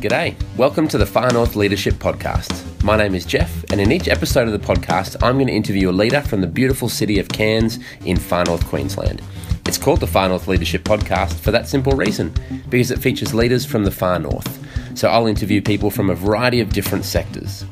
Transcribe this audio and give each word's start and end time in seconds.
G'day, 0.00 0.34
welcome 0.56 0.88
to 0.88 0.96
the 0.96 1.04
Far 1.04 1.30
North 1.32 1.54
Leadership 1.54 1.94
Podcast. 1.94 2.82
My 2.82 2.96
name 2.96 3.14
is 3.14 3.26
Jeff, 3.26 3.62
and 3.70 3.78
in 3.78 3.92
each 3.92 4.08
episode 4.08 4.48
of 4.48 4.52
the 4.52 4.66
podcast, 4.66 5.22
I'm 5.22 5.34
going 5.34 5.48
to 5.48 5.52
interview 5.52 5.90
a 5.90 5.92
leader 5.92 6.22
from 6.22 6.40
the 6.40 6.46
beautiful 6.46 6.88
city 6.88 7.18
of 7.18 7.28
Cairns 7.28 7.78
in 8.06 8.16
Far 8.16 8.44
North 8.46 8.66
Queensland. 8.68 9.20
It's 9.66 9.76
called 9.76 10.00
the 10.00 10.06
Far 10.06 10.30
North 10.30 10.48
Leadership 10.48 10.84
Podcast 10.84 11.34
for 11.40 11.50
that 11.50 11.68
simple 11.68 11.92
reason, 11.92 12.34
because 12.70 12.90
it 12.90 13.00
features 13.00 13.34
leaders 13.34 13.66
from 13.66 13.84
the 13.84 13.90
far 13.90 14.18
north. 14.18 14.96
So 14.96 15.08
I'll 15.08 15.26
interview 15.26 15.60
people 15.60 15.90
from 15.90 16.08
a 16.08 16.14
variety 16.14 16.60
of 16.60 16.72
different 16.72 17.04
sectors. 17.04 17.66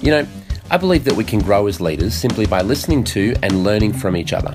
You 0.00 0.12
know, 0.12 0.26
I 0.70 0.78
believe 0.78 1.04
that 1.04 1.14
we 1.14 1.24
can 1.24 1.40
grow 1.40 1.66
as 1.66 1.78
leaders 1.78 2.14
simply 2.14 2.46
by 2.46 2.62
listening 2.62 3.04
to 3.04 3.34
and 3.42 3.64
learning 3.64 3.92
from 3.92 4.16
each 4.16 4.32
other. 4.32 4.54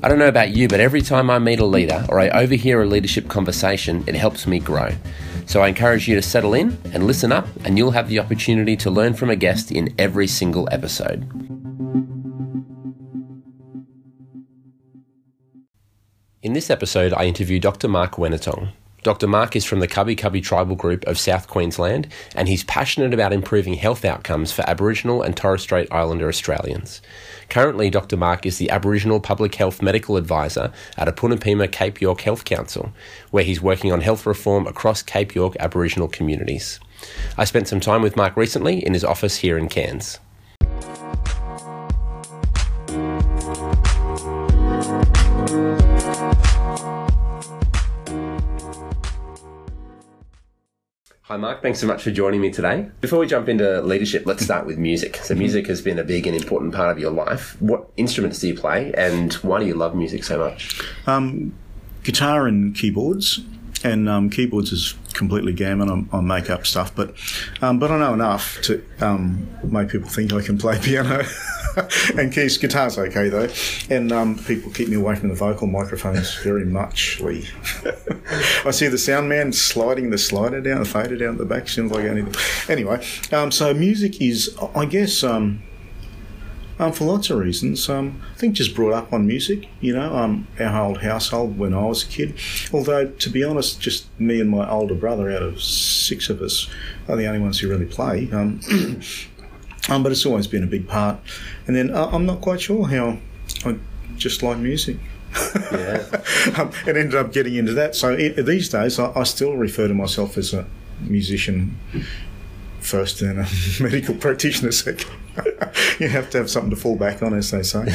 I 0.00 0.06
don't 0.06 0.20
know 0.20 0.28
about 0.28 0.54
you, 0.54 0.68
but 0.68 0.78
every 0.78 1.02
time 1.02 1.28
I 1.28 1.40
meet 1.40 1.58
a 1.58 1.64
leader 1.64 2.06
or 2.08 2.20
I 2.20 2.28
overhear 2.28 2.82
a 2.82 2.86
leadership 2.86 3.28
conversation, 3.28 4.04
it 4.06 4.14
helps 4.14 4.46
me 4.46 4.60
grow. 4.60 4.90
So 5.46 5.60
I 5.60 5.68
encourage 5.68 6.06
you 6.06 6.14
to 6.14 6.22
settle 6.22 6.54
in 6.54 6.78
and 6.92 7.04
listen 7.04 7.32
up, 7.32 7.48
and 7.64 7.76
you'll 7.76 7.90
have 7.90 8.08
the 8.08 8.20
opportunity 8.20 8.76
to 8.76 8.90
learn 8.92 9.14
from 9.14 9.28
a 9.28 9.34
guest 9.34 9.72
in 9.72 9.92
every 9.98 10.28
single 10.28 10.68
episode. 10.70 11.28
In 16.42 16.52
this 16.52 16.70
episode, 16.70 17.12
I 17.12 17.24
interview 17.24 17.58
Dr. 17.58 17.88
Mark 17.88 18.12
Wenitong. 18.12 18.68
Dr. 19.02 19.26
Mark 19.26 19.56
is 19.56 19.64
from 19.64 19.80
the 19.80 19.88
Kabi 19.88 20.16
Kabi 20.16 20.42
Tribal 20.42 20.76
Group 20.76 21.06
of 21.06 21.18
South 21.18 21.48
Queensland, 21.48 22.08
and 22.36 22.48
he's 22.48 22.62
passionate 22.64 23.14
about 23.14 23.32
improving 23.32 23.74
health 23.74 24.04
outcomes 24.04 24.52
for 24.52 24.68
Aboriginal 24.68 25.22
and 25.22 25.36
Torres 25.36 25.62
Strait 25.62 25.88
Islander 25.90 26.28
Australians. 26.28 27.00
Currently, 27.48 27.88
Dr. 27.88 28.16
Mark 28.16 28.44
is 28.44 28.58
the 28.58 28.70
Aboriginal 28.70 29.20
Public 29.20 29.54
Health 29.54 29.80
Medical 29.80 30.16
Advisor 30.16 30.70
at 30.98 31.08
Apunipima 31.08 31.70
Cape 31.70 32.00
York 32.00 32.20
Health 32.20 32.44
Council, 32.44 32.92
where 33.30 33.44
he's 33.44 33.62
working 33.62 33.90
on 33.90 34.02
health 34.02 34.26
reform 34.26 34.66
across 34.66 35.02
Cape 35.02 35.34
York 35.34 35.56
Aboriginal 35.58 36.08
communities. 36.08 36.78
I 37.38 37.44
spent 37.44 37.68
some 37.68 37.80
time 37.80 38.02
with 38.02 38.16
Mark 38.16 38.36
recently 38.36 38.84
in 38.84 38.92
his 38.92 39.04
office 39.04 39.38
here 39.38 39.56
in 39.56 39.68
Cairns. 39.68 40.18
Mark. 51.40 51.62
Thanks 51.62 51.78
so 51.80 51.86
much 51.86 52.02
for 52.02 52.10
joining 52.10 52.40
me 52.40 52.50
today. 52.50 52.88
Before 53.00 53.18
we 53.18 53.26
jump 53.26 53.48
into 53.48 53.80
leadership, 53.82 54.26
let's 54.26 54.44
start 54.44 54.66
with 54.66 54.78
music. 54.78 55.16
So, 55.16 55.34
music 55.34 55.66
has 55.68 55.80
been 55.80 55.98
a 55.98 56.04
big 56.04 56.26
and 56.26 56.36
important 56.36 56.74
part 56.74 56.90
of 56.90 56.98
your 56.98 57.10
life. 57.10 57.60
What 57.60 57.88
instruments 57.96 58.40
do 58.40 58.48
you 58.48 58.54
play, 58.54 58.92
and 58.94 59.32
why 59.34 59.60
do 59.60 59.66
you 59.66 59.74
love 59.74 59.94
music 59.94 60.24
so 60.24 60.38
much? 60.38 60.80
Um, 61.06 61.54
guitar 62.02 62.46
and 62.46 62.74
keyboards, 62.74 63.40
and 63.84 64.08
um, 64.08 64.30
keyboards 64.30 64.72
is 64.72 64.94
completely 65.18 65.52
gammon. 65.52 66.08
I, 66.12 66.16
I 66.16 66.20
make 66.22 66.48
up 66.48 66.66
stuff, 66.66 66.94
but 66.94 67.14
um, 67.60 67.78
but 67.78 67.90
I 67.90 67.98
know 67.98 68.14
enough 68.14 68.62
to 68.62 68.82
um, 69.00 69.46
make 69.62 69.90
people 69.90 70.08
think 70.08 70.32
I 70.32 70.40
can 70.40 70.56
play 70.56 70.78
piano. 70.82 71.24
and 72.16 72.32
keys, 72.32 72.56
guitar's 72.56 72.96
okay 72.98 73.28
though, 73.28 73.48
and 73.90 74.10
um, 74.12 74.38
people 74.38 74.72
keep 74.72 74.88
me 74.88 74.96
away 74.96 75.14
from 75.16 75.28
the 75.28 75.34
vocal 75.34 75.66
microphones 75.66 76.34
very 76.36 76.64
muchly. 76.64 77.44
I 78.64 78.70
see 78.70 78.88
the 78.88 78.98
sound 78.98 79.28
man 79.28 79.52
sliding 79.52 80.10
the 80.10 80.18
slider 80.18 80.60
down, 80.60 80.78
the 80.78 80.84
fader 80.84 81.16
down 81.16 81.36
the 81.36 81.44
back. 81.44 81.68
Seems 81.68 81.92
like 81.92 82.04
anything. 82.04 82.34
Anyway, 82.68 83.04
um, 83.32 83.50
so 83.50 83.74
music 83.74 84.22
is, 84.22 84.56
I 84.74 84.86
guess. 84.86 85.22
Um, 85.22 85.62
um, 86.78 86.92
for 86.92 87.04
lots 87.04 87.30
of 87.30 87.38
reasons. 87.38 87.88
Um, 87.88 88.22
I 88.34 88.38
think 88.38 88.54
just 88.54 88.74
brought 88.74 88.92
up 88.92 89.12
on 89.12 89.26
music, 89.26 89.68
you 89.80 89.94
know, 89.94 90.14
um, 90.14 90.46
our 90.60 90.84
old 90.86 91.02
household 91.02 91.58
when 91.58 91.74
I 91.74 91.84
was 91.84 92.04
a 92.04 92.06
kid. 92.06 92.34
Although, 92.72 93.08
to 93.08 93.30
be 93.30 93.42
honest, 93.42 93.80
just 93.80 94.06
me 94.20 94.40
and 94.40 94.50
my 94.50 94.68
older 94.68 94.94
brother 94.94 95.30
out 95.30 95.42
of 95.42 95.62
six 95.62 96.30
of 96.30 96.40
us 96.40 96.68
are 97.08 97.16
the 97.16 97.26
only 97.26 97.40
ones 97.40 97.58
who 97.58 97.68
really 97.68 97.86
play. 97.86 98.30
Um, 98.32 98.60
um, 99.88 100.02
but 100.02 100.12
it's 100.12 100.24
always 100.24 100.46
been 100.46 100.62
a 100.62 100.68
big 100.68 100.88
part. 100.88 101.18
And 101.66 101.74
then 101.74 101.90
uh, 101.94 102.10
I'm 102.12 102.26
not 102.26 102.40
quite 102.40 102.60
sure 102.60 102.86
how 102.86 103.18
I 103.64 103.78
just 104.16 104.42
like 104.42 104.58
music. 104.58 104.98
Yeah. 105.72 106.04
um, 106.56 106.70
it 106.86 106.96
ended 106.96 107.14
up 107.14 107.32
getting 107.32 107.54
into 107.54 107.72
that. 107.74 107.94
So 107.94 108.12
it, 108.12 108.44
these 108.46 108.68
days, 108.68 108.98
I, 108.98 109.12
I 109.14 109.24
still 109.24 109.54
refer 109.54 109.88
to 109.88 109.94
myself 109.94 110.38
as 110.38 110.54
a 110.54 110.66
musician 111.00 111.78
first 112.88 113.20
and 113.20 113.40
a 113.40 113.46
medical 113.82 114.14
practitioner 114.14 114.72
second. 114.72 115.10
you 116.00 116.08
have 116.08 116.30
to 116.30 116.38
have 116.38 116.50
something 116.50 116.70
to 116.70 116.76
fall 116.76 116.96
back 116.96 117.22
on, 117.22 117.34
as 117.34 117.50
they 117.50 117.62
say. 117.62 117.86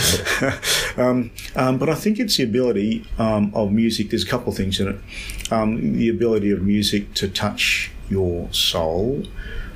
um, 0.98 1.32
um, 1.56 1.78
but 1.78 1.90
I 1.90 1.96
think 1.96 2.20
it's 2.20 2.38
the 2.38 2.44
ability 2.44 3.06
um, 3.18 3.52
of 3.54 3.72
music. 3.72 4.10
There's 4.10 4.24
a 4.24 4.28
couple 4.28 4.52
of 4.52 4.58
things 4.58 4.80
in 4.80 4.88
it. 4.88 5.52
Um, 5.52 5.98
the 5.98 6.10
ability 6.10 6.52
of 6.52 6.62
music 6.62 7.14
to 7.16 7.28
touch 7.28 7.92
your 8.10 8.52
soul, 8.54 9.24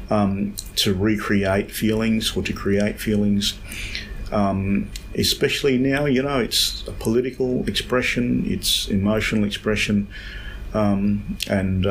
um, 0.10 0.56
to 0.78 0.94
recreate 0.94 1.72
feelings 1.72 2.36
or 2.38 2.44
to 2.44 2.54
create 2.54 3.00
feelings. 3.00 3.58
Um, 4.32 4.90
especially 5.16 5.78
now, 5.78 6.06
you 6.06 6.22
know, 6.22 6.40
it's 6.40 6.88
a 6.88 6.92
political 6.92 7.68
expression, 7.68 8.46
it's 8.46 8.88
emotional 8.88 9.46
expression, 9.46 10.08
and 10.74 11.86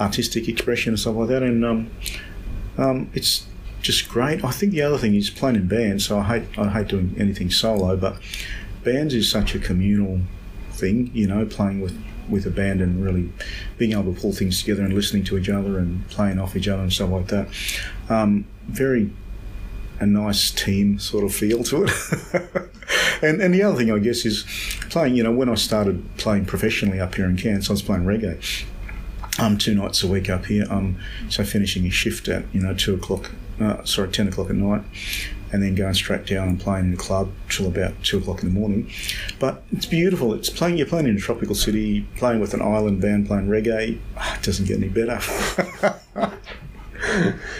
artistic 0.00 0.48
expression 0.48 0.92
and 0.92 1.00
stuff 1.00 1.16
like 1.16 1.28
that. 1.28 1.42
And 1.42 1.64
um, 1.64 1.90
um, 2.78 3.10
it's 3.14 3.46
just 3.80 4.08
great. 4.08 4.44
I 4.44 4.50
think 4.50 4.72
the 4.72 4.82
other 4.82 4.98
thing 4.98 5.14
is 5.14 5.30
playing 5.30 5.56
in 5.56 5.68
bands. 5.68 6.06
So 6.06 6.18
I 6.18 6.22
hate 6.22 6.58
I 6.58 6.68
hate 6.70 6.88
doing 6.88 7.14
anything 7.18 7.50
solo, 7.50 7.96
but 7.96 8.16
bands 8.82 9.14
is 9.14 9.30
such 9.30 9.54
a 9.54 9.58
communal 9.58 10.20
thing. 10.72 11.10
You 11.14 11.28
know, 11.28 11.44
playing 11.46 11.80
with 11.80 12.02
with 12.28 12.46
a 12.46 12.50
band 12.50 12.80
and 12.80 13.04
really 13.04 13.30
being 13.76 13.92
able 13.92 14.14
to 14.14 14.20
pull 14.20 14.32
things 14.32 14.60
together 14.60 14.82
and 14.82 14.94
listening 14.94 15.24
to 15.24 15.36
each 15.36 15.50
other 15.50 15.78
and 15.78 16.08
playing 16.08 16.38
off 16.38 16.56
each 16.56 16.68
other 16.68 16.82
and 16.82 16.92
stuff 16.92 17.10
like 17.10 17.28
that. 17.28 17.48
Um, 18.08 18.46
very 18.66 19.10
a 20.00 20.06
nice 20.06 20.50
team 20.50 20.98
sort 20.98 21.22
of 21.22 21.32
feel 21.34 21.62
to 21.62 21.84
it. 21.84 21.90
and 23.22 23.40
and 23.40 23.54
the 23.54 23.62
other 23.62 23.76
thing 23.76 23.92
I 23.92 23.98
guess 23.98 24.24
is 24.24 24.44
playing. 24.90 25.14
You 25.14 25.22
know, 25.22 25.32
when 25.32 25.48
I 25.48 25.54
started 25.54 26.16
playing 26.16 26.46
professionally 26.46 27.00
up 27.00 27.14
here 27.14 27.26
in 27.26 27.36
Cairns, 27.36 27.68
I 27.68 27.74
was 27.74 27.82
playing 27.82 28.04
reggae 28.04 28.64
um, 29.38 29.58
two 29.58 29.74
nights 29.74 30.02
a 30.02 30.06
week 30.06 30.28
up 30.30 30.46
here. 30.46 30.66
Um, 30.70 30.96
so 31.28 31.44
finishing 31.44 31.86
a 31.86 31.90
shift 31.90 32.28
at 32.28 32.44
you 32.54 32.60
know 32.60 32.74
two 32.74 32.94
o'clock, 32.94 33.30
uh, 33.60 33.84
sorry, 33.84 34.08
ten 34.10 34.28
o'clock 34.28 34.50
at 34.50 34.56
night, 34.56 34.82
and 35.52 35.62
then 35.62 35.74
going 35.74 35.94
straight 35.94 36.26
down 36.26 36.48
and 36.48 36.60
playing 36.60 36.86
in 36.86 36.90
the 36.92 36.96
club 36.96 37.30
till 37.48 37.66
about 37.66 37.92
two 38.02 38.18
o'clock 38.18 38.42
in 38.42 38.48
the 38.52 38.58
morning. 38.58 38.90
But 39.38 39.62
it's 39.72 39.86
beautiful. 39.86 40.34
It's 40.34 40.50
playing. 40.50 40.76
You're 40.78 40.86
playing 40.86 41.06
in 41.08 41.16
a 41.16 41.20
tropical 41.20 41.54
city, 41.54 42.06
playing 42.16 42.40
with 42.40 42.54
an 42.54 42.62
island 42.62 43.00
band, 43.00 43.26
playing 43.26 43.48
reggae. 43.48 43.98
Ah, 44.16 44.36
it 44.38 44.42
doesn't 44.42 44.66
get 44.66 44.78
any 44.78 44.88
better. 44.88 45.18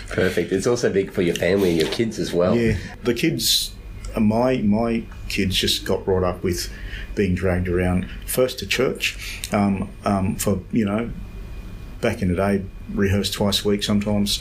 Perfect. 0.08 0.52
It's 0.52 0.66
also 0.66 0.92
big 0.92 1.12
for 1.12 1.22
your 1.22 1.34
family 1.34 1.70
and 1.70 1.80
your 1.80 1.90
kids 1.90 2.18
as 2.18 2.32
well. 2.32 2.56
Yeah, 2.56 2.76
the 3.02 3.14
kids. 3.14 3.74
uh, 4.14 4.20
My 4.20 4.58
my 4.58 5.04
kids 5.28 5.56
just 5.56 5.84
got 5.84 6.04
brought 6.04 6.24
up 6.24 6.42
with 6.42 6.72
being 7.14 7.34
dragged 7.34 7.68
around 7.68 8.08
first 8.26 8.58
to 8.60 8.66
church 8.66 9.40
um, 9.52 9.88
um, 10.04 10.36
for 10.36 10.60
you 10.72 10.84
know 10.84 11.10
back 12.04 12.20
in 12.20 12.28
the 12.28 12.36
day, 12.36 12.62
rehearsed 12.92 13.32
twice 13.32 13.64
a 13.64 13.68
week 13.68 13.82
sometimes, 13.82 14.38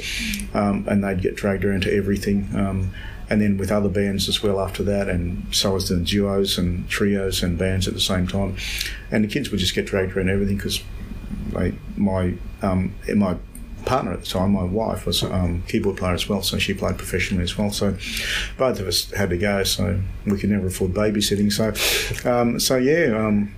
um, 0.54 0.86
and 0.90 1.02
they'd 1.02 1.22
get 1.22 1.36
dragged 1.36 1.64
around 1.64 1.82
to 1.84 1.96
everything. 1.96 2.50
Um, 2.54 2.94
and 3.30 3.42
then 3.42 3.58
with 3.58 3.72
other 3.72 3.88
bands 3.88 4.28
as 4.28 4.44
well 4.44 4.60
after 4.60 4.84
that, 4.84 5.08
and 5.08 5.44
so 5.56 5.74
was 5.74 5.88
doing 5.88 6.04
duos 6.04 6.58
and 6.58 6.88
trios 6.90 7.42
and 7.42 7.58
bands 7.58 7.88
at 7.88 7.94
the 7.94 8.02
same 8.02 8.28
time. 8.28 8.58
And 9.12 9.24
the 9.24 9.30
kids 9.30 9.50
would 9.50 9.62
just 9.62 9.74
get 9.74 9.86
dragged 9.86 10.16
around 10.16 10.30
everything 10.30 10.58
because 10.58 10.84
my 11.96 12.34
um, 12.62 12.94
my 13.16 13.38
partner 13.86 14.12
at 14.12 14.20
the 14.20 14.26
time, 14.26 14.52
my 14.52 14.64
wife, 14.64 15.06
was 15.06 15.24
a 15.24 15.34
um, 15.34 15.64
keyboard 15.68 15.98
player 15.98 16.14
as 16.14 16.28
well, 16.28 16.42
so 16.42 16.58
she 16.58 16.74
played 16.74 16.98
professionally 16.98 17.44
as 17.44 17.58
well. 17.58 17.72
So 17.72 17.98
both 18.58 18.80
of 18.82 18.88
us 18.88 19.10
had 19.12 19.30
to 19.30 19.38
go, 19.38 19.64
so 19.64 20.02
we 20.26 20.38
could 20.38 20.50
never 20.50 20.68
afford 20.68 20.94
babysitting. 20.94 21.52
So, 21.52 22.30
um, 22.30 22.60
so 22.60 22.76
yeah, 22.76 23.18
um, 23.18 23.56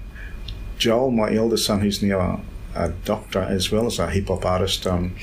Joel, 0.77 1.09
my 1.09 1.33
eldest 1.33 1.65
son, 1.65 1.79
who's 1.79 2.03
now 2.03 2.41
a 2.75 2.89
doctor 2.89 3.41
as 3.41 3.71
well 3.71 3.87
as 3.87 3.99
a 3.99 4.09
hip 4.09 4.27
hop 4.27 4.45
artist. 4.45 4.85
Um, 4.85 5.15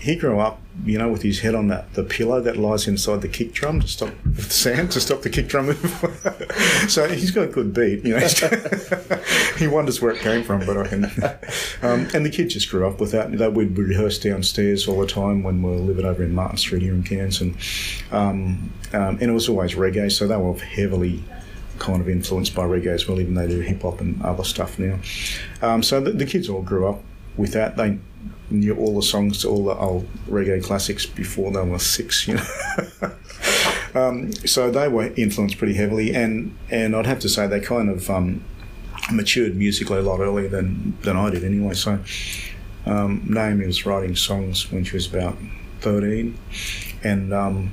he 0.00 0.14
grew 0.14 0.38
up, 0.38 0.60
you 0.84 0.96
know, 0.96 1.08
with 1.08 1.22
his 1.22 1.40
head 1.40 1.54
on 1.54 1.68
that 1.68 1.94
the 1.94 2.04
pillow 2.04 2.40
that 2.40 2.56
lies 2.56 2.86
inside 2.86 3.20
the 3.20 3.28
kick 3.28 3.52
drum 3.52 3.80
to 3.80 3.88
stop 3.88 4.10
the 4.24 4.42
sand 4.42 4.92
to 4.92 5.00
stop 5.00 5.22
the 5.22 5.30
kick 5.30 5.48
drum 5.48 5.74
so 6.88 7.08
he's 7.08 7.32
got 7.32 7.44
a 7.44 7.48
good 7.48 7.74
beat, 7.74 8.04
you 8.04 8.16
know. 8.16 8.26
he 9.58 9.66
wonders 9.66 10.00
where 10.00 10.12
it 10.12 10.20
came 10.20 10.44
from, 10.44 10.64
but 10.64 10.76
I 10.76 10.86
can. 10.86 11.04
Um, 11.82 12.08
and 12.14 12.24
the 12.24 12.30
kids 12.30 12.54
just 12.54 12.70
grew 12.70 12.86
up 12.86 13.00
with 13.00 13.10
that. 13.10 13.36
That 13.38 13.54
we'd 13.54 13.76
rehearse 13.76 14.18
downstairs 14.18 14.86
all 14.86 15.00
the 15.00 15.06
time 15.06 15.42
when 15.42 15.62
we 15.62 15.70
were 15.70 15.76
living 15.76 16.04
over 16.04 16.22
in 16.22 16.34
Martin 16.34 16.58
Street 16.58 16.82
here 16.82 16.94
in 16.94 17.02
Cairns, 17.02 17.40
and 17.40 17.56
um, 18.12 18.72
um, 18.92 19.18
and 19.20 19.22
it 19.22 19.34
was 19.34 19.48
always 19.48 19.74
reggae, 19.74 20.12
so 20.12 20.28
they 20.28 20.36
were 20.36 20.54
heavily 20.58 21.24
kind 21.78 22.00
of 22.00 22.08
influenced 22.08 22.54
by 22.54 22.64
reggae 22.64 22.88
as 22.88 23.06
well, 23.08 23.20
even 23.20 23.34
though 23.34 23.46
they 23.46 23.54
do 23.54 23.60
hip 23.60 23.82
hop 23.82 24.00
and 24.00 24.20
other 24.22 24.44
stuff 24.44 24.78
now. 24.78 24.98
Um, 25.62 25.82
so 25.82 26.00
the, 26.00 26.12
the, 26.12 26.26
kids 26.26 26.48
all 26.48 26.62
grew 26.62 26.88
up 26.88 27.02
with 27.36 27.52
that. 27.52 27.76
They 27.76 27.98
knew 28.50 28.76
all 28.76 28.96
the 28.96 29.02
songs, 29.02 29.42
to 29.42 29.48
all 29.48 29.64
the 29.64 29.74
old 29.74 30.08
reggae 30.28 30.62
classics 30.62 31.06
before 31.06 31.52
they 31.52 31.62
were 31.62 31.78
six, 31.78 32.26
you 32.26 32.34
know. 32.34 33.12
um, 33.94 34.32
so 34.32 34.70
they 34.70 34.88
were 34.88 35.12
influenced 35.16 35.58
pretty 35.58 35.74
heavily, 35.74 36.14
and, 36.14 36.56
and 36.70 36.96
I'd 36.96 37.06
have 37.06 37.20
to 37.20 37.28
say 37.28 37.46
they 37.46 37.60
kind 37.60 37.90
of 37.90 38.08
um, 38.10 38.44
matured 39.12 39.56
musically 39.56 39.98
a 39.98 40.02
lot 40.02 40.20
earlier 40.20 40.48
than, 40.48 40.96
than 41.02 41.16
I 41.16 41.30
did 41.30 41.44
anyway. 41.44 41.74
So 41.74 41.98
um, 42.86 43.24
Naomi 43.28 43.66
was 43.66 43.84
writing 43.86 44.16
songs 44.16 44.70
when 44.72 44.84
she 44.84 44.96
was 44.96 45.12
about 45.12 45.36
13 45.80 46.36
and 47.04 47.32
um, 47.32 47.70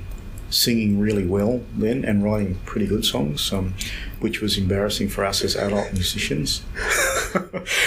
singing 0.50 0.98
really 0.98 1.26
well 1.26 1.62
then 1.74 2.04
and 2.04 2.22
writing 2.22 2.58
pretty 2.64 2.86
good 2.86 3.04
songs, 3.04 3.52
um, 3.52 3.74
which 4.20 4.40
was 4.40 4.56
embarrassing 4.56 5.08
for 5.08 5.24
us 5.24 5.42
as 5.42 5.56
adult 5.56 5.92
musicians. 5.92 6.62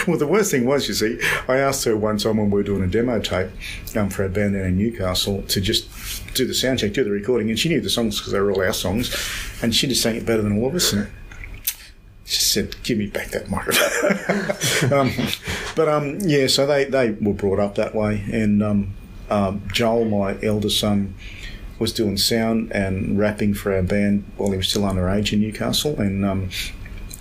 well, 0.07 0.17
the 0.17 0.27
worst 0.27 0.51
thing 0.51 0.65
was, 0.65 0.87
you 0.87 0.93
see, 0.93 1.19
I 1.47 1.57
asked 1.57 1.85
her 1.85 1.95
one 1.95 2.17
time 2.17 2.37
when 2.37 2.49
we 2.49 2.59
were 2.59 2.63
doing 2.63 2.83
a 2.83 2.87
demo 2.87 3.19
tape 3.19 3.49
um, 3.95 4.09
for 4.09 4.23
our 4.23 4.29
band 4.29 4.53
down 4.53 4.65
in 4.65 4.77
Newcastle 4.77 5.41
to 5.43 5.61
just 5.61 5.89
do 6.33 6.45
the 6.45 6.53
sound 6.53 6.79
check, 6.79 6.93
do 6.93 7.03
the 7.03 7.09
recording, 7.09 7.49
and 7.49 7.57
she 7.57 7.69
knew 7.69 7.81
the 7.81 7.89
songs 7.89 8.19
because 8.19 8.33
they 8.33 8.39
were 8.39 8.51
all 8.51 8.61
our 8.61 8.73
songs, 8.73 9.15
and 9.61 9.75
she 9.75 9.87
just 9.87 10.01
sang 10.01 10.15
it 10.15 10.25
better 10.25 10.41
than 10.41 10.59
all 10.59 10.67
of 10.67 10.75
us. 10.75 10.93
And 10.93 11.09
she 12.25 12.41
said, 12.41 12.75
"Give 12.83 12.97
me 12.97 13.07
back 13.07 13.29
that 13.29 13.49
microphone." 13.49 14.93
um, 14.93 15.11
but 15.75 15.87
um, 15.87 16.19
yeah, 16.21 16.47
so 16.47 16.67
they, 16.67 16.85
they 16.85 17.11
were 17.11 17.33
brought 17.33 17.59
up 17.59 17.75
that 17.75 17.95
way, 17.95 18.23
and 18.31 18.61
um, 18.61 18.93
um, 19.29 19.63
Joel, 19.71 20.05
my 20.05 20.37
elder 20.43 20.69
son, 20.69 21.15
was 21.79 21.93
doing 21.93 22.17
sound 22.17 22.71
and 22.71 23.17
rapping 23.17 23.53
for 23.53 23.73
our 23.73 23.81
band 23.81 24.25
while 24.37 24.51
he 24.51 24.57
was 24.57 24.69
still 24.69 24.83
underage 24.83 25.33
in 25.33 25.39
Newcastle, 25.39 25.99
and 25.99 26.25
um, 26.25 26.49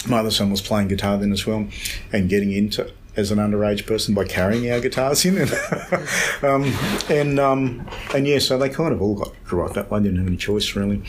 my 0.07 0.19
other 0.19 0.31
son 0.31 0.51
was 0.51 0.61
playing 0.61 0.89
guitar 0.89 1.17
then 1.17 1.33
as 1.33 1.47
well, 1.47 1.67
and 2.13 2.29
getting 2.29 2.53
into 2.53 2.91
as 3.17 3.33
an 3.33 3.39
underage 3.39 3.85
person 3.85 4.15
by 4.15 4.25
carrying 4.25 4.71
our 4.71 4.81
guitars 4.81 5.25
in, 5.25 5.39
and 6.43 6.45
um, 6.45 6.73
and 7.09 7.41
um, 7.41 7.89
and 8.15 8.27
yeah, 8.27 8.39
so 8.39 8.59
they 8.59 8.69
kind 8.69 8.93
of 8.93 9.01
all 9.03 9.15
got 9.15 9.33
up 9.69 9.75
that 9.75 9.91
way. 9.91 10.01
Didn't 10.01 10.19
have 10.19 10.27
any 10.27 10.37
choice 10.37 10.75
really, 10.77 11.03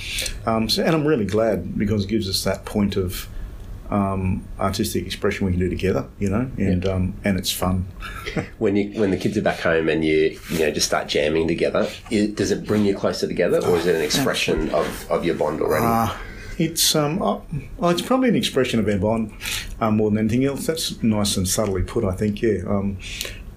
um, 0.45 0.69
so, 0.69 0.83
and 0.83 0.95
I'm 0.95 1.05
really 1.05 1.25
glad 1.25 1.77
because 1.77 2.05
it 2.05 2.07
gives 2.07 2.29
us 2.29 2.43
that 2.43 2.65
point 2.65 2.95
of 2.95 3.27
um, 3.89 4.47
artistic 4.59 5.05
expression 5.05 5.45
we 5.45 5.53
can 5.53 5.59
do 5.59 5.69
together, 5.69 6.07
you 6.19 6.29
know, 6.29 6.49
and 6.57 6.83
yeah. 6.83 6.91
um, 6.91 7.15
and 7.23 7.37
it's 7.37 7.51
fun. 7.51 7.87
when 8.59 8.75
you 8.75 8.99
when 8.99 9.11
the 9.11 9.17
kids 9.17 9.37
are 9.37 9.41
back 9.41 9.59
home 9.59 9.89
and 9.89 10.05
you 10.05 10.39
you 10.51 10.59
know 10.59 10.71
just 10.71 10.87
start 10.87 11.07
jamming 11.07 11.47
together, 11.47 11.89
it, 12.11 12.35
does 12.35 12.51
it 12.51 12.65
bring 12.65 12.85
you 12.85 12.95
closer 12.95 13.27
together, 13.27 13.63
or 13.65 13.77
is 13.77 13.87
it 13.87 13.95
an 13.95 14.01
expression 14.01 14.69
of, 14.69 15.09
of 15.09 15.25
your 15.25 15.35
bond 15.35 15.61
already? 15.61 15.85
Uh, 15.85 16.15
it's 16.59 16.95
um, 16.95 17.21
oh, 17.21 17.43
oh, 17.79 17.89
it's 17.89 18.01
probably 18.01 18.29
an 18.29 18.35
expression 18.35 18.79
of 18.79 18.87
our 18.87 18.97
bond 18.97 19.33
um, 19.79 19.97
more 19.97 20.09
than 20.11 20.19
anything 20.19 20.45
else. 20.45 20.67
That's 20.67 21.01
nice 21.01 21.35
and 21.37 21.47
subtly 21.47 21.81
put, 21.81 22.03
I 22.03 22.11
think. 22.11 22.41
Yeah, 22.41 22.59
um, 22.67 22.97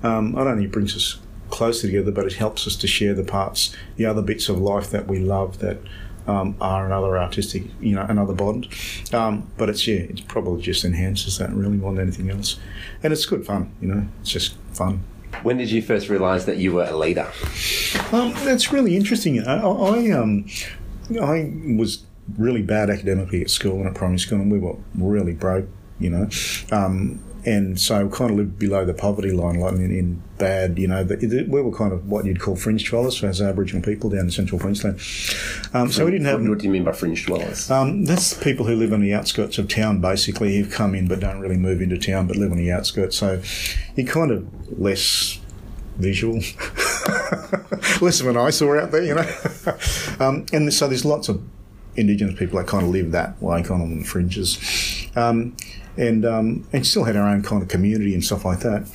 um, 0.03 0.37
I 0.37 0.45
don't 0.45 0.57
think 0.57 0.69
it 0.69 0.73
brings 0.73 0.97
us 0.97 1.19
closer 1.51 1.87
together, 1.87 2.11
but 2.11 2.25
it 2.25 2.35
helps 2.35 2.67
us 2.67 2.77
to 2.77 2.87
share 2.87 3.13
the 3.13 3.25
parts, 3.25 3.77
the 3.97 4.07
other 4.07 4.23
bits 4.23 4.49
of 4.49 4.59
life 4.59 4.91
that 4.91 5.07
we 5.07 5.19
love 5.19 5.59
that 5.59 5.79
um, 6.27 6.57
are 6.61 6.87
another 6.87 7.19
artistic, 7.19 7.65
you 7.81 7.95
know, 7.95 8.07
another 8.09 8.33
bond. 8.33 8.69
Um, 9.13 9.51
but 9.57 9.69
it's 9.69 9.87
yeah, 9.87 10.01
it 10.01 10.27
probably 10.29 10.63
just 10.63 10.85
enhances 10.85 11.39
that 11.39 11.53
really 11.53 11.77
more 11.77 11.93
than 11.93 12.03
anything 12.03 12.31
else, 12.31 12.59
and 13.03 13.13
it's 13.13 13.27
good 13.27 13.45
fun. 13.45 13.73
You 13.81 13.89
know, 13.89 14.09
it's 14.21 14.31
just 14.31 14.57
fun. 14.73 15.05
When 15.43 15.57
did 15.57 15.71
you 15.71 15.83
first 15.83 16.09
realise 16.09 16.45
that 16.45 16.59
you 16.59 16.73
were 16.73 16.85
a 16.85 16.97
leader? 16.97 17.31
Um, 18.13 18.33
that's 18.45 18.73
really 18.73 18.97
interesting. 18.97 19.43
I, 19.43 19.61
I, 19.61 20.11
um, 20.11 20.47
I 21.21 21.53
was 21.77 22.05
really 22.39 22.63
bad 22.63 22.91
academically 22.91 23.43
at 23.43 23.51
school 23.51 23.79
and 23.79 23.89
at 23.89 23.95
primary 23.95 24.19
school, 24.19 24.41
and 24.41 24.53
we 24.53 24.59
were 24.59 24.77
really 24.95 25.33
broke. 25.33 25.67
You 25.99 26.11
know, 26.11 26.29
um, 26.71 27.21
and 27.45 27.81
so 27.81 28.07
we 28.07 28.13
kind 28.13 28.31
of 28.31 28.37
lived 28.37 28.59
below 28.59 28.85
the 28.85 28.95
poverty 28.95 29.33
line, 29.33 29.59
like 29.59 29.75
in, 29.75 29.91
in 29.91 30.23
bad, 30.39 30.79
you 30.79 30.87
know, 30.87 31.03
the, 31.03 31.17
the, 31.17 31.45
we 31.49 31.61
were 31.61 31.77
kind 31.77 31.93
of 31.93 32.09
what 32.09 32.25
you'd 32.25 32.41
call 32.41 32.55
fringe 32.55 32.89
dwellers 32.89 33.23
as 33.25 33.43
Aboriginal 33.43 33.83
people 33.83 34.11
down 34.11 34.21
in 34.21 34.31
central 34.31 34.61
Queensland. 34.61 35.01
Um, 35.75 35.91
so 35.91 36.05
we 36.05 36.13
didn't 36.13 36.27
have. 36.27 36.41
What 36.41 36.59
do 36.59 36.65
you 36.65 36.71
mean 36.71 36.85
by 36.85 36.93
fringe 36.93 37.27
dwellers? 37.27 37.71
Um, 37.71 38.05
that's 38.05 38.35
people 38.35 38.67
who 38.67 38.77
live 38.77 38.93
on 38.93 39.01
the 39.01 39.13
outskirts 39.13 39.59
of 39.59 39.69
town, 39.69 40.01
basically, 40.01 40.57
who've 40.57 40.71
come 40.71 40.95
in 40.95 41.09
but 41.09 41.21
don't 41.21 41.41
really 41.41 41.57
move 41.57 41.81
into 41.81 41.99
town, 41.99 42.29
but 42.29 42.37
live 42.37 42.53
on 42.53 42.59
the 42.59 42.71
outskirts. 42.71 43.17
So 43.17 43.43
you're 43.97 44.07
kind 44.07 44.31
of 44.31 44.79
less 44.79 45.41
visual, 45.97 46.37
less 48.01 48.21
of 48.21 48.27
an 48.29 48.37
eyesore 48.37 48.81
out 48.81 48.93
there, 48.93 49.03
you 49.03 49.15
know. 49.15 49.29
um, 50.21 50.47
and 50.53 50.73
so 50.73 50.87
there's 50.87 51.05
lots 51.05 51.29
of 51.29 51.43
Indigenous 51.97 52.39
people 52.39 52.59
that 52.59 52.67
kind 52.67 52.85
of 52.85 52.91
live 52.91 53.13
that 53.13 53.41
way, 53.43 53.63
kind 53.63 53.83
of 53.83 53.91
on 53.91 53.99
the 53.99 54.05
fringes. 54.05 54.59
Um, 55.15 55.57
and 55.97 56.25
um, 56.25 56.67
and 56.73 56.87
still 56.87 57.05
had 57.05 57.17
our 57.17 57.29
own 57.29 57.43
kind 57.43 57.63
of 57.63 57.69
community 57.69 58.15
and 58.15 58.25
stuff 58.25 58.45
like 58.45 58.61
that. 58.61 58.89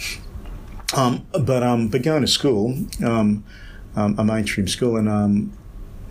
Um, 0.95 1.27
but 1.31 1.63
um, 1.63 1.89
but 1.89 2.01
going 2.01 2.21
to 2.21 2.27
school, 2.27 2.75
um, 3.05 3.43
a 3.95 4.23
mainstream 4.23 4.67
school, 4.67 4.97
and 4.97 5.51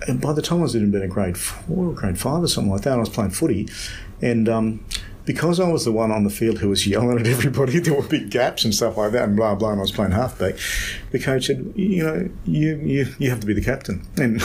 and 0.07 0.21
by 0.21 0.33
the 0.33 0.43
time 0.43 0.59
I 0.59 0.63
was 0.63 0.75
in 0.75 0.95
about 0.95 1.09
grade 1.09 1.37
four 1.37 1.89
or 1.89 1.93
grade 1.93 2.19
five 2.19 2.43
or 2.43 2.49
something 2.49 2.71
like 2.71 2.83
that, 2.83 2.95
I 2.95 2.97
was 2.97 3.09
playing 3.09 3.31
footy, 3.31 3.69
and 4.21 4.49
because 5.27 5.59
I 5.59 5.69
was 5.69 5.85
the 5.85 5.93
one 5.93 6.13
on 6.13 6.25
the 6.25 6.31
field 6.31 6.59
who 6.59 6.69
was 6.69 6.87
yelling 6.87 7.19
at 7.19 7.27
everybody, 7.27 7.79
there 7.81 7.95
were 7.95 8.07
big 8.07 8.31
gaps 8.31 8.65
and 8.65 8.75
stuff 8.75 8.97
like 8.97 9.13
that, 9.13 9.25
and 9.25 9.37
blah 9.37 9.55
blah. 9.55 9.71
And 9.71 9.81
I 9.81 9.83
was 9.83 9.93
playing 9.93 10.13
halfback. 10.13 10.55
The 11.11 11.19
coach 11.19 11.47
said, 11.47 11.73
"You 11.77 12.05
know, 12.05 12.31
you 12.47 12.77
you, 12.77 13.07
you 13.19 13.31
have 13.31 13.41
to 13.41 13.47
be 13.47 13.53
the 13.53 13.63
captain." 13.63 14.07
And, 14.19 14.43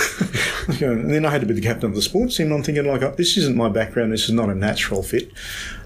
and 0.80 1.10
then 1.10 1.26
I 1.26 1.32
had 1.32 1.42
to 1.42 1.48
be 1.48 1.56
the 1.56 1.62
captain 1.62 1.90
of 1.90 1.96
the 1.96 2.04
sports 2.04 2.38
team. 2.38 2.52
I'm 2.52 2.62
thinking 2.62 2.86
like, 2.86 3.18
this 3.18 3.36
isn't 3.36 3.58
my 3.58 3.68
background. 3.68 4.12
This 4.12 4.26
is 4.26 4.32
not 4.32 4.50
a 4.50 4.54
natural 4.54 5.02
fit. 5.02 5.32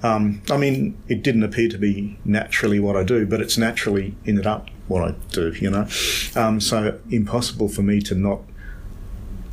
Um, 0.04 0.42
I 0.52 0.58
mean, 0.58 0.98
it 1.08 1.24
didn't 1.24 1.44
appear 1.44 1.70
to 1.70 1.78
be 1.78 2.18
naturally 2.26 2.80
what 2.80 2.98
I 2.98 3.04
do, 3.04 3.26
but 3.26 3.40
it's 3.40 3.58
naturally 3.58 4.16
ended 4.28 4.46
up 4.46 4.70
what 4.88 5.08
I 5.08 5.16
do. 5.30 5.54
You 5.54 5.70
know, 5.70 5.88
um, 6.36 6.60
so 6.60 7.00
impossible 7.10 7.70
for 7.70 7.84
me 7.84 8.02
to 8.02 8.16
not 8.16 8.42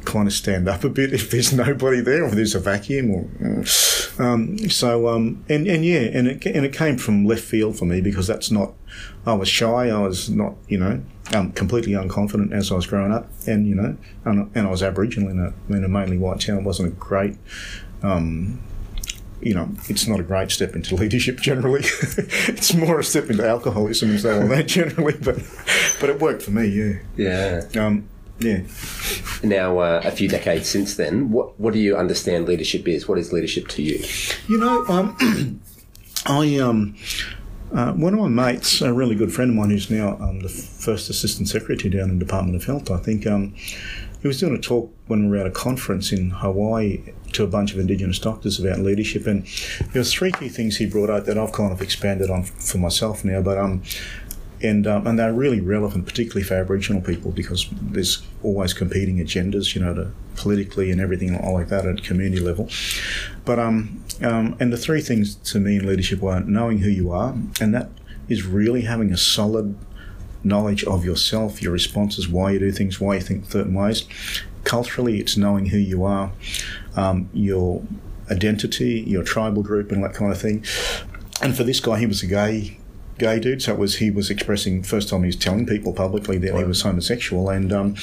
kind 0.04 0.26
of 0.26 0.34
stand 0.34 0.69
up 0.69 0.84
a 0.84 0.88
bit 0.88 1.12
if 1.12 1.31
there's 1.31 1.52
nobody 1.64 2.00
there 2.00 2.25
or 2.25 2.28
if 2.28 2.34
there's 2.34 2.54
a 2.54 2.60
vacuum 2.60 3.10
or 3.10 3.64
um, 4.19 4.58
so 4.69 5.08
um, 5.08 5.44
and 5.49 5.66
and 5.66 5.84
yeah 5.84 6.00
and 6.00 6.28
it 6.28 6.46
and 6.46 6.64
it 6.64 6.72
came 6.72 6.99
from 6.99 7.25
left 7.25 7.44
field 7.44 7.76
for 7.78 7.84
me 7.84 8.00
because 8.00 8.26
that's 8.26 8.50
not 8.50 8.72
I 9.26 9.34
was 9.34 9.49
shy 9.49 9.88
I 9.88 9.99
was 10.00 10.28
not 10.28 10.54
you 10.69 10.78
know 10.78 11.02
um, 11.34 11.52
completely 11.52 11.93
unconfident 11.93 12.52
as 12.52 12.70
I 12.70 12.75
was 12.75 12.87
growing 12.87 13.12
up 13.12 13.28
and 13.46 13.66
you 13.66 13.75
know 13.75 13.96
and, 14.25 14.50
and 14.54 14.66
I 14.66 14.70
was 14.70 14.82
Aboriginal 14.82 15.31
in 15.31 15.38
a, 15.38 15.75
in 15.75 15.84
a 15.84 15.88
mainly 15.88 16.19
white 16.19 16.40
town 16.40 16.58
it 16.58 16.64
wasn't 16.64 16.88
a 16.88 16.96
great 16.96 17.37
um, 18.02 18.60
you 19.43 19.54
know, 19.54 19.69
it's 19.88 20.06
not 20.06 20.20
a 20.20 20.22
great 20.22 20.50
step 20.50 20.75
into 20.75 20.94
leadership 21.02 21.40
generally. 21.40 21.82
it's 21.82 22.72
more 22.75 23.00
a 23.00 23.04
step 23.04 23.28
into 23.28 23.46
alcoholism 23.46 24.10
and 24.10 24.20
so 24.20 24.40
on 24.40 24.49
that 24.49 24.69
generally, 24.69 25.14
but 25.14 25.43
but 26.00 26.08
it 26.08 26.20
worked 26.20 26.43
for 26.43 26.52
me, 26.52 26.66
yeah. 26.66 26.99
Yeah. 27.16 28.08
Yeah. 28.38 28.62
Now, 29.43 29.79
uh, 29.79 30.00
a 30.05 30.11
few 30.11 30.29
decades 30.29 30.69
since 30.69 30.96
then, 30.96 31.31
what 31.31 31.58
what 31.61 31.73
do 31.73 31.79
you 31.79 31.96
understand 31.96 32.46
leadership 32.46 32.88
is? 32.88 33.08
What 33.08 33.19
is 33.19 33.32
leadership 33.32 33.69
to 33.69 33.82
you? 33.82 34.04
You 34.49 34.59
know, 34.59 34.85
um, 34.88 35.61
I 36.26 36.56
um, 36.59 36.97
uh, 37.73 37.92
one 37.92 38.14
of 38.14 38.21
my 38.21 38.28
mates, 38.28 38.80
a 38.80 38.92
really 38.92 39.14
good 39.14 39.33
friend 39.33 39.50
of 39.50 39.56
mine, 39.56 39.71
who's 39.71 39.90
now 39.90 40.16
um, 40.21 40.40
the 40.40 40.49
first 40.49 41.09
assistant 41.09 41.49
secretary 41.49 41.90
down 41.90 42.11
in 42.11 42.18
the 42.18 42.25
Department 42.25 42.56
of 42.56 42.64
Health, 42.64 42.90
I 42.90 42.99
think. 42.99 43.26
Um, 43.26 43.54
he 44.21 44.28
was 44.28 44.38
doing 44.38 44.54
a 44.54 44.61
talk 44.61 44.95
when 45.09 45.25
we 45.25 45.30
were 45.30 45.38
at 45.38 45.49
a 45.49 45.50
conference 45.50 46.12
in 46.12 46.30
Hawaii 46.30 47.02
to 47.33 47.42
a 47.42 47.47
bunch 47.49 47.73
of 47.73 47.80
Indigenous 47.80 48.21
doctors 48.21 48.61
about 48.61 48.78
leadership, 48.78 49.26
and 49.26 49.45
there 49.92 50.00
was 50.00 50.12
three 50.12 50.30
key 50.30 50.49
things 50.49 50.76
he 50.76 50.87
brought 50.87 51.11
out 51.11 51.26
that 51.26 51.37
I've 51.37 51.52
kind 51.52 51.73
of 51.73 51.83
expanded 51.83 52.30
on 52.30 52.45
for 52.45 52.78
myself 52.78 53.25
now. 53.25 53.42
But 53.42 53.59
um, 53.59 53.83
and 54.62 54.87
um, 54.87 55.07
and 55.07 55.19
they're 55.19 55.33
really 55.33 55.61
relevant, 55.61 56.07
particularly 56.07 56.45
for 56.45 56.54
Aboriginal 56.54 57.02
people, 57.02 57.31
because 57.31 57.69
there's 57.81 58.23
always 58.42 58.73
competing 58.73 59.19
agendas, 59.19 59.75
you 59.75 59.81
know, 59.81 59.95
to 59.95 60.12
politically 60.37 60.90
and 60.90 61.00
everything 61.00 61.33
like 61.52 61.69
that 61.69 61.87
at 61.87 62.02
community 62.02 62.40
level. 62.40 62.69
But 63.45 63.59
um, 63.59 64.04
um, 64.23 64.57
and 64.61 64.73
the 64.73 64.76
three 64.76 65.00
things 65.00 65.35
to 65.35 65.61
me 65.61 65.76
in 65.76 65.87
leadership 65.87 66.23
are 66.23 66.40
knowing 66.40 66.78
who 66.78 66.90
you 66.90 67.11
are, 67.11 67.35
and 67.61 67.75
that 67.75 67.90
is 68.28 68.45
really 68.45 68.83
having 68.83 69.12
a 69.12 69.16
solid 69.16 69.76
knowledge 70.45 70.85
of 70.85 71.04
yourself, 71.04 71.62
your 71.62 71.73
responses, 71.73 72.28
why 72.28 72.52
you 72.52 72.59
do 72.59 72.73
things, 72.73 73.00
why 73.00 73.14
you 73.14 73.21
think 73.21 73.50
certain 73.50 73.75
ways. 73.75 74.04
Culturally, 74.64 75.19
it's 75.19 75.37
knowing 75.37 75.66
who 75.66 75.78
you 75.78 76.04
are, 76.04 76.33
um, 76.97 77.28
your 77.33 77.83
identity, 78.31 79.00
your 79.07 79.25
tribal 79.25 79.62
group, 79.62 79.90
and 79.92 80.02
that 80.04 80.14
kind 80.14 80.33
of 80.33 80.40
thing. 80.40 80.64
And 81.40 81.57
for 81.57 81.64
this 81.64 81.81
guy, 81.81 81.99
he 81.99 82.07
was 82.07 82.23
a 82.23 82.26
gay 82.26 82.78
gay 83.23 83.38
dude. 83.38 83.62
So 83.62 83.73
it 83.73 83.79
was 83.79 83.97
he 83.97 84.11
was 84.11 84.31
expressing 84.31 84.83
first 84.83 85.09
time 85.09 85.21
he 85.21 85.26
was 85.26 85.37
telling 85.37 85.64
people 85.64 85.93
publicly 85.93 86.38
that 86.38 86.52
right. 86.52 86.61
he 86.61 86.64
was 86.64 86.83
homosexual, 86.83 87.49
and 87.49 87.73
um, 87.73 87.95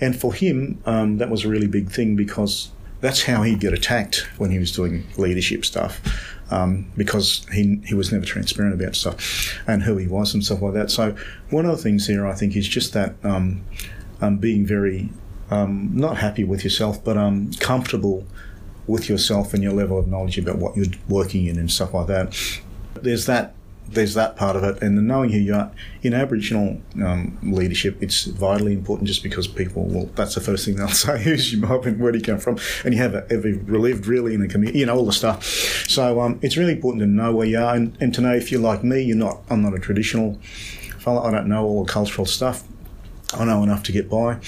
and 0.00 0.18
for 0.18 0.34
him 0.34 0.82
um, 0.84 1.18
that 1.18 1.30
was 1.30 1.44
a 1.44 1.48
really 1.48 1.68
big 1.68 1.90
thing 1.90 2.16
because 2.16 2.70
that's 3.00 3.22
how 3.22 3.42
he'd 3.42 3.60
get 3.60 3.72
attacked 3.72 4.26
when 4.38 4.50
he 4.50 4.58
was 4.58 4.72
doing 4.72 5.06
leadership 5.16 5.64
stuff. 5.64 6.00
Um, 6.50 6.90
because 6.96 7.46
he 7.52 7.80
he 7.86 7.94
was 7.94 8.12
never 8.12 8.26
transparent 8.26 8.74
about 8.74 8.94
stuff 8.94 9.58
and 9.66 9.82
who 9.82 9.96
he 9.96 10.06
was 10.06 10.34
and 10.34 10.44
stuff 10.44 10.60
like 10.60 10.74
that. 10.74 10.90
So 10.90 11.16
one 11.50 11.64
of 11.64 11.76
the 11.76 11.82
things 11.82 12.06
there 12.06 12.26
I 12.26 12.34
think 12.34 12.54
is 12.54 12.68
just 12.68 12.92
that 12.92 13.14
um, 13.22 13.64
um, 14.20 14.36
being 14.38 14.66
very 14.66 15.08
um, 15.50 15.90
not 15.94 16.18
happy 16.18 16.44
with 16.44 16.64
yourself, 16.64 17.02
but 17.02 17.16
comfortable 17.60 18.26
with 18.86 19.08
yourself 19.08 19.54
and 19.54 19.62
your 19.62 19.72
level 19.72 19.98
of 19.98 20.06
knowledge 20.06 20.36
about 20.36 20.56
what 20.58 20.76
you're 20.76 20.92
working 21.08 21.46
in 21.46 21.58
and 21.58 21.70
stuff 21.70 21.94
like 21.94 22.08
that. 22.08 22.36
There's 22.94 23.26
that 23.26 23.54
there's 23.88 24.14
that 24.14 24.36
part 24.36 24.56
of 24.56 24.64
it, 24.64 24.82
and 24.82 24.96
the 24.96 25.02
knowing 25.02 25.30
who 25.30 25.38
you 25.38 25.54
are 25.54 25.70
in 26.02 26.14
Aboriginal 26.14 26.80
um, 27.02 27.38
leadership, 27.42 27.96
it's 28.00 28.24
vitally 28.24 28.72
important. 28.72 29.06
Just 29.06 29.22
because 29.22 29.46
people, 29.46 29.84
well, 29.84 30.06
that's 30.14 30.34
the 30.34 30.40
first 30.40 30.64
thing 30.64 30.76
they'll 30.76 30.88
say: 31.06 31.22
"Who's 31.22 31.52
your 31.52 31.66
mob 31.66 31.86
and 31.86 32.00
where 32.00 32.12
do 32.12 32.18
you 32.18 32.24
come 32.24 32.38
from?" 32.38 32.58
And 32.84 32.94
you 32.94 33.00
have 33.00 33.14
a 33.14 33.26
ever 33.30 33.50
lived 33.50 34.06
really 34.06 34.34
in 34.34 34.42
a 34.42 34.48
community, 34.48 34.80
you 34.80 34.86
know, 34.86 34.96
all 34.96 35.06
the 35.06 35.12
stuff. 35.12 35.44
So 35.88 36.20
um, 36.20 36.38
it's 36.42 36.56
really 36.56 36.72
important 36.72 37.02
to 37.02 37.06
know 37.06 37.34
where 37.34 37.46
you 37.46 37.58
are, 37.58 37.74
and, 37.74 37.96
and 38.00 38.14
to 38.14 38.20
know 38.20 38.34
if 38.34 38.50
you're 38.50 38.60
like 38.60 38.82
me, 38.84 39.02
you're 39.02 39.16
not. 39.16 39.42
I'm 39.50 39.62
not 39.62 39.74
a 39.74 39.78
traditional 39.78 40.38
fella. 40.98 41.22
I 41.22 41.30
don't 41.30 41.48
know 41.48 41.64
all 41.64 41.84
the 41.84 41.92
cultural 41.92 42.26
stuff. 42.26 42.64
I 43.32 43.44
know 43.44 43.62
enough 43.62 43.82
to 43.84 43.92
get 43.92 44.08
by, 44.08 44.38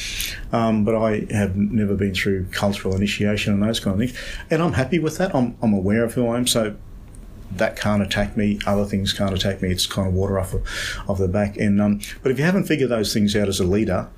um, 0.52 0.84
but 0.84 0.94
I 0.94 1.26
have 1.30 1.56
never 1.56 1.94
been 1.96 2.14
through 2.14 2.46
cultural 2.52 2.94
initiation 2.94 3.52
and 3.52 3.62
those 3.62 3.80
kind 3.80 3.94
of 3.94 4.08
things. 4.08 4.18
And 4.48 4.62
I'm 4.62 4.74
happy 4.74 4.98
with 4.98 5.18
that. 5.18 5.34
I'm, 5.34 5.56
I'm 5.60 5.72
aware 5.72 6.04
of 6.04 6.14
who 6.14 6.28
I 6.28 6.36
am. 6.36 6.46
So 6.46 6.76
that 7.52 7.76
can't 7.76 8.02
attack 8.02 8.36
me. 8.36 8.58
Other 8.66 8.84
things 8.84 9.12
can't 9.12 9.34
attack 9.34 9.62
me. 9.62 9.70
It's 9.70 9.86
kind 9.86 10.08
of 10.08 10.14
water 10.14 10.38
off 10.38 10.54
of, 11.08 11.18
the 11.18 11.28
back. 11.28 11.56
And 11.56 11.80
um, 11.80 12.00
but 12.22 12.32
if 12.32 12.38
you 12.38 12.44
haven't 12.44 12.64
figured 12.64 12.90
those 12.90 13.12
things 13.12 13.34
out 13.36 13.48
as 13.48 13.60
a 13.60 13.64
leader, 13.64 14.08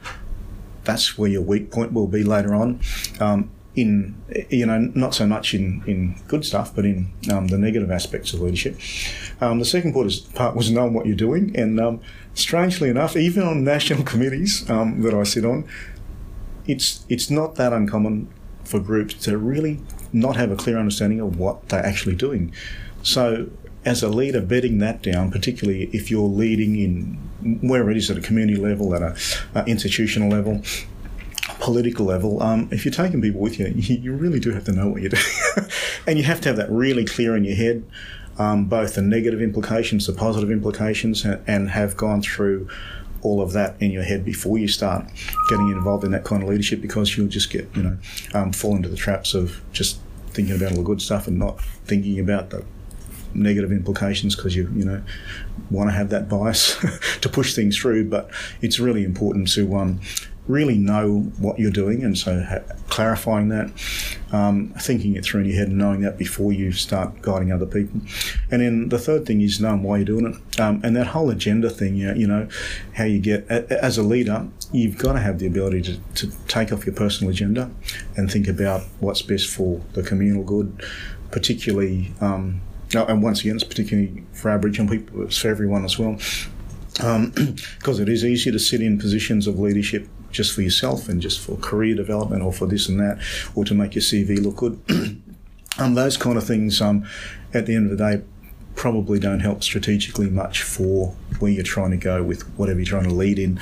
that's 0.85 1.18
where 1.18 1.30
your 1.30 1.42
weak 1.42 1.70
point 1.70 1.92
will 1.92 2.08
be 2.08 2.25
later 2.25 2.54
on. 2.54 2.80
Um, 3.20 3.50
in 3.76 4.16
you 4.50 4.66
know 4.66 4.78
not 4.94 5.14
so 5.14 5.26
much 5.26 5.54
in, 5.54 5.82
in 5.87 6.16
good 6.26 6.44
stuff, 6.44 6.75
but 6.75 6.85
in 6.85 7.12
um, 7.30 7.47
the 7.47 7.58
negative 7.58 7.90
aspects 7.90 8.32
of 8.32 8.40
leadership. 8.40 8.78
Um, 9.40 9.61
the 9.61 9.64
second 9.64 9.92
part, 9.92 10.06
is, 10.06 10.20
part 10.20 10.56
was 10.56 10.70
knowing 10.70 10.94
what 10.94 11.06
you're 11.06 11.14
doing, 11.14 11.56
and 11.56 11.78
um, 11.78 12.00
strangely 12.35 12.88
enough, 12.88 13.16
even 13.16 13.44
on 13.44 13.62
national 13.62 14.02
committees 14.12 14.68
um, 14.68 15.02
that 15.02 15.14
I 15.14 15.23
sit 15.23 15.44
on, 15.44 15.68
it's 16.66 17.04
it's 17.08 17.30
not 17.30 17.54
that 17.54 17.73
uncommon 17.73 18.28
for 18.64 18.80
groups 18.80 19.14
to 19.14 19.38
really 19.38 19.80
not 20.12 20.37
have 20.37 20.50
a 20.50 20.56
clear 20.56 20.78
understanding 20.78 21.20
of 21.20 21.38
what 21.38 21.68
they're 21.68 21.85
actually 21.85 22.16
doing. 22.16 22.52
So, 23.09 23.49
as 23.87 24.03
a 24.03 24.09
leader, 24.09 24.43
bedding 24.43 24.79
that 24.79 25.03
down, 25.03 25.31
particularly 25.31 25.85
if 25.95 26.11
you're 26.11 26.29
leading 26.29 26.79
in 26.79 27.59
wherever 27.62 27.91
it 27.91 27.97
is 27.97 28.11
at 28.11 28.19
a 28.19 28.21
community 28.21 28.61
level, 28.61 28.95
at 28.95 29.03
an 29.55 29.67
institutional 29.67 30.29
level, 30.29 30.61
political 31.59 32.05
level, 32.05 32.43
um, 32.43 32.69
if 32.71 32.85
you're 32.85 32.93
taking 32.93 33.23
people 33.23 33.41
with 33.41 33.59
you, 33.59 33.67
you 33.77 34.12
really 34.12 34.38
do 34.38 34.50
have 34.50 34.65
to 34.65 34.73
know 34.73 34.88
what 34.88 35.00
you're 35.00 35.11
doing. 35.57 35.71
and 36.07 36.19
you 36.19 36.25
have 36.25 36.38
to 36.43 36.50
have 36.50 36.57
that 36.57 36.71
really 36.71 37.07
clear 37.07 37.35
in 37.35 37.45
your 37.45 37.57
head, 37.57 37.83
um, 38.38 38.67
both 38.67 38.95
the 38.95 39.03
negative 39.03 39.41
implications, 39.41 40.07
the 40.07 40.12
positive 40.12 40.50
implications, 40.50 41.25
and 41.25 41.71
have 41.71 41.97
gone 41.97 42.21
through 42.21 42.69
all 43.23 43.41
of 43.41 43.55
that 43.55 43.75
in 43.81 43.91
your 43.91 44.03
head 44.03 44.23
before 44.23 44.59
you 44.59 44.69
start 44.69 45.07
getting 45.49 45.71
involved 45.71 46.05
in 46.05 46.11
that 46.11 46.25
kind 46.25 46.43
of 46.43 46.49
leadership 46.50 46.83
because 46.83 47.17
you'll 47.17 47.27
just 47.27 47.50
get, 47.50 47.67
you 47.75 47.83
know, 47.83 47.97
um, 48.35 48.53
fall 48.53 48.77
into 48.77 48.88
the 48.91 48.97
traps 48.97 49.33
of 49.33 49.62
just 49.73 49.99
thinking 50.29 50.55
about 50.55 50.73
all 50.73 50.79
the 50.79 50.85
good 50.85 51.00
stuff 51.00 51.27
and 51.27 51.38
not 51.38 51.59
thinking 51.87 52.21
about 52.21 52.50
the 52.50 52.65
negative 53.35 53.73
implications 53.73 54.35
because 54.35 54.56
you 54.56 54.70
you 54.75 54.85
know 54.85 55.02
want 55.70 55.90
to 55.90 55.94
have 55.94 56.11
that 56.11 56.28
bias 56.28 56.76
to 57.20 57.28
push 57.28 57.54
things 57.54 57.76
through. 57.76 58.08
But 58.08 58.30
it's 58.61 58.78
really 58.78 59.04
important 59.04 59.49
to 59.52 59.76
um, 59.76 60.00
really 60.49 60.78
know 60.78 61.20
what 61.38 61.58
you're 61.58 61.70
doing, 61.70 62.02
and 62.02 62.16
so 62.16 62.42
ha- 62.42 62.75
clarifying 62.88 63.50
that, 63.50 63.70
um, 64.32 64.73
thinking 64.80 65.14
it 65.14 65.25
through 65.25 65.42
in 65.42 65.47
your 65.47 65.56
head, 65.56 65.68
and 65.68 65.78
knowing 65.78 66.00
that 66.00 66.18
before 66.18 66.52
you 66.52 66.73
start 66.73 67.20
guiding 67.23 67.52
other 67.52 67.66
people. 67.66 68.00
And 68.50 68.62
then 68.62 68.88
the 68.88 68.99
third 68.99 69.26
thing 69.26 69.42
is 69.42 69.61
knowing 69.61 69.82
why 69.82 69.99
you're 69.99 70.06
doing 70.06 70.26
it, 70.26 70.61
um, 70.61 70.80
and 70.82 70.97
that 70.97 71.08
whole 71.08 71.30
agenda 71.30 71.70
thing. 71.70 71.97
You 71.97 72.26
know, 72.26 72.49
how 72.94 73.04
you 73.04 73.20
get 73.20 73.47
as 73.49 73.99
a 73.99 74.02
leader, 74.02 74.49
you've 74.73 74.99
got 74.99 75.12
to 75.12 75.20
have 75.20 75.38
the 75.38 75.47
ability 75.47 75.82
to, 75.82 75.99
to 76.14 76.32
take 76.49 76.73
off 76.73 76.87
your 76.87 76.94
personal 76.94 77.30
agenda 77.30 77.70
and 78.16 78.30
think 78.30 78.49
about 78.49 78.82
what's 79.00 79.23
best 79.23 79.49
for 79.49 79.80
the 79.92 80.02
communal 80.02 80.42
good, 80.42 80.82
particularly. 81.30 82.12
Um, 82.20 82.62
Oh, 82.95 83.04
and 83.04 83.23
once 83.23 83.40
again, 83.40 83.57
it's 83.57 83.64
particularly 83.64 84.25
for 84.33 84.50
Aboriginal 84.50 84.90
people, 84.90 85.23
it's 85.23 85.38
for 85.38 85.49
everyone 85.49 85.85
as 85.85 85.99
well. 85.99 86.14
Because 86.95 87.16
um, 87.16 87.33
it 87.87 88.09
is 88.09 88.25
easier 88.25 88.52
to 88.52 88.59
sit 88.59 88.80
in 88.80 88.99
positions 88.99 89.47
of 89.47 89.59
leadership 89.59 90.09
just 90.30 90.54
for 90.54 90.62
yourself 90.62 91.09
and 91.09 91.21
just 91.21 91.40
for 91.40 91.57
career 91.57 91.95
development 91.95 92.42
or 92.42 92.52
for 92.52 92.66
this 92.66 92.88
and 92.88 92.99
that, 93.00 93.18
or 93.54 93.64
to 93.64 93.75
make 93.75 93.95
your 93.95 94.02
CV 94.02 94.42
look 94.42 94.57
good. 94.57 94.80
um, 95.78 95.95
those 95.95 96.16
kind 96.16 96.37
of 96.37 96.45
things, 96.45 96.80
um, 96.80 97.07
at 97.54 97.66
the 97.66 97.75
end 97.75 97.90
of 97.90 97.97
the 97.97 98.16
day, 98.16 98.25
probably 98.75 99.18
don't 99.18 99.40
help 99.40 99.62
strategically 99.62 100.30
much 100.30 100.62
for 100.62 101.09
where 101.40 101.50
you're 101.50 101.64
trying 101.64 101.90
to 101.90 101.97
go 101.97 102.23
with 102.23 102.42
whatever 102.57 102.78
you're 102.78 102.87
trying 102.87 103.09
to 103.09 103.14
lead 103.14 103.38
in. 103.38 103.61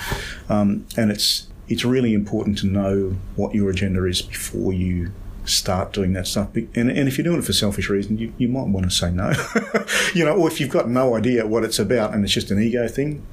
Um, 0.49 0.87
and 0.97 1.11
it's 1.11 1.49
it's 1.69 1.85
really 1.85 2.15
important 2.15 2.59
to 2.59 2.67
know 2.67 3.17
what 3.35 3.55
your 3.55 3.71
agenda 3.71 4.05
is 4.05 4.23
before 4.23 4.73
you 4.73 5.11
start 5.47 5.93
doing 5.93 6.13
that 6.15 6.27
stuff. 6.27 6.55
And, 6.55 6.91
and 6.91 7.09
if 7.09 7.17
you're 7.17 7.25
doing 7.25 7.39
it 7.39 7.45
for 7.45 7.53
selfish 7.53 7.89
reasons, 7.89 8.21
you, 8.21 8.33
you 8.39 8.49
might 8.49 8.67
want 8.67 8.85
to 8.85 8.95
say 8.95 9.11
no. 9.11 9.33
you 10.15 10.25
know, 10.25 10.35
or 10.37 10.49
if 10.49 10.61
you've 10.61 10.71
got 10.71 10.89
no 10.89 11.17
idea 11.17 11.47
what 11.47 11.65
it's 11.65 11.79
about 11.79 12.15
and 12.15 12.25
it's 12.25 12.33
just 12.33 12.51
an 12.51 12.61
ego 12.61 12.89
thing, 12.89 13.25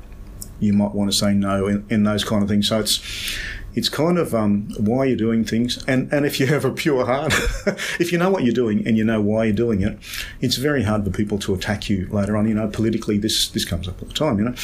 you 0.59 0.73
might 0.73 0.93
want 0.93 1.11
to 1.11 1.17
say 1.17 1.33
no 1.33 1.67
in, 1.67 2.03
those 2.03 2.23
kind 2.23 2.41
of 2.41 2.49
things. 2.49 2.69
So 2.69 2.79
it's 2.79 3.01
it's 3.75 3.89
kind 3.89 4.19
of 4.19 4.35
um, 4.35 4.69
why 4.77 5.05
you're 5.05 5.17
doing 5.17 5.43
things, 5.43 5.83
and, 5.87 6.11
and 6.13 6.27
if 6.27 6.39
you 6.39 6.45
have 6.45 6.63
a 6.63 6.71
pure 6.71 7.07
heart, 7.07 7.33
if 7.99 8.11
you 8.11 8.19
know 8.19 8.29
what 8.29 8.43
you're 8.43 8.53
doing 8.53 8.87
and 8.87 8.99
you 8.99 9.03
know 9.03 9.19
why 9.19 9.45
you're 9.45 9.55
doing 9.55 9.81
it, 9.81 9.97
it's 10.41 10.57
very 10.57 10.83
hard 10.83 11.03
for 11.03 11.09
people 11.09 11.39
to 11.39 11.55
attack 11.55 11.89
you 11.89 12.07
later 12.11 12.37
on. 12.37 12.47
You 12.47 12.53
know, 12.53 12.67
politically, 12.67 13.17
this 13.17 13.47
this 13.49 13.65
comes 13.65 13.87
up 13.87 13.99
all 14.01 14.07
the 14.07 14.13
time. 14.13 14.37
You 14.37 14.45
know, 14.45 14.55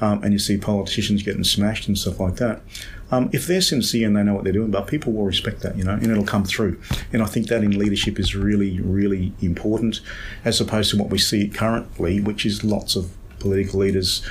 um, 0.00 0.22
and 0.22 0.32
you 0.34 0.38
see 0.38 0.58
politicians 0.58 1.22
getting 1.22 1.44
smashed 1.44 1.88
and 1.88 1.98
stuff 1.98 2.20
like 2.20 2.36
that. 2.36 2.60
Um, 3.10 3.28
if 3.32 3.46
they're 3.46 3.60
sincere 3.60 4.06
and 4.06 4.16
they 4.16 4.22
know 4.22 4.34
what 4.34 4.44
they're 4.44 4.52
doing, 4.52 4.70
but 4.70 4.86
people 4.86 5.12
will 5.12 5.24
respect 5.24 5.60
that, 5.60 5.76
you 5.76 5.84
know, 5.84 5.94
and 5.94 6.06
it'll 6.06 6.24
come 6.24 6.44
through. 6.44 6.80
And 7.12 7.22
I 7.22 7.26
think 7.26 7.48
that 7.48 7.64
in 7.64 7.76
leadership 7.76 8.18
is 8.18 8.34
really, 8.34 8.80
really 8.80 9.32
important, 9.40 10.00
as 10.44 10.60
opposed 10.60 10.90
to 10.92 10.96
what 10.96 11.10
we 11.10 11.18
see 11.18 11.48
currently, 11.48 12.20
which 12.20 12.46
is 12.46 12.62
lots 12.62 12.96
of 12.96 13.10
political 13.38 13.80
leaders 13.80 14.22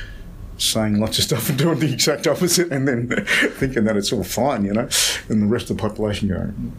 saying 0.57 0.99
lots 0.99 1.17
of 1.17 1.23
stuff 1.23 1.49
and 1.49 1.57
doing 1.57 1.79
the 1.79 1.91
exact 1.93 2.27
opposite 2.27 2.71
and 2.71 2.87
then 2.87 3.25
thinking 3.51 3.85
that 3.85 3.97
it's 3.97 4.11
all 4.11 4.23
fine, 4.23 4.65
you 4.65 4.73
know, 4.73 4.87
and 5.29 5.41
the 5.41 5.47
rest 5.47 5.69
of 5.69 5.77
the 5.77 5.81
population 5.81 6.27
going, 6.27 6.73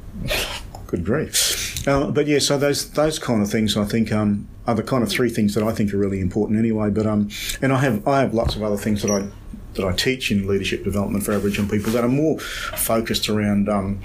good 0.86 1.04
grief. 1.04 1.86
Um, 1.88 2.12
but 2.12 2.26
yeah, 2.26 2.38
so 2.38 2.58
those 2.58 2.90
those 2.90 3.18
kind 3.18 3.42
of 3.42 3.50
things 3.50 3.76
I 3.76 3.84
think 3.84 4.12
um, 4.12 4.48
are 4.66 4.74
the 4.74 4.82
kind 4.82 5.02
of 5.02 5.08
three 5.08 5.30
things 5.30 5.54
that 5.54 5.64
I 5.64 5.72
think 5.72 5.94
are 5.94 5.98
really 5.98 6.20
important 6.20 6.58
anyway. 6.58 6.90
But 6.90 7.06
um, 7.06 7.30
and 7.62 7.72
I 7.72 7.78
have 7.78 8.06
I 8.06 8.20
have 8.20 8.34
lots 8.34 8.56
of 8.56 8.62
other 8.62 8.76
things 8.76 9.02
that 9.02 9.10
I 9.10 9.28
that 9.74 9.84
I 9.84 9.92
teach 9.92 10.30
in 10.30 10.46
leadership 10.46 10.84
development 10.84 11.24
for 11.24 11.32
Aboriginal 11.32 11.70
people 11.70 11.92
that 11.92 12.04
are 12.04 12.08
more 12.08 12.38
focused 12.38 13.28
around 13.28 13.68
um, 13.68 14.00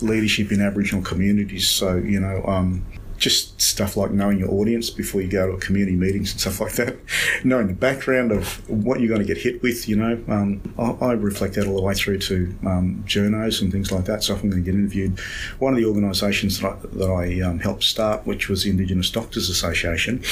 leadership 0.00 0.52
in 0.52 0.60
Aboriginal 0.60 1.02
communities. 1.02 1.68
So 1.68 1.96
you 1.96 2.20
know 2.20 2.44
um, 2.46 2.84
just 3.18 3.60
stuff 3.60 3.96
like 3.96 4.10
knowing 4.10 4.38
your 4.38 4.50
audience 4.50 4.90
before 4.90 5.20
you 5.20 5.28
go 5.28 5.50
to 5.50 5.58
community 5.58 5.96
meetings 5.96 6.32
and 6.32 6.40
stuff 6.40 6.60
like 6.60 6.72
that, 6.74 6.96
knowing 7.44 7.66
the 7.66 7.74
background 7.74 8.32
of 8.32 8.68
what 8.68 9.00
you're 9.00 9.08
going 9.08 9.20
to 9.20 9.26
get 9.26 9.38
hit 9.38 9.62
with. 9.62 9.88
You 9.88 9.96
know, 9.96 10.24
um, 10.28 10.60
I, 10.78 11.06
I, 11.06 11.12
reflect 11.12 11.54
that 11.54 11.66
all 11.66 11.76
the 11.76 11.82
way 11.82 11.94
through 11.94 12.18
to 12.18 12.54
um, 12.66 13.04
journos 13.06 13.62
and 13.62 13.72
things 13.72 13.90
like 13.90 14.04
that. 14.04 14.22
So 14.22 14.34
if 14.34 14.42
I'm 14.42 14.50
going 14.50 14.62
to 14.62 14.70
get 14.70 14.78
interviewed, 14.78 15.18
one 15.58 15.72
of 15.72 15.78
the 15.78 15.86
organisations 15.86 16.60
that 16.60 16.72
I, 16.72 16.76
that 16.96 17.10
I 17.10 17.40
um, 17.40 17.58
helped 17.58 17.84
start, 17.84 18.26
which 18.26 18.48
was 18.48 18.64
the 18.64 18.70
Indigenous 18.70 19.10
Doctors 19.10 19.48
Association, 19.48 20.22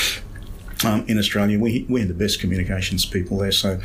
um, 0.85 1.05
in 1.09 1.19
Australia, 1.19 1.59
we, 1.59 1.87
we 1.89 2.01
had 2.01 2.11
the 2.11 2.15
best 2.15 2.41
communications 2.41 3.07
people 3.07 3.39
there. 3.39 3.53
So, 3.53 3.81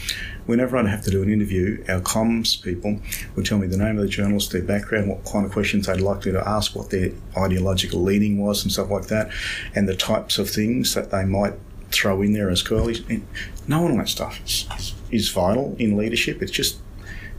whenever 0.50 0.75
I'd 0.75 0.88
have 0.88 1.03
to 1.03 1.12
do 1.12 1.22
an 1.22 1.32
interview, 1.32 1.86
our 1.88 2.01
comms 2.01 2.60
people 2.60 3.00
would 3.36 3.46
tell 3.46 3.60
me 3.60 3.68
the 3.68 3.77
name 3.77 3.98
of 3.98 4.01
the 4.01 4.10
journalist, 4.10 4.51
their 4.51 4.63
background, 4.63 5.08
what 5.08 5.24
kind 5.24 5.46
of 5.46 5.51
questions 5.51 5.86
they'd 5.86 6.01
likely 6.01 6.32
to 6.32 6.48
ask, 6.48 6.75
what 6.75 6.89
their 6.89 7.12
ideological 7.38 8.01
leaning 8.01 8.39
was, 8.39 8.63
and 8.63 8.72
stuff 8.72 8.89
like 8.89 9.06
that, 9.08 9.29
and 9.75 9.88
the 9.88 9.96
types 9.96 10.39
of 10.39 10.50
things 10.50 10.96
that 10.96 11.12
they 11.12 11.24
might 11.24 11.53
throw 11.91 12.24
in 12.24 12.34
there 12.34 12.50
as 12.50 12.63
curlies. 12.63 13.22
Knowing 13.68 13.91
all 13.91 13.98
that 13.98 14.10
stuff 14.10 14.41
is, 14.44 14.96
is, 15.12 15.29
vital 15.29 15.75
in 15.77 15.96
leadership. 15.96 16.41
It's 16.41 16.51
just 16.51 16.79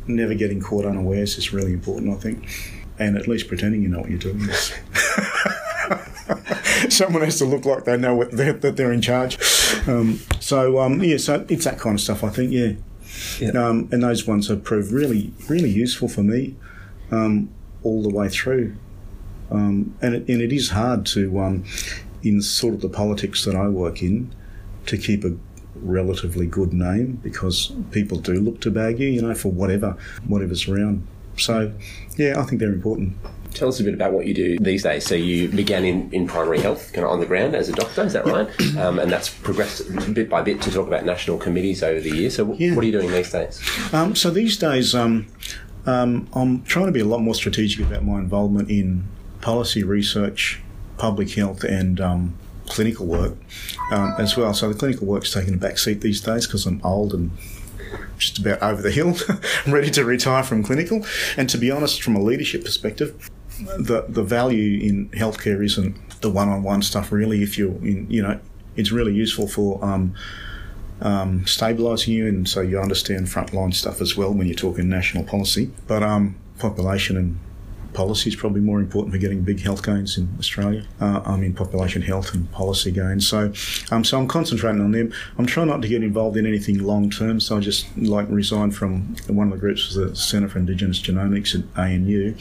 never 0.07 0.35
getting 0.35 0.61
caught 0.61 0.85
unawares 0.85 1.37
is 1.37 1.53
really 1.53 1.73
important, 1.73 2.17
I 2.17 2.21
think, 2.21 2.49
and 3.01 3.17
at 3.17 3.27
least 3.27 3.49
pretending 3.49 3.83
you 3.83 3.89
know 3.89 4.03
what 4.03 4.11
you're 4.11 4.21
doing 4.21 4.41
is. 4.43 4.73
someone 6.89 7.23
has 7.23 7.39
to 7.39 7.45
look 7.45 7.65
like 7.65 7.85
they 7.85 7.97
know 7.97 8.23
they're, 8.25 8.53
that 8.53 8.77
they're 8.77 8.93
in 8.93 9.03
charge. 9.03 9.37
Um, 9.89 10.21
so 10.39 10.79
um, 10.79 11.03
yeah, 11.03 11.17
so 11.17 11.45
it's 11.49 11.65
that 11.65 11.81
kind 11.81 11.97
of 11.97 12.01
stuff. 12.01 12.23
I 12.23 12.29
think 12.29 12.53
yeah, 12.53 12.75
yeah. 13.41 13.51
Um, 13.51 13.89
and 13.93 14.03
those 14.03 14.27
ones 14.27 14.49
have 14.49 14.65
proved 14.65 14.93
really 14.93 15.33
really 15.49 15.71
useful 15.71 16.09
for 16.09 16.23
me 16.23 16.57
um, 17.11 17.51
all 17.83 18.03
the 18.03 18.11
way 18.11 18.29
through. 18.29 18.77
Um, 19.51 19.97
and 20.01 20.15
it, 20.15 20.29
and 20.29 20.41
it 20.41 20.53
is 20.53 20.71
hard 20.71 21.07
to 21.07 21.41
um, 21.41 21.65
in 22.23 22.41
sort 22.41 22.75
of 22.75 22.81
the 22.81 22.89
politics 22.89 23.45
that 23.45 23.57
I 23.57 23.69
work 23.69 24.03
in 24.03 24.33
to 24.87 24.97
keep 24.97 25.25
a 25.25 25.37
relatively 25.77 26.47
good 26.47 26.73
name 26.73 27.19
because 27.23 27.73
people 27.91 28.19
do 28.19 28.35
look 28.35 28.61
to 28.61 28.71
bag 28.71 29.01
you, 29.01 29.09
you 29.09 29.23
know, 29.23 29.35
for 29.35 29.51
whatever 29.51 29.97
whatever's 30.27 30.69
around. 30.69 31.07
So 31.41 31.73
yeah, 32.17 32.41
I 32.41 32.45
think 32.45 32.61
they're 32.61 32.73
important. 32.73 33.17
Tell 33.53 33.69
us 33.69 33.81
a 33.81 33.85
bit 33.85 33.95
about 33.95 34.13
what 34.13 34.27
you 34.27 34.35
do 34.35 34.59
these 34.59 34.85
days. 34.85 35.05
So 35.05 35.17
you 35.17 35.49
began 35.49 35.85
in, 35.85 36.13
in 36.13 36.29
primary 36.29 36.61
health, 36.61 36.93
kind 36.93 37.05
of 37.05 37.11
on 37.11 37.19
the 37.19 37.27
ground 37.27 37.57
as 37.57 37.69
a 37.69 37.73
doctor, 37.73 38.03
is 38.05 38.13
that 38.13 38.27
right? 38.27 38.49
Um, 38.79 38.99
and 38.99 39.11
that's 39.11 39.29
progressed 39.29 40.15
bit 40.15 40.31
by 40.31 40.43
bit 40.43 40.63
to 40.63 40.71
talk 40.71 40.87
about 40.87 41.05
national 41.05 41.37
committees 41.39 41.83
over 41.83 42.01
the 42.01 42.11
years. 42.11 42.37
So 42.37 42.47
w- 42.47 42.69
yeah. 42.69 42.75
what 42.75 42.83
are 42.83 42.87
you 42.87 42.93
doing 42.93 43.11
these 43.11 43.33
days? 43.33 43.61
Um, 43.93 44.15
so 44.15 44.31
these 44.31 44.57
days, 44.57 44.95
um, 44.95 45.27
um, 45.87 46.29
I'm 46.33 46.63
trying 46.63 46.87
to 46.87 46.93
be 46.93 47.01
a 47.01 47.05
lot 47.05 47.19
more 47.21 47.35
strategic 47.35 47.85
about 47.85 48.05
my 48.05 48.19
involvement 48.19 48.71
in 48.71 49.05
policy 49.41 49.83
research, 49.83 50.61
public 50.99 51.33
health, 51.33 51.65
and 51.65 52.01
um, 52.01 52.39
clinical 52.67 53.07
work 53.07 53.35
um, 53.91 54.15
as 54.19 54.37
well. 54.37 54.55
So 54.55 54.73
the 54.73 54.79
clinical 54.79 55.07
work's 55.07 55.33
taking 55.33 55.55
a 55.55 55.59
back 55.59 55.79
seat 55.79 56.01
these 56.01 56.21
days 56.21 56.47
because 56.47 56.67
I'm 56.67 56.81
old 56.85 57.13
and 57.13 57.33
just 58.21 58.39
about 58.39 58.63
over 58.63 58.81
the 58.81 58.91
hill. 58.91 59.17
I'm 59.67 59.73
ready 59.73 59.91
to 59.91 60.05
retire 60.05 60.43
from 60.43 60.63
clinical. 60.63 61.05
And 61.37 61.49
to 61.51 61.59
be 61.59 61.71
honest, 61.71 62.03
from 62.03 62.15
a 62.15 62.23
leadership 62.23 62.65
perspective, 62.65 63.31
the 63.79 64.05
the 64.09 64.23
value 64.23 64.81
in 64.81 65.09
healthcare 65.11 65.65
isn't 65.65 66.21
the 66.21 66.31
one-on-one 66.31 66.83
stuff. 66.83 67.11
Really, 67.11 67.43
if 67.43 67.59
you're 67.59 67.77
in, 67.85 68.07
you 68.11 68.23
know, 68.23 68.39
it's 68.77 68.93
really 68.93 69.15
useful 69.15 69.49
for. 69.49 69.85
Um, 69.85 70.15
um, 71.03 71.47
stabilising 71.47 72.09
you, 72.09 72.29
and 72.29 72.47
so 72.47 72.61
you 72.61 72.79
understand 72.79 73.27
frontline 73.29 73.73
stuff 73.73 74.03
as 74.03 74.19
well 74.19 74.35
when 74.35 74.47
you're 74.47 74.55
talking 74.55 74.91
national 74.91 75.25
policy. 75.25 75.71
But 75.87 76.03
um, 76.03 76.37
population 76.59 77.17
and 77.17 77.39
policy 77.95 78.31
is 78.31 78.37
probably 78.37 78.61
more 78.61 78.81
important 78.81 79.13
for 79.13 79.19
getting 79.19 79.43
big 79.43 79.61
health 79.61 79.85
gains 79.85 80.17
in 80.17 80.29
Australia. 80.39 80.85
Uh, 81.01 81.21
I 81.25 81.37
mean, 81.37 81.53
population 81.53 82.03
health 82.03 82.35
and 82.35 82.51
policy 82.53 82.91
gains. 82.91 83.29
So, 83.29 83.53
um, 83.91 84.05
so 84.05 84.19
I'm 84.19 84.29
concentrating 84.29 84.81
on 84.81 84.93
them. 84.93 85.13
I'm 85.39 85.47
trying 85.47 85.69
not 85.69 85.83
to 85.83 85.89
get 85.89 86.03
involved 86.03 86.37
in 86.37 86.47
anything 86.47 86.79
long 86.79 87.11
term. 87.11 87.41
So 87.41 87.57
I 87.57 87.61
just 87.61 87.87
like 87.97 88.27
resigned 88.29 88.75
from 88.75 89.17
one 89.27 89.49
of 89.49 89.53
the 89.53 89.59
groups 89.59 89.95
the 89.95 90.15
Centre 90.15 90.49
for 90.49 90.59
Indigenous 90.59 91.01
Genomics 91.01 91.55
at 91.55 91.79
ANU, 91.79 92.35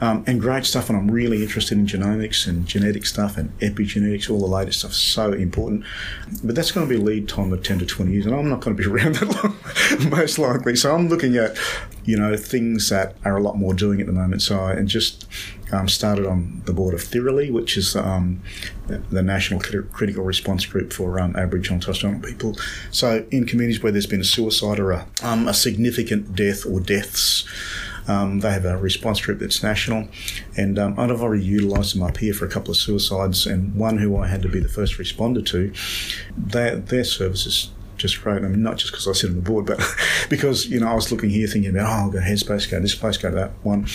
um, 0.00 0.24
and 0.26 0.40
great 0.40 0.64
stuff. 0.64 0.88
And 0.88 0.98
I'm 0.98 1.10
really 1.10 1.42
interested 1.42 1.78
in 1.78 1.86
genomics 1.86 2.46
and 2.46 2.66
genetic 2.66 3.06
stuff 3.06 3.36
and 3.36 3.56
epigenetics. 3.60 4.30
All 4.30 4.40
the 4.40 4.46
latest 4.46 4.80
stuff 4.80 4.92
so 4.92 5.32
important. 5.32 5.84
But 6.42 6.54
that's 6.54 6.72
going 6.72 6.88
to 6.88 6.92
be 6.92 7.02
lead 7.02 7.28
time 7.28 7.52
of 7.52 7.62
10 7.62 7.80
to 7.80 7.86
20 7.86 8.12
years, 8.12 8.26
and 8.26 8.34
I'm 8.34 8.48
not 8.48 8.60
going 8.60 8.76
to 8.76 8.82
be 8.82 8.88
around 8.90 9.16
that 9.16 9.28
long, 9.42 10.10
most 10.10 10.38
likely. 10.38 10.76
So 10.76 10.94
I'm 10.94 11.08
looking 11.08 11.36
at 11.36 11.56
you 12.06 12.16
know 12.16 12.36
things 12.36 12.88
that 12.88 13.16
are 13.24 13.36
a 13.36 13.42
lot 13.42 13.56
more 13.56 13.74
doing 13.74 14.00
at 14.00 14.06
the 14.06 14.12
moment. 14.12 14.40
So 14.42 14.60
I 14.60 14.82
just 14.82 15.26
um, 15.72 15.88
started 15.88 16.26
on 16.26 16.62
the 16.64 16.72
board 16.72 16.94
of 16.94 17.00
Thirrili, 17.00 17.50
which 17.50 17.76
is 17.76 17.96
um, 17.96 18.40
the 18.86 19.22
National 19.22 19.60
Critical 19.60 20.22
Response 20.22 20.64
Group 20.64 20.92
for 20.92 21.20
um, 21.20 21.34
Aboriginal 21.36 21.74
and 21.74 21.82
Torres 21.82 21.98
Strait 21.98 22.22
people. 22.22 22.56
So, 22.90 23.26
in 23.30 23.46
communities 23.46 23.82
where 23.82 23.92
there's 23.92 24.06
been 24.06 24.20
a 24.20 24.24
suicide 24.24 24.78
or 24.78 24.92
a, 24.92 25.06
um, 25.22 25.48
a 25.48 25.54
significant 25.54 26.36
death 26.36 26.64
or 26.64 26.80
deaths, 26.80 27.44
um, 28.08 28.40
they 28.40 28.52
have 28.52 28.64
a 28.64 28.76
response 28.76 29.20
group 29.20 29.40
that's 29.40 29.62
national, 29.62 30.08
and 30.56 30.78
um, 30.78 30.98
I've 30.98 31.20
already 31.20 31.44
utilised 31.44 31.94
them 31.94 32.04
up 32.04 32.18
here 32.18 32.32
for 32.32 32.44
a 32.44 32.48
couple 32.48 32.70
of 32.70 32.76
suicides, 32.76 33.46
and 33.46 33.74
one 33.74 33.98
who 33.98 34.16
I 34.16 34.28
had 34.28 34.42
to 34.42 34.48
be 34.48 34.60
the 34.60 34.68
first 34.68 34.98
responder 34.98 35.44
to. 35.46 35.72
Their, 36.36 36.76
their 36.76 37.04
services 37.04 37.70
just 37.96 38.22
great. 38.22 38.44
I 38.44 38.48
mean, 38.48 38.62
not 38.62 38.76
just 38.76 38.92
because 38.92 39.08
I 39.08 39.12
sit 39.12 39.30
on 39.30 39.36
the 39.36 39.42
board, 39.42 39.66
but 39.66 39.80
because 40.28 40.66
you 40.66 40.80
know 40.80 40.88
I 40.88 40.94
was 40.94 41.10
looking 41.10 41.30
here 41.30 41.46
thinking 41.46 41.70
about 41.70 41.86
oh, 41.86 42.04
I'll 42.04 42.10
go 42.10 42.18
Headspace, 42.18 42.70
go 42.70 42.80
this 42.80 42.94
place, 42.94 43.16
go 43.16 43.30
that 43.30 43.52
one, 43.62 43.86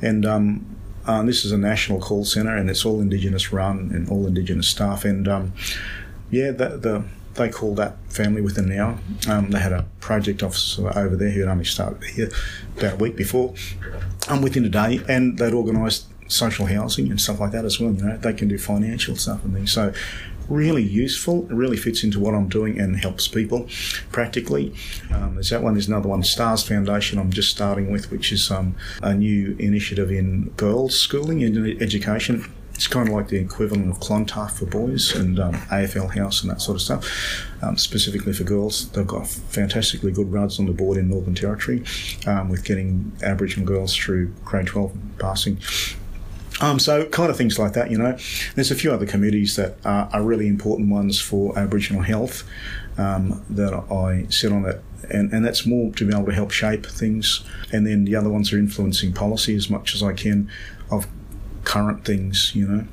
and 0.00 0.24
um, 0.26 0.76
uh, 1.06 1.22
this 1.22 1.44
is 1.44 1.52
a 1.52 1.58
national 1.58 2.00
call 2.00 2.24
centre 2.24 2.54
and 2.54 2.68
it's 2.68 2.84
all 2.84 3.00
Indigenous 3.00 3.52
run 3.52 3.90
and 3.92 4.08
all 4.10 4.26
Indigenous 4.26 4.68
staff, 4.68 5.04
and 5.04 5.26
um, 5.28 5.52
yeah, 6.30 6.50
the, 6.50 6.68
the 6.76 7.04
they 7.34 7.48
call 7.48 7.74
that 7.76 7.96
family 8.08 8.42
within 8.42 8.70
an 8.70 8.78
hour. 8.78 8.98
Um, 9.28 9.50
they 9.50 9.60
had 9.60 9.72
a 9.72 9.86
project 10.00 10.42
officer 10.42 10.88
over 10.98 11.16
there 11.16 11.30
who 11.30 11.40
had 11.40 11.48
only 11.48 11.64
started 11.64 12.02
here 12.02 12.30
about 12.76 12.94
a 12.94 12.96
week 12.96 13.16
before, 13.16 13.54
um, 14.28 14.42
within 14.42 14.64
a 14.64 14.68
day, 14.68 15.00
and 15.08 15.38
they'd 15.38 15.54
organised 15.54 16.06
social 16.26 16.66
housing 16.66 17.10
and 17.10 17.20
stuff 17.20 17.40
like 17.40 17.52
that 17.52 17.64
as 17.64 17.80
well. 17.80 17.92
You 17.92 18.02
know, 18.02 18.16
they 18.18 18.34
can 18.34 18.48
do 18.48 18.58
financial 18.58 19.16
stuff 19.16 19.44
and 19.44 19.54
things. 19.54 19.72
So 19.72 19.92
really 20.48 20.82
useful. 20.82 21.44
It 21.50 21.54
really 21.54 21.76
fits 21.76 22.04
into 22.04 22.20
what 22.20 22.34
I'm 22.34 22.48
doing 22.48 22.78
and 22.80 22.96
helps 22.96 23.28
people 23.28 23.68
practically. 24.10 24.74
Um, 25.12 25.34
there's 25.34 25.50
that 25.50 25.62
one. 25.62 25.74
There's 25.74 25.88
another 25.88 26.08
one, 26.08 26.22
Stars 26.22 26.62
Foundation. 26.66 27.18
I'm 27.18 27.30
just 27.30 27.50
starting 27.50 27.90
with, 27.90 28.10
which 28.10 28.32
is 28.32 28.50
um, 28.50 28.74
a 29.02 29.14
new 29.14 29.56
initiative 29.58 30.10
in 30.10 30.50
girls' 30.56 30.98
schooling 30.98 31.42
and 31.42 31.80
education. 31.82 32.50
It's 32.74 32.86
kind 32.86 33.08
of 33.08 33.14
like 33.14 33.26
the 33.26 33.38
equivalent 33.38 33.90
of 33.90 33.98
Clontarf 33.98 34.52
for 34.52 34.66
boys 34.66 35.12
and 35.12 35.40
um, 35.40 35.54
AFL 35.54 36.14
House 36.16 36.42
and 36.42 36.50
that 36.52 36.60
sort 36.60 36.76
of 36.76 36.82
stuff. 36.82 37.44
Um, 37.60 37.76
specifically 37.76 38.32
for 38.32 38.44
girls, 38.44 38.88
they've 38.90 39.04
got 39.04 39.26
fantastically 39.26 40.12
good 40.12 40.32
runs 40.32 40.60
on 40.60 40.66
the 40.66 40.72
board 40.72 40.96
in 40.96 41.10
Northern 41.10 41.34
Territory 41.34 41.82
um, 42.28 42.48
with 42.48 42.64
getting 42.64 43.10
Aboriginal 43.20 43.66
girls 43.66 43.96
through 43.96 44.28
grade 44.44 44.68
12 44.68 44.96
passing 45.18 45.58
um, 46.60 46.78
so, 46.78 47.06
kind 47.06 47.30
of 47.30 47.36
things 47.36 47.58
like 47.58 47.72
that, 47.74 47.90
you 47.90 47.98
know. 47.98 48.16
There's 48.54 48.70
a 48.70 48.74
few 48.74 48.92
other 48.92 49.06
committees 49.06 49.56
that 49.56 49.76
are, 49.84 50.08
are 50.12 50.22
really 50.22 50.48
important 50.48 50.90
ones 50.90 51.20
for 51.20 51.56
Aboriginal 51.58 52.02
health 52.02 52.48
um, 52.96 53.44
that 53.50 53.72
I 53.72 54.26
sit 54.30 54.52
on 54.52 54.64
it, 54.64 54.82
and, 55.10 55.32
and 55.32 55.44
that's 55.44 55.64
more 55.64 55.92
to 55.92 56.04
be 56.04 56.12
able 56.12 56.26
to 56.26 56.34
help 56.34 56.50
shape 56.50 56.84
things. 56.84 57.44
And 57.72 57.86
then 57.86 58.04
the 58.04 58.16
other 58.16 58.28
ones 58.28 58.52
are 58.52 58.58
influencing 58.58 59.12
policy 59.12 59.54
as 59.54 59.70
much 59.70 59.94
as 59.94 60.02
I 60.02 60.12
can 60.12 60.50
of 60.90 61.06
current 61.64 62.04
things, 62.04 62.52
you 62.54 62.66
know. 62.66 62.84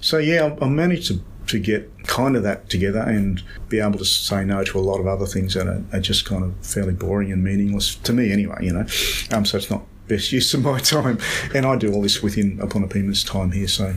So, 0.00 0.18
yeah, 0.18 0.56
I, 0.60 0.66
I 0.66 0.68
managed 0.68 1.08
to, 1.08 1.20
to 1.48 1.58
get 1.58 2.06
kind 2.06 2.36
of 2.36 2.44
that 2.44 2.70
together 2.70 3.00
and 3.00 3.42
be 3.68 3.80
able 3.80 3.98
to 3.98 4.04
say 4.04 4.44
no 4.44 4.62
to 4.62 4.78
a 4.78 4.80
lot 4.80 5.00
of 5.00 5.08
other 5.08 5.26
things 5.26 5.54
that 5.54 5.66
are, 5.66 5.82
are 5.92 6.00
just 6.00 6.24
kind 6.24 6.44
of 6.44 6.54
fairly 6.64 6.92
boring 6.92 7.32
and 7.32 7.42
meaningless 7.42 7.96
to 7.96 8.12
me, 8.12 8.30
anyway, 8.30 8.58
you 8.60 8.72
know. 8.72 8.86
Um, 9.32 9.44
so, 9.44 9.56
it's 9.56 9.68
not 9.68 9.84
best 10.10 10.32
use 10.32 10.52
of 10.52 10.62
my 10.62 10.78
time. 10.78 11.18
And 11.54 11.64
I 11.64 11.76
do 11.76 11.92
all 11.92 12.02
this 12.02 12.22
within 12.22 12.58
Apunipima's 12.58 13.24
time 13.24 13.52
here, 13.52 13.68
so 13.68 13.94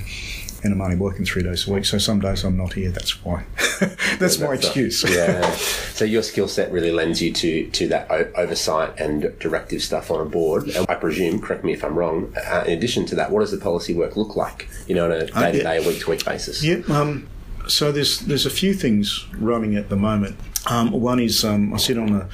and 0.63 0.73
I'm 0.73 0.82
only 0.82 0.95
working 0.95 1.26
three 1.26 1.43
days 1.43 1.67
a 1.67 1.73
week. 1.73 1.84
So 1.84 1.97
some 1.97 2.21
days 2.21 2.43
I'm 2.45 2.56
not 2.56 2.73
here. 2.73 2.89
That's 2.89 3.21
why. 3.23 3.45
that's 4.17 4.39
yeah, 4.39 4.45
my 4.45 4.56
that's 4.56 4.67
excuse. 4.67 5.04
yeah. 5.04 5.56
So 5.93 6.06
your 6.06 6.23
skill 6.23 6.47
set 6.47 6.71
really 6.71 6.91
lends 6.91 7.21
you 7.21 7.32
to 7.34 7.69
to 7.69 7.88
that 7.89 8.10
o- 8.10 8.32
oversight 8.36 8.99
and 8.99 9.38
directive 9.39 9.82
stuff 9.84 10.10
on 10.10 10.21
a 10.21 10.26
board. 10.26 10.69
And 10.69 10.89
I 10.89 10.95
presume, 10.95 11.39
correct 11.39 11.63
me 11.63 11.73
if 11.73 11.84
I'm 11.84 11.95
wrong. 11.95 12.34
Uh, 12.36 12.63
in 12.65 12.78
addition 12.78 13.06
to 13.08 13.15
that, 13.15 13.30
what 13.30 13.41
does 13.41 13.52
the 13.52 13.60
policy 13.60 13.93
work 13.93 14.15
look 14.15 14.36
like? 14.36 14.67
You 14.88 14.95
know, 14.95 15.06
on 15.06 15.12
a 15.12 15.26
day 15.28 15.52
to 15.52 15.63
day, 15.63 15.86
week 15.86 15.99
to 16.02 16.10
week 16.10 16.26
basis. 16.26 16.63
Yeah. 16.63 16.82
Um, 16.89 17.28
so 17.67 17.91
there's 17.91 18.21
there's 18.21 18.47
a 18.47 18.49
few 18.49 18.73
things 18.73 19.28
running 19.38 19.76
at 19.76 19.89
the 19.89 19.95
moment. 19.95 20.36
Um, 20.65 20.91
one 20.91 21.19
is 21.19 21.43
um, 21.43 21.73
I 21.73 21.78
sit 21.78 21.97
on 21.97 22.12
a 22.13 22.30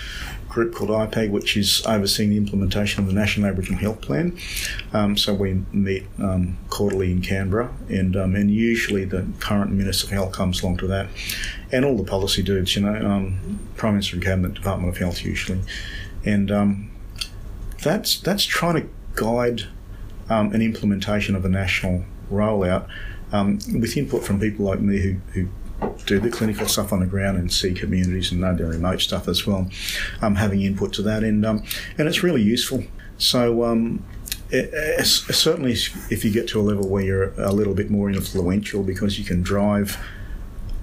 group 0.49 0.73
called 0.73 0.89
IPAG, 0.89 1.29
which 1.29 1.55
is 1.55 1.85
overseeing 1.85 2.31
the 2.31 2.37
implementation 2.37 3.01
of 3.01 3.07
the 3.07 3.13
National 3.13 3.47
Aboriginal 3.47 3.79
Health 3.79 4.01
Plan. 4.01 4.37
Um, 4.91 5.15
so 5.15 5.33
we 5.33 5.63
meet 5.71 6.05
um, 6.21 6.57
quarterly 6.69 7.11
in 7.11 7.21
Canberra, 7.21 7.71
and 7.87 8.17
um, 8.17 8.35
and 8.35 8.51
usually 8.51 9.05
the 9.05 9.27
current 9.39 9.71
Minister 9.71 10.07
of 10.07 10.11
Health 10.11 10.31
comes 10.33 10.61
along 10.61 10.77
to 10.77 10.87
that, 10.87 11.07
and 11.71 11.85
all 11.85 11.95
the 11.95 12.03
policy 12.03 12.41
dudes, 12.41 12.75
you 12.75 12.81
know, 12.81 12.95
um, 12.95 13.59
Prime 13.77 13.93
Minister 13.93 14.15
and 14.15 14.25
Cabinet, 14.25 14.55
Department 14.55 14.89
of 14.89 14.97
Health 14.97 15.23
usually, 15.23 15.61
and 16.25 16.51
um, 16.51 16.91
that's 17.81 18.19
that's 18.19 18.43
trying 18.43 18.81
to 18.81 18.89
guide 19.15 19.63
um, 20.29 20.51
an 20.53 20.61
implementation 20.61 21.35
of 21.35 21.45
a 21.45 21.49
national 21.49 22.03
rollout. 22.31 22.87
with 23.31 23.95
input 23.95 24.23
from 24.23 24.39
people 24.39 24.65
like 24.65 24.79
me 24.79 24.99
who, 24.99 25.15
who 25.33 25.49
do 26.05 26.19
the 26.19 26.29
clinical 26.29 26.67
stuff 26.67 26.91
on 26.91 26.99
the 26.99 27.05
ground 27.05 27.37
and 27.37 27.51
see 27.51 27.73
communities 27.73 28.31
and 28.31 28.41
know 28.41 28.55
the 28.55 28.65
remote 28.65 29.01
stuff 29.01 29.27
as 29.27 29.45
well, 29.45 29.69
um, 30.21 30.35
having 30.35 30.61
input 30.61 30.93
to 30.93 31.01
that, 31.03 31.23
and 31.23 31.45
um, 31.45 31.63
and 31.97 32.07
it's 32.07 32.23
really 32.23 32.41
useful. 32.41 32.83
So. 33.17 33.63
Um, 33.63 34.05
it, 34.51 35.05
certainly, 35.05 35.73
if 36.09 36.25
you 36.25 36.31
get 36.31 36.47
to 36.47 36.59
a 36.59 36.63
level 36.63 36.89
where 36.89 37.03
you're 37.03 37.33
a 37.39 37.51
little 37.51 37.75
bit 37.75 37.91
more 37.91 38.09
influential, 38.09 38.81
because 38.81 39.19
you 39.19 39.23
can 39.23 39.43
drive 39.43 39.95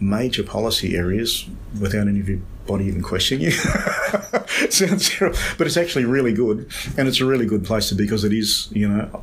major 0.01 0.43
policy 0.43 0.97
areas 0.97 1.47
without 1.81 2.09
anybody 2.09 2.43
even 2.85 3.03
questioning 3.03 3.45
you. 3.45 3.51
Sounds 4.71 5.09
terrible, 5.09 5.39
but 5.59 5.67
it's 5.67 5.77
actually 5.77 6.05
really 6.05 6.33
good, 6.33 6.71
and 6.97 7.09
it's 7.09 7.21
a 7.21 7.27
really 7.27 7.47
good 7.47 7.65
place 7.65 7.89
to 7.89 7.95
be 7.95 8.05
because 8.05 8.25
it 8.25 8.33
is, 8.33 8.69
you 8.73 8.89
know, 8.89 9.23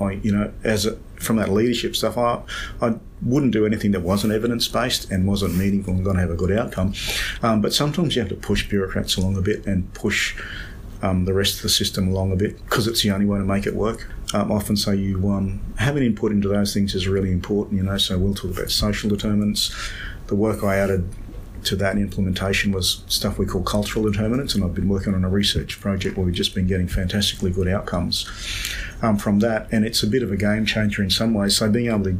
I, 0.00 0.12
you 0.22 0.32
know, 0.32 0.52
as 0.64 0.86
a, 0.86 0.96
from 1.16 1.36
that 1.36 1.50
leadership 1.50 1.96
stuff, 1.96 2.16
I, 2.16 2.42
I 2.80 2.94
wouldn't 3.22 3.52
do 3.52 3.66
anything 3.66 3.90
that 3.92 4.00
wasn't 4.00 4.32
evidence 4.32 4.68
based 4.68 5.10
and 5.10 5.26
wasn't 5.26 5.56
meaningful 5.56 5.94
and 5.94 6.04
going 6.04 6.16
to 6.16 6.22
have 6.22 6.30
a 6.30 6.36
good 6.36 6.52
outcome. 6.52 6.94
Um, 7.42 7.60
but 7.60 7.72
sometimes 7.72 8.14
you 8.14 8.22
have 8.22 8.28
to 8.28 8.36
push 8.36 8.68
bureaucrats 8.68 9.16
along 9.16 9.36
a 9.36 9.42
bit 9.42 9.66
and 9.66 9.92
push 9.94 10.36
um, 11.02 11.24
the 11.24 11.34
rest 11.34 11.56
of 11.56 11.62
the 11.62 11.68
system 11.68 12.08
along 12.08 12.32
a 12.32 12.36
bit 12.36 12.62
because 12.64 12.86
it's 12.86 13.02
the 13.02 13.10
only 13.10 13.26
way 13.26 13.38
to 13.38 13.44
make 13.44 13.66
it 13.66 13.74
work. 13.74 14.08
Um, 14.34 14.52
often 14.52 14.76
say 14.76 14.96
you 14.96 15.30
um, 15.30 15.60
have 15.78 15.96
an 15.96 16.02
input 16.02 16.32
into 16.32 16.48
those 16.48 16.74
things 16.74 16.94
is 16.94 17.08
really 17.08 17.32
important, 17.32 17.76
you 17.76 17.82
know. 17.82 17.98
So 17.98 18.18
we'll 18.18 18.34
talk 18.34 18.56
about 18.56 18.70
social 18.70 19.08
determinants. 19.08 19.74
The 20.26 20.34
work 20.34 20.62
I 20.62 20.76
added 20.76 21.08
to 21.64 21.76
that 21.76 21.96
implementation 21.96 22.72
was 22.72 23.02
stuff 23.08 23.38
we 23.38 23.46
call 23.46 23.62
cultural 23.62 24.10
determinants, 24.10 24.54
and 24.54 24.62
I've 24.62 24.74
been 24.74 24.88
working 24.88 25.14
on 25.14 25.24
a 25.24 25.28
research 25.28 25.80
project 25.80 26.16
where 26.16 26.26
we've 26.26 26.34
just 26.34 26.54
been 26.54 26.66
getting 26.66 26.88
fantastically 26.88 27.50
good 27.50 27.68
outcomes 27.68 28.28
um, 29.02 29.16
from 29.16 29.38
that, 29.40 29.68
and 29.72 29.84
it's 29.84 30.02
a 30.02 30.06
bit 30.06 30.22
of 30.22 30.30
a 30.30 30.36
game 30.36 30.66
changer 30.66 31.02
in 31.02 31.10
some 31.10 31.34
ways. 31.34 31.56
So 31.56 31.70
being 31.70 31.88
able 31.88 32.04
to 32.04 32.18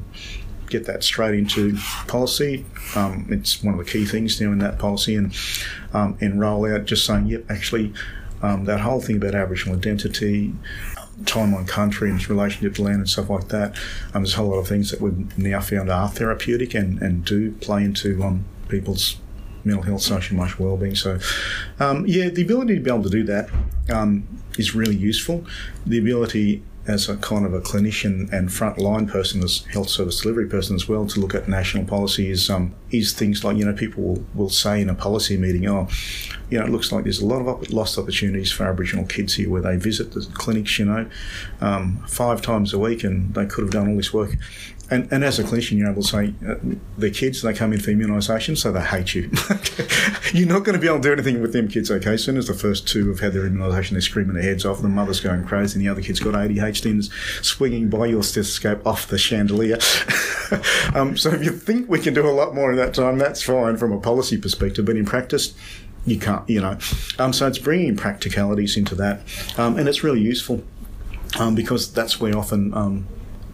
get 0.69 0.87
that 0.87 1.03
straight 1.03 1.35
into 1.38 1.77
policy. 2.07 2.64
Um, 2.95 3.27
it's 3.31 3.62
one 3.62 3.79
of 3.79 3.85
the 3.85 3.91
key 3.91 4.05
things 4.05 4.41
now 4.41 4.53
in 4.53 4.59
that 4.59 4.79
policy 4.79 5.17
and 5.17 5.35
um, 5.93 6.17
and 6.21 6.43
out 6.45 6.85
just 6.85 7.07
saying, 7.07 7.27
yep, 7.27 7.45
actually, 7.51 7.93
um, 8.42 8.64
that 8.64 8.81
whole 8.81 9.01
thing 9.01 9.16
about 9.16 9.35
Aboriginal 9.35 9.77
identity, 9.77 10.55
time 11.27 11.55
on 11.55 11.66
country 11.66 12.11
and 12.11 12.20
its 12.20 12.31
relationship 12.31 12.74
to 12.77 12.83
land 12.83 12.96
and 12.96 13.09
stuff 13.09 13.29
like 13.31 13.48
that. 13.48 13.77
Um, 14.14 14.22
there's 14.22 14.35
a 14.35 14.37
whole 14.37 14.48
lot 14.48 14.59
of 14.59 14.68
things 14.68 14.90
that 14.90 15.01
we've 15.01 15.37
now 15.38 15.61
found 15.61 15.90
are 15.90 16.09
therapeutic 16.09 16.74
and, 16.74 17.01
and 17.03 17.24
do 17.24 17.53
play 17.53 17.85
into 17.85 18.22
um, 18.22 18.44
people's 18.68 19.16
mental 19.64 19.83
health, 19.83 20.03
social, 20.03 20.35
and 20.35 20.40
emotional 20.40 20.68
well-being. 20.68 20.94
So, 20.94 21.18
um, 21.81 22.07
yeah, 22.07 22.29
the 22.29 22.42
ability 22.42 22.77
to 22.77 22.81
be 22.81 22.90
able 22.90 23.03
to 23.03 23.11
do 23.11 23.24
that 23.24 23.51
um, 23.92 24.27
is 24.57 24.74
really 24.74 24.96
useful. 24.96 25.44
The 25.87 25.98
ability 25.98 26.62
as 26.88 27.09
a 27.09 27.16
kind 27.18 27.44
of 27.44 27.53
a 27.53 27.61
clinician 27.61 28.33
and 28.33 28.48
frontline 28.48 29.07
person, 29.09 29.44
as 29.44 29.64
health 29.66 29.90
service 29.90 30.22
delivery 30.22 30.48
person 30.48 30.74
as 30.74 30.88
well, 30.88 31.07
to 31.07 31.20
look 31.20 31.35
at 31.35 31.46
national 31.46 31.85
policy 31.85 32.31
is 32.31 32.48
um, 32.48 32.74
is 32.90 33.12
things 33.12 33.44
like 33.44 33.57
you 33.57 33.64
know 33.64 33.74
people 33.74 34.03
will, 34.03 34.24
will 34.35 34.51
say 34.51 34.81
in 34.81 34.88
a 34.88 34.94
policy 34.94 35.37
meeting, 35.37 35.68
oh, 35.68 35.87
you 36.51 36.59
know, 36.59 36.64
it 36.64 36.70
looks 36.70 36.90
like 36.90 37.05
there's 37.05 37.20
a 37.20 37.27
lot 37.27 37.40
of 37.40 37.70
lost 37.70 37.98
opportunities 37.98 38.51
for 38.51 38.64
Aboriginal 38.64 39.05
kids 39.05 39.35
here 39.35 39.51
where 39.51 39.62
they 39.62 39.77
visit 39.77 40.12
the 40.12 40.27
clinics, 40.33 40.79
you 40.79 40.87
know, 40.87 41.09
um, 41.61 42.03
five 42.09 42.40
times 42.40 42.72
a 42.72 42.79
week, 42.79 43.05
and 43.05 43.35
they 43.35 43.44
could 43.44 43.64
have 43.64 43.72
done 43.72 43.90
all 43.90 43.96
this 43.96 44.12
work 44.12 44.37
and, 44.90 45.12
and 45.12 45.22
as 45.22 45.38
a 45.38 45.44
clinician, 45.44 45.77
you're 45.77 45.90
able 45.90 46.03
to 46.03 46.09
say, 46.09 46.35
uh, 46.46 46.55
the 46.96 47.11
kids, 47.11 47.42
they 47.42 47.53
come 47.53 47.74
in 47.74 47.81
for 47.81 47.90
immunisation, 47.90 48.57
so 48.57 48.72
they 48.72 48.81
hate 48.81 49.14
you. 49.14 49.31
you're 50.33 50.48
not 50.48 50.64
going 50.64 50.74
to 50.74 50.81
be 50.81 50.87
able 50.87 50.96
to 50.96 51.03
do 51.03 51.12
anything 51.12 51.42
with 51.42 51.53
them 51.53 51.68
kids, 51.68 51.90
okay? 51.90 52.14
As 52.14 52.24
soon 52.24 52.38
as 52.38 52.46
the 52.46 52.55
first 52.55 52.88
two 52.88 53.09
have 53.09 53.20
had 53.20 53.35
their 53.35 53.48
immunisation, 53.48 53.90
they're 53.90 54.01
screaming 54.01 54.35
their 54.35 54.42
heads 54.42 54.64
off, 54.64 54.77
and 54.77 54.87
the 54.87 54.88
mother's 54.88 55.20
going 55.20 55.44
crazy, 55.44 55.79
and 55.79 55.87
the 55.87 55.90
other 55.90 56.01
kid's 56.01 56.20
got 56.20 56.33
ADHD 56.33 56.90
and 56.90 57.01
is 57.01 57.11
swinging 57.42 57.90
by 57.90 58.07
your 58.07 58.22
stethoscope 58.22 58.87
off 58.87 59.07
the 59.09 59.18
chandelier. 59.18 59.74
um, 60.94 61.18
so 61.18 61.31
if 61.31 61.44
you 61.44 61.51
think 61.51 61.88
we 61.88 62.01
can 62.01 62.14
do 62.14 62.27
a 62.27 62.33
lot 62.33 62.55
more 62.55 62.70
in 62.70 62.77
that 62.79 62.94
time, 62.94 63.18
that's 63.18 63.42
fine 63.42 63.77
from 63.77 63.92
a 63.92 64.01
policy 64.01 64.38
perspective, 64.38 64.87
but 64.87 64.96
in 64.96 65.05
practice, 65.05 65.55
you 66.07 66.18
can't, 66.18 66.48
you 66.48 66.62
know. 66.62 66.79
Um, 67.18 67.35
so 67.35 67.46
it's 67.46 67.59
bringing 67.59 67.94
practicalities 67.94 68.79
into 68.79 68.94
that, 68.94 69.20
um, 69.59 69.77
and 69.77 69.87
it's 69.87 70.03
really 70.03 70.20
useful 70.20 70.64
um, 71.38 71.55
because 71.55 71.92
that's 71.92 72.18
where 72.18 72.37
often 72.38 72.72
um, 72.72 73.07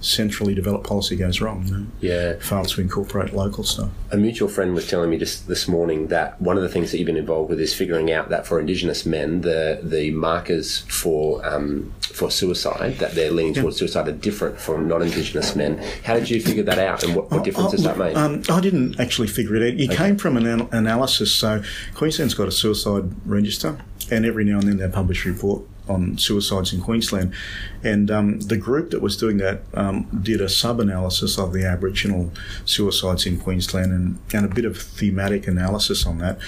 centrally 0.04 0.54
developed 0.54 0.86
policy 0.86 1.16
goes 1.16 1.40
wrong. 1.40 1.66
You 1.66 1.76
know? 1.76 1.86
Yeah. 2.00 2.38
Fails 2.38 2.74
to 2.74 2.80
incorporate 2.80 3.32
local 3.32 3.64
stuff. 3.64 3.90
A 4.12 4.16
mutual 4.16 4.48
friend 4.48 4.74
was 4.74 4.88
telling 4.88 5.10
me 5.10 5.18
just 5.18 5.48
this 5.48 5.66
morning 5.66 6.08
that 6.08 6.40
one 6.40 6.56
of 6.56 6.62
the 6.62 6.68
things 6.68 6.90
that 6.90 6.98
you've 6.98 7.06
been 7.06 7.16
involved 7.16 7.50
with 7.50 7.60
is 7.60 7.74
figuring 7.74 8.12
out 8.12 8.28
that 8.28 8.46
for 8.46 8.60
Indigenous 8.60 9.06
men, 9.06 9.40
the 9.40 9.80
the 9.82 10.10
markers 10.10 10.80
for 10.88 11.44
um, 11.46 11.92
for 12.02 12.30
suicide 12.30 12.98
that 12.98 13.14
they're 13.14 13.30
leaning 13.30 13.54
towards 13.54 13.78
suicide 13.78 14.06
are 14.06 14.12
different 14.12 14.60
from 14.60 14.86
non-Indigenous 14.86 15.56
men. 15.56 15.82
How 16.04 16.14
did 16.14 16.30
you 16.30 16.40
figure 16.40 16.62
that 16.64 16.78
out, 16.78 17.02
and 17.02 17.16
what, 17.16 17.30
what 17.30 17.44
difference 17.44 17.72
does 17.72 17.82
that 17.84 17.98
make? 17.98 18.16
Um, 18.16 18.42
I 18.48 18.60
didn't 18.60 19.00
actually 19.00 19.28
figure 19.28 19.56
it 19.56 19.62
out. 19.62 19.80
It 19.80 19.90
okay. 19.90 19.96
came 19.96 20.16
from 20.16 20.36
an 20.36 20.46
an 20.46 20.68
analysis. 20.72 21.32
So 21.32 21.62
Queensland's 21.94 22.34
got 22.34 22.48
a 22.48 22.52
suicide 22.52 23.10
register, 23.26 23.78
and 24.10 24.24
every 24.26 24.44
now 24.44 24.58
and 24.58 24.68
then 24.68 24.76
they 24.76 24.88
publish 24.88 25.26
a 25.26 25.32
report 25.32 25.62
on 25.88 26.16
suicides 26.18 26.72
in 26.72 26.80
Queensland. 26.80 27.34
And 27.82 28.10
um, 28.10 28.40
the 28.40 28.56
group 28.56 28.90
that 28.90 29.02
was 29.02 29.16
doing 29.16 29.38
that 29.38 29.62
um, 29.74 30.08
did 30.22 30.40
a 30.40 30.48
sub 30.48 30.80
analysis 30.80 31.38
of 31.38 31.52
the 31.52 31.64
Aboriginal 31.66 32.32
suicides 32.64 33.26
in 33.26 33.38
Queensland 33.38 33.92
and, 33.92 34.18
and 34.32 34.50
a 34.50 34.54
bit 34.54 34.64
of 34.64 34.76
thematic 34.76 35.46
analysis 35.46 36.06
on 36.06 36.18
that. 36.18 36.38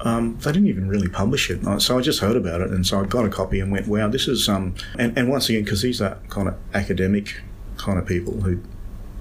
Um, 0.00 0.38
they 0.40 0.52
didn't 0.52 0.68
even 0.68 0.88
really 0.88 1.08
publish 1.08 1.50
it. 1.50 1.60
So 1.80 1.98
I 1.98 2.00
just 2.00 2.20
heard 2.20 2.36
about 2.36 2.60
it. 2.60 2.70
And 2.70 2.86
so 2.86 3.00
I 3.00 3.04
got 3.04 3.24
a 3.24 3.30
copy 3.30 3.60
and 3.60 3.72
went, 3.72 3.88
wow, 3.88 4.08
this 4.08 4.28
is. 4.28 4.48
Um, 4.48 4.74
and, 4.98 5.16
and 5.16 5.28
once 5.28 5.48
again, 5.48 5.64
because 5.64 5.82
these 5.82 6.00
are 6.00 6.18
kind 6.28 6.48
of 6.48 6.56
academic 6.74 7.40
kind 7.76 7.98
of 7.98 8.06
people 8.06 8.40
who 8.40 8.60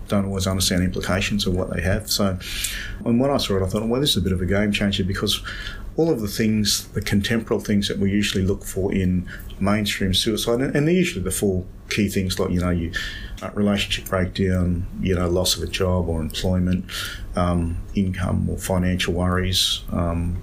don't 0.08 0.26
always 0.26 0.48
understand 0.48 0.82
the 0.82 0.86
implications 0.86 1.48
of 1.48 1.56
what 1.56 1.74
they 1.74 1.82
have. 1.82 2.10
So, 2.10 2.38
and 3.06 3.20
when 3.20 3.32
I 3.32 3.38
saw 3.38 3.58
it, 3.58 3.64
I 3.64 3.68
thought, 3.68 3.88
well, 3.88 4.02
this 4.02 4.12
is 4.12 4.18
a 4.18 4.22
bit 4.22 4.34
of 4.34 4.42
a 4.42 4.46
game 4.46 4.72
changer 4.72 5.04
because 5.04 5.42
all 5.96 6.10
of 6.10 6.22
the 6.22 6.28
things, 6.28 6.88
the 6.90 7.02
contemporary 7.02 7.64
things 7.64 7.88
that 7.88 8.00
we 8.00 8.10
usually 8.10 8.44
look 8.44 8.64
for 8.64 8.92
in 8.92 9.28
mainstream 9.60 10.14
suicide, 10.14 10.60
and, 10.62 10.88
they're 10.88 10.94
usually 10.94 11.24
the 11.24 11.32
four 11.32 11.64
key 11.90 12.10
things 12.10 12.40
like, 12.40 12.50
you 12.50 12.60
know, 12.60 12.72
you, 12.72 12.92
uh, 13.42 13.50
relationship 13.54 14.10
breakdown, 14.10 14.88
you 15.02 15.16
know, 15.16 15.30
loss 15.30 15.56
of 15.56 15.64
a 15.64 15.68
job 15.68 16.10
or 16.10 16.22
employment, 16.22 16.86
um, 17.36 17.78
income 17.94 18.50
or 18.50 18.58
financial 18.58 19.14
worries, 19.14 19.82
um, 19.92 20.42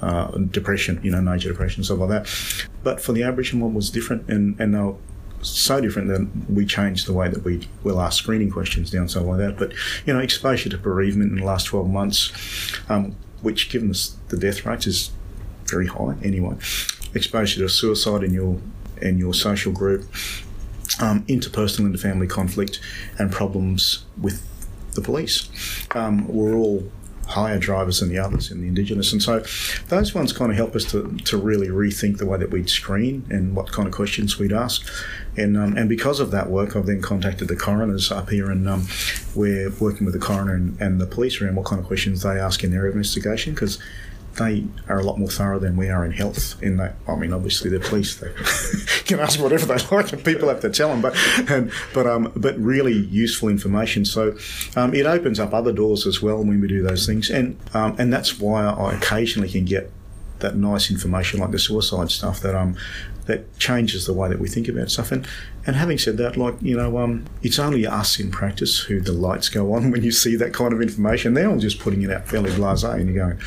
uh, 0.00 0.26
depression, 0.50 1.00
you 1.02 1.10
know, 1.10 1.20
major 1.20 1.48
depression, 1.48 1.82
stuff 1.82 1.98
like 1.98 2.10
that. 2.10 2.68
But 2.84 3.00
for 3.00 3.12
the 3.12 3.22
Aboriginal 3.24 3.66
one 3.66 3.74
was 3.74 3.90
different, 3.90 4.28
and, 4.28 4.58
and 4.60 4.74
they 4.74 4.78
were 4.78 4.94
so 5.42 5.80
different 5.80 6.08
that 6.08 6.52
we 6.52 6.64
changed 6.64 7.06
the 7.06 7.12
way 7.12 7.28
that 7.28 7.44
we 7.44 7.68
will 7.82 8.00
ask 8.00 8.22
screening 8.22 8.50
questions 8.50 8.90
down, 8.90 9.08
stuff 9.08 9.24
like 9.24 9.38
that. 9.38 9.58
But, 9.58 9.72
you 10.04 10.12
know, 10.12 10.20
exposure 10.20 10.68
to 10.68 10.78
bereavement 10.78 11.32
in 11.32 11.38
the 11.38 11.44
last 11.44 11.64
12 11.64 11.88
months, 11.88 12.32
um, 12.88 13.16
which 13.42 13.70
given 13.70 13.88
the 13.88 14.10
death 14.36 14.64
rates 14.66 14.86
is 14.86 15.10
very 15.66 15.86
high 15.86 16.14
anyway, 16.22 16.56
exposure 17.14 17.60
to 17.60 17.68
suicide 17.68 18.22
in 18.22 18.32
your 18.32 18.60
in 19.02 19.18
your 19.18 19.34
social 19.34 19.72
group, 19.72 20.02
um, 21.00 21.24
interpersonal 21.26 21.86
and 21.86 22.00
family 22.00 22.26
conflict, 22.26 22.80
and 23.18 23.30
problems 23.30 24.04
with 24.20 24.46
the 24.94 25.02
police. 25.02 25.48
Um, 25.94 26.26
we're 26.28 26.54
all 26.54 26.90
higher 27.26 27.58
drivers 27.58 28.00
than 28.00 28.08
the 28.08 28.18
others 28.18 28.50
in 28.50 28.60
the 28.60 28.68
Indigenous. 28.68 29.12
And 29.12 29.22
so 29.22 29.44
those 29.88 30.14
ones 30.14 30.32
kind 30.32 30.50
of 30.50 30.56
help 30.56 30.76
us 30.76 30.84
to, 30.92 31.16
to 31.24 31.36
really 31.36 31.68
rethink 31.68 32.18
the 32.18 32.26
way 32.26 32.38
that 32.38 32.50
we'd 32.50 32.70
screen 32.70 33.26
and 33.30 33.54
what 33.56 33.72
kind 33.72 33.88
of 33.88 33.94
questions 33.94 34.38
we'd 34.38 34.52
ask. 34.52 34.88
And, 35.36 35.56
um, 35.56 35.76
and 35.76 35.88
because 35.88 36.20
of 36.20 36.30
that 36.30 36.48
work, 36.48 36.76
I've 36.76 36.86
then 36.86 37.02
contacted 37.02 37.48
the 37.48 37.56
coroners 37.56 38.12
up 38.12 38.30
here 38.30 38.50
and 38.50 38.68
um, 38.68 38.86
we're 39.34 39.70
working 39.70 40.04
with 40.04 40.14
the 40.14 40.20
coroner 40.20 40.54
and, 40.54 40.80
and 40.80 41.00
the 41.00 41.06
police 41.06 41.40
around 41.40 41.56
what 41.56 41.66
kind 41.66 41.80
of 41.80 41.86
questions 41.86 42.22
they 42.22 42.38
ask 42.38 42.62
in 42.62 42.70
their 42.70 42.86
investigation 42.86 43.54
because 43.54 43.78
they 44.36 44.66
are 44.88 44.98
a 44.98 45.02
lot 45.02 45.18
more 45.18 45.28
thorough 45.28 45.58
than 45.58 45.76
we 45.76 45.88
are 45.88 46.04
in 46.04 46.12
health. 46.12 46.60
In 46.62 46.76
that, 46.76 46.96
I 47.08 47.16
mean, 47.16 47.32
obviously 47.32 47.70
the 47.70 47.80
police 47.80 48.16
they 48.16 48.32
can 49.04 49.20
ask 49.20 49.40
whatever 49.40 49.66
they 49.66 49.78
like, 49.96 50.12
and 50.12 50.24
people 50.24 50.48
have 50.48 50.60
to 50.60 50.70
tell 50.70 50.88
them. 50.88 51.00
But 51.02 51.16
and, 51.50 51.72
but 51.94 52.06
um, 52.06 52.32
but 52.36 52.58
really 52.58 52.94
useful 52.94 53.48
information. 53.48 54.04
So 54.04 54.36
um, 54.76 54.94
it 54.94 55.06
opens 55.06 55.40
up 55.40 55.52
other 55.52 55.72
doors 55.72 56.06
as 56.06 56.22
well 56.22 56.38
when 56.38 56.60
we 56.60 56.68
do 56.68 56.82
those 56.82 57.06
things, 57.06 57.30
and 57.30 57.58
um, 57.74 57.96
and 57.98 58.12
that's 58.12 58.38
why 58.38 58.64
I 58.64 58.94
occasionally 58.94 59.48
can 59.48 59.64
get 59.64 59.90
that 60.40 60.54
nice 60.54 60.90
information 60.90 61.40
like 61.40 61.50
the 61.50 61.58
suicide 61.58 62.10
stuff 62.10 62.40
that 62.40 62.54
um 62.54 62.76
that 63.24 63.58
changes 63.58 64.06
the 64.06 64.12
way 64.12 64.28
that 64.28 64.38
we 64.38 64.48
think 64.48 64.68
about 64.68 64.90
stuff. 64.90 65.12
And 65.12 65.26
and 65.66 65.76
having 65.76 65.98
said 65.98 66.16
that, 66.18 66.36
like 66.36 66.54
you 66.60 66.76
know, 66.76 66.98
um, 66.98 67.24
it's 67.42 67.58
only 67.58 67.86
us 67.86 68.18
in 68.18 68.30
practice 68.30 68.80
who 68.80 69.00
the 69.00 69.12
lights 69.12 69.48
go 69.48 69.72
on 69.74 69.90
when 69.92 70.02
you 70.02 70.12
see 70.12 70.36
that 70.36 70.52
kind 70.52 70.72
of 70.72 70.80
information. 70.80 71.34
They're 71.34 71.50
all 71.50 71.58
just 71.58 71.78
putting 71.78 72.02
it 72.02 72.10
out 72.10 72.28
fairly 72.28 72.50
blasé, 72.50 72.94
and 72.94 73.12
you're 73.12 73.26
going, 73.26 73.38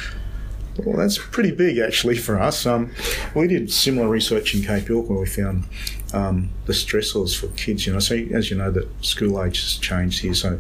well, 0.85 0.97
that's 0.97 1.17
pretty 1.17 1.51
big 1.51 1.77
actually 1.77 2.17
for 2.17 2.39
us. 2.39 2.65
Um, 2.65 2.91
we 3.35 3.47
did 3.47 3.71
similar 3.71 4.07
research 4.07 4.55
in 4.55 4.63
Cape 4.63 4.87
York 4.87 5.09
where 5.09 5.19
we 5.19 5.25
found 5.25 5.65
um, 6.13 6.49
the 6.65 6.73
stressors 6.73 7.39
for 7.39 7.47
kids. 7.55 7.85
You 7.85 7.93
know, 7.93 7.99
so 7.99 8.15
as 8.15 8.49
you 8.49 8.57
know, 8.57 8.71
that 8.71 8.87
school 9.03 9.43
age 9.43 9.61
has 9.61 9.77
changed 9.77 10.21
here. 10.21 10.33
So, 10.33 10.59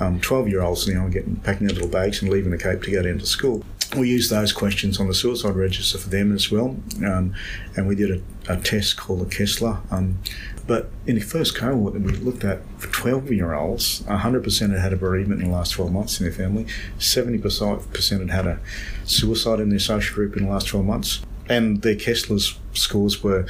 um, 0.00 0.20
twelve-year-olds 0.20 0.88
now 0.88 1.06
are 1.06 1.10
getting 1.10 1.36
packing 1.36 1.66
their 1.66 1.74
little 1.74 1.88
bags 1.88 2.20
and 2.22 2.30
leaving 2.30 2.50
the 2.50 2.58
Cape 2.58 2.82
to 2.82 2.90
go 2.90 3.02
down 3.02 3.18
to 3.18 3.26
school. 3.26 3.64
We 3.96 4.08
used 4.08 4.30
those 4.30 4.52
questions 4.52 4.98
on 4.98 5.06
the 5.06 5.14
suicide 5.14 5.54
register 5.54 5.98
for 5.98 6.08
them 6.08 6.34
as 6.34 6.50
well, 6.50 6.76
um, 7.04 7.34
and 7.76 7.86
we 7.86 7.94
did 7.94 8.10
a, 8.10 8.52
a, 8.52 8.60
test 8.60 8.96
called 8.96 9.20
the 9.20 9.34
Kessler 9.34 9.78
um, 9.90 10.18
but 10.66 10.90
in 11.06 11.16
the 11.16 11.20
first 11.20 11.54
cohort 11.54 11.92
that 11.92 12.02
we 12.02 12.12
looked 12.12 12.44
at 12.44 12.60
for 12.78 12.88
12 12.88 13.30
year 13.32 13.52
olds, 13.52 14.00
100% 14.02 14.70
had 14.70 14.80
had 14.80 14.92
a 14.92 14.96
bereavement 14.96 15.42
in 15.42 15.50
the 15.50 15.54
last 15.54 15.72
12 15.72 15.92
months 15.92 16.18
in 16.18 16.24
their 16.24 16.32
family, 16.32 16.66
70% 16.98 18.20
had 18.20 18.30
had 18.30 18.46
a 18.46 18.60
suicide 19.04 19.60
in 19.60 19.68
their 19.68 19.78
social 19.78 20.14
group 20.14 20.36
in 20.36 20.44
the 20.44 20.50
last 20.50 20.68
12 20.68 20.86
months. 20.86 21.20
And 21.48 21.82
their 21.82 21.96
Kessler's 21.96 22.58
scores 22.72 23.22
were, 23.22 23.46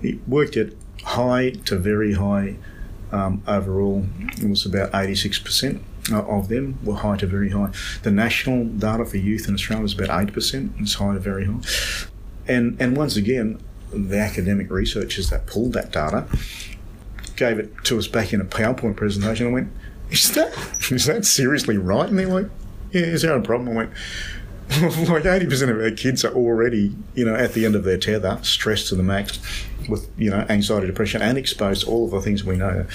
it 0.00 0.26
worked 0.28 0.56
at 0.56 0.68
high 1.02 1.50
to 1.50 1.76
very 1.76 2.14
high 2.14 2.56
um, 3.10 3.42
overall. 3.48 4.06
It 4.40 4.48
was 4.48 4.64
about 4.64 4.92
86% 4.92 5.82
of 6.12 6.48
them 6.48 6.78
were 6.84 6.96
high 6.96 7.16
to 7.16 7.26
very 7.26 7.50
high. 7.50 7.70
The 8.02 8.10
national 8.10 8.64
data 8.64 9.04
for 9.04 9.16
youth 9.16 9.48
in 9.48 9.54
Australia 9.54 9.84
is 9.84 9.94
about 9.98 10.08
8%, 10.08 10.80
it's 10.80 10.94
high 10.94 11.14
to 11.14 11.20
very 11.20 11.46
high. 11.46 11.60
And, 12.46 12.76
and 12.80 12.96
once 12.96 13.16
again, 13.16 13.60
the 13.90 14.18
academic 14.18 14.70
researchers 14.70 15.30
that 15.30 15.46
pulled 15.46 15.72
that 15.74 15.92
data 15.92 16.26
gave 17.36 17.58
it 17.58 17.72
to 17.84 17.98
us 17.98 18.06
back 18.06 18.32
in 18.32 18.40
a 18.40 18.44
PowerPoint 18.44 18.96
presentation. 18.96 19.46
I 19.46 19.50
went, 19.50 19.72
is 20.10 20.32
that 20.34 20.52
is 20.90 21.06
that 21.06 21.24
seriously 21.24 21.78
right? 21.78 22.08
And 22.08 22.18
they're 22.18 22.26
like, 22.26 22.50
yeah, 22.92 23.02
is 23.02 23.22
there 23.22 23.36
a 23.36 23.42
problem? 23.42 23.70
I 23.70 23.74
went, 23.74 23.90
like 25.08 25.24
eighty 25.24 25.46
percent 25.46 25.70
of 25.70 25.80
our 25.80 25.90
kids 25.90 26.24
are 26.24 26.34
already, 26.34 26.94
you 27.14 27.24
know, 27.24 27.34
at 27.34 27.52
the 27.52 27.64
end 27.64 27.74
of 27.74 27.84
their 27.84 27.98
tether, 27.98 28.38
stressed 28.42 28.88
to 28.88 28.94
the 28.94 29.02
max, 29.02 29.38
with 29.88 30.10
you 30.16 30.30
know 30.30 30.46
anxiety, 30.48 30.86
depression, 30.86 31.22
and 31.22 31.36
exposed 31.36 31.82
to 31.82 31.90
all 31.90 32.06
of 32.06 32.10
the 32.12 32.20
things 32.20 32.44
we 32.44 32.56
know 32.56 32.86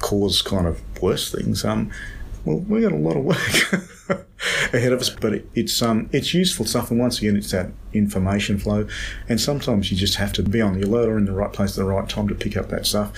cause 0.00 0.42
kind 0.42 0.66
of 0.66 0.80
worse 1.02 1.32
things. 1.32 1.64
Um, 1.64 1.90
well, 2.44 2.58
we 2.58 2.80
got 2.80 2.92
a 2.92 2.96
lot 2.96 3.16
of 3.16 3.24
work 3.24 4.26
ahead 4.72 4.92
of 4.92 5.00
us, 5.00 5.10
but 5.10 5.34
it, 5.34 5.50
it's 5.54 5.82
um 5.82 6.08
it's 6.12 6.34
useful 6.34 6.64
stuff. 6.64 6.90
And 6.90 7.00
once 7.00 7.18
again, 7.18 7.36
it's 7.36 7.50
that 7.50 7.70
information 7.92 8.58
flow, 8.58 8.86
and 9.28 9.40
sometimes 9.40 9.90
you 9.90 9.96
just 9.96 10.16
have 10.16 10.32
to 10.34 10.42
be 10.42 10.60
on 10.60 10.78
the 10.78 10.86
alert 10.86 11.08
or 11.08 11.18
in 11.18 11.24
the 11.24 11.32
right 11.32 11.52
place 11.52 11.70
at 11.70 11.76
the 11.76 11.84
right 11.84 12.08
time 12.08 12.28
to 12.28 12.34
pick 12.34 12.56
up 12.56 12.68
that 12.68 12.86
stuff. 12.86 13.12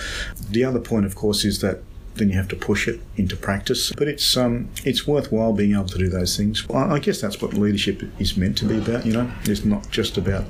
The 0.49 0.63
other 0.63 0.79
point, 0.79 1.05
of 1.05 1.15
course, 1.15 1.45
is 1.45 1.61
that 1.61 1.83
then 2.15 2.29
you 2.29 2.35
have 2.35 2.47
to 2.49 2.55
push 2.55 2.87
it 2.87 2.99
into 3.15 3.35
practice. 3.35 3.91
But 3.97 4.07
it's 4.07 4.35
um, 4.37 4.69
it's 4.83 5.07
worthwhile 5.07 5.53
being 5.53 5.73
able 5.73 5.85
to 5.85 5.97
do 5.97 6.09
those 6.09 6.35
things. 6.35 6.65
I 6.73 6.99
guess 6.99 7.21
that's 7.21 7.41
what 7.41 7.53
leadership 7.53 8.03
is 8.19 8.37
meant 8.37 8.57
to 8.59 8.65
be 8.65 8.77
about. 8.77 9.05
You 9.05 9.13
know, 9.13 9.31
it's 9.43 9.63
not 9.63 9.89
just 9.89 10.17
about 10.17 10.45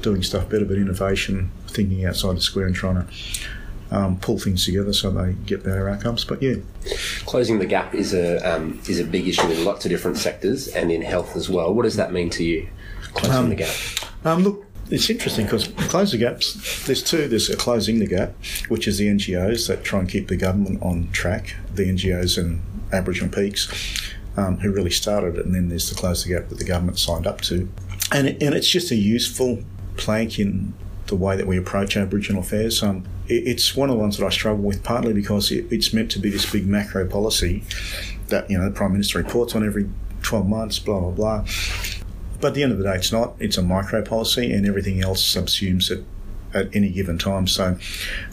doing 0.00 0.22
stuff 0.22 0.48
better, 0.48 0.64
but 0.64 0.76
innovation, 0.76 1.50
thinking 1.68 2.04
outside 2.06 2.36
the 2.36 2.40
square, 2.40 2.66
and 2.66 2.74
trying 2.74 3.06
to 3.06 3.06
um, 3.92 4.18
pull 4.18 4.38
things 4.38 4.64
together 4.64 4.92
so 4.92 5.10
they 5.10 5.34
get 5.44 5.62
better 5.62 5.88
outcomes. 5.88 6.24
But 6.24 6.42
yeah, 6.42 6.54
closing 7.26 7.58
the 7.58 7.66
gap 7.66 7.94
is 7.94 8.14
a 8.14 8.38
um, 8.38 8.80
is 8.88 8.98
a 8.98 9.04
big 9.04 9.28
issue 9.28 9.46
in 9.48 9.64
lots 9.64 9.84
of 9.84 9.90
different 9.90 10.16
sectors 10.16 10.68
and 10.68 10.90
in 10.90 11.02
health 11.02 11.36
as 11.36 11.48
well. 11.48 11.72
What 11.72 11.82
does 11.82 11.96
that 11.96 12.12
mean 12.12 12.30
to 12.30 12.42
you? 12.42 12.68
Closing 13.14 13.36
um, 13.36 13.48
the 13.50 13.54
gap. 13.54 13.74
Um, 14.24 14.42
look, 14.42 14.64
it's 14.90 15.10
interesting 15.10 15.44
because 15.44 15.68
close 15.88 16.12
the 16.12 16.18
gaps. 16.18 16.86
There's 16.86 17.02
two. 17.02 17.28
There's 17.28 17.50
a 17.50 17.56
closing 17.56 17.98
the 17.98 18.06
gap, 18.06 18.34
which 18.68 18.88
is 18.88 18.98
the 18.98 19.08
NGOs 19.08 19.68
that 19.68 19.84
try 19.84 20.00
and 20.00 20.08
keep 20.08 20.28
the 20.28 20.36
government 20.36 20.82
on 20.82 21.10
track. 21.12 21.54
The 21.74 21.84
NGOs 21.84 22.38
and 22.38 22.62
Aboriginal 22.92 23.30
Peaks, 23.30 23.68
um, 24.38 24.58
who 24.58 24.72
really 24.72 24.90
started 24.90 25.36
it, 25.36 25.44
and 25.44 25.54
then 25.54 25.68
there's 25.68 25.90
the 25.90 25.94
close 25.94 26.24
the 26.24 26.30
gap 26.30 26.48
that 26.48 26.58
the 26.58 26.64
government 26.64 26.98
signed 26.98 27.26
up 27.26 27.42
to, 27.42 27.68
and 28.10 28.28
it, 28.28 28.42
and 28.42 28.54
it's 28.54 28.68
just 28.68 28.90
a 28.90 28.96
useful 28.96 29.62
plank 29.98 30.38
in 30.38 30.72
the 31.06 31.16
way 31.16 31.36
that 31.36 31.46
we 31.46 31.58
approach 31.58 31.94
Aboriginal 31.94 32.40
affairs. 32.40 32.82
Um, 32.82 33.04
it's 33.38 33.76
one 33.76 33.90
of 33.90 33.96
the 33.96 34.00
ones 34.00 34.18
that 34.18 34.26
I 34.26 34.30
struggle 34.30 34.62
with, 34.62 34.82
partly 34.82 35.12
because 35.12 35.50
it, 35.50 35.66
it's 35.70 35.92
meant 35.92 36.10
to 36.12 36.18
be 36.18 36.30
this 36.30 36.50
big 36.50 36.66
macro 36.66 37.08
policy 37.08 37.62
that 38.28 38.50
you 38.50 38.58
know 38.58 38.64
the 38.64 38.74
Prime 38.74 38.92
Minister 38.92 39.18
reports 39.18 39.54
on 39.54 39.64
every 39.64 39.88
12 40.22 40.46
months, 40.46 40.78
blah 40.78 41.00
blah 41.00 41.10
blah. 41.10 41.44
But 42.40 42.48
at 42.48 42.54
the 42.54 42.62
end 42.62 42.72
of 42.72 42.78
the 42.78 42.84
day, 42.84 42.94
it's 42.94 43.12
not. 43.12 43.34
It's 43.38 43.56
a 43.56 43.62
micro 43.62 44.02
policy, 44.02 44.52
and 44.52 44.66
everything 44.66 45.00
else 45.00 45.22
subsumes 45.22 45.90
it 45.90 46.04
at 46.54 46.74
any 46.74 46.90
given 46.90 47.18
time. 47.18 47.46
So 47.46 47.78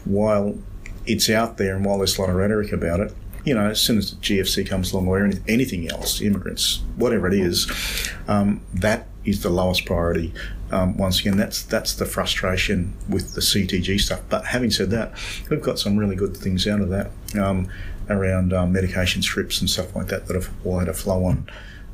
while 0.05 0.57
it's 1.05 1.29
out 1.29 1.57
there, 1.57 1.75
and 1.75 1.85
while 1.85 1.97
there's 1.97 2.17
a 2.17 2.21
lot 2.21 2.29
of 2.29 2.35
rhetoric 2.35 2.71
about 2.71 2.99
it, 2.99 3.13
you 3.45 3.53
know, 3.53 3.69
as 3.69 3.79
soon 3.79 3.97
as 3.97 4.11
the 4.11 4.17
GFC 4.17 4.67
comes 4.67 4.91
along, 4.91 5.07
or 5.07 5.31
anything 5.47 5.89
else, 5.89 6.21
immigrants, 6.21 6.81
whatever 6.95 7.27
it 7.27 7.33
is, 7.33 7.71
um, 8.27 8.61
that 8.73 9.07
is 9.25 9.43
the 9.43 9.49
lowest 9.49 9.85
priority. 9.85 10.33
Um, 10.71 10.97
once 10.97 11.19
again, 11.19 11.37
that's 11.37 11.63
that's 11.63 11.93
the 11.93 12.05
frustration 12.05 12.93
with 13.07 13.33
the 13.33 13.41
CTG 13.41 13.99
stuff. 13.99 14.21
But 14.29 14.45
having 14.45 14.71
said 14.71 14.89
that, 14.91 15.13
we've 15.49 15.61
got 15.61 15.79
some 15.79 15.97
really 15.97 16.15
good 16.15 16.35
things 16.37 16.67
out 16.67 16.81
of 16.81 16.89
that 16.89 17.11
um, 17.39 17.69
around 18.09 18.53
um, 18.53 18.71
medication 18.71 19.21
strips 19.21 19.59
and 19.61 19.69
stuff 19.69 19.95
like 19.95 20.07
that 20.07 20.27
that 20.27 20.35
have 20.35 20.49
all 20.65 20.79
had 20.79 20.87
a 20.87 20.93
flow-on 20.93 21.49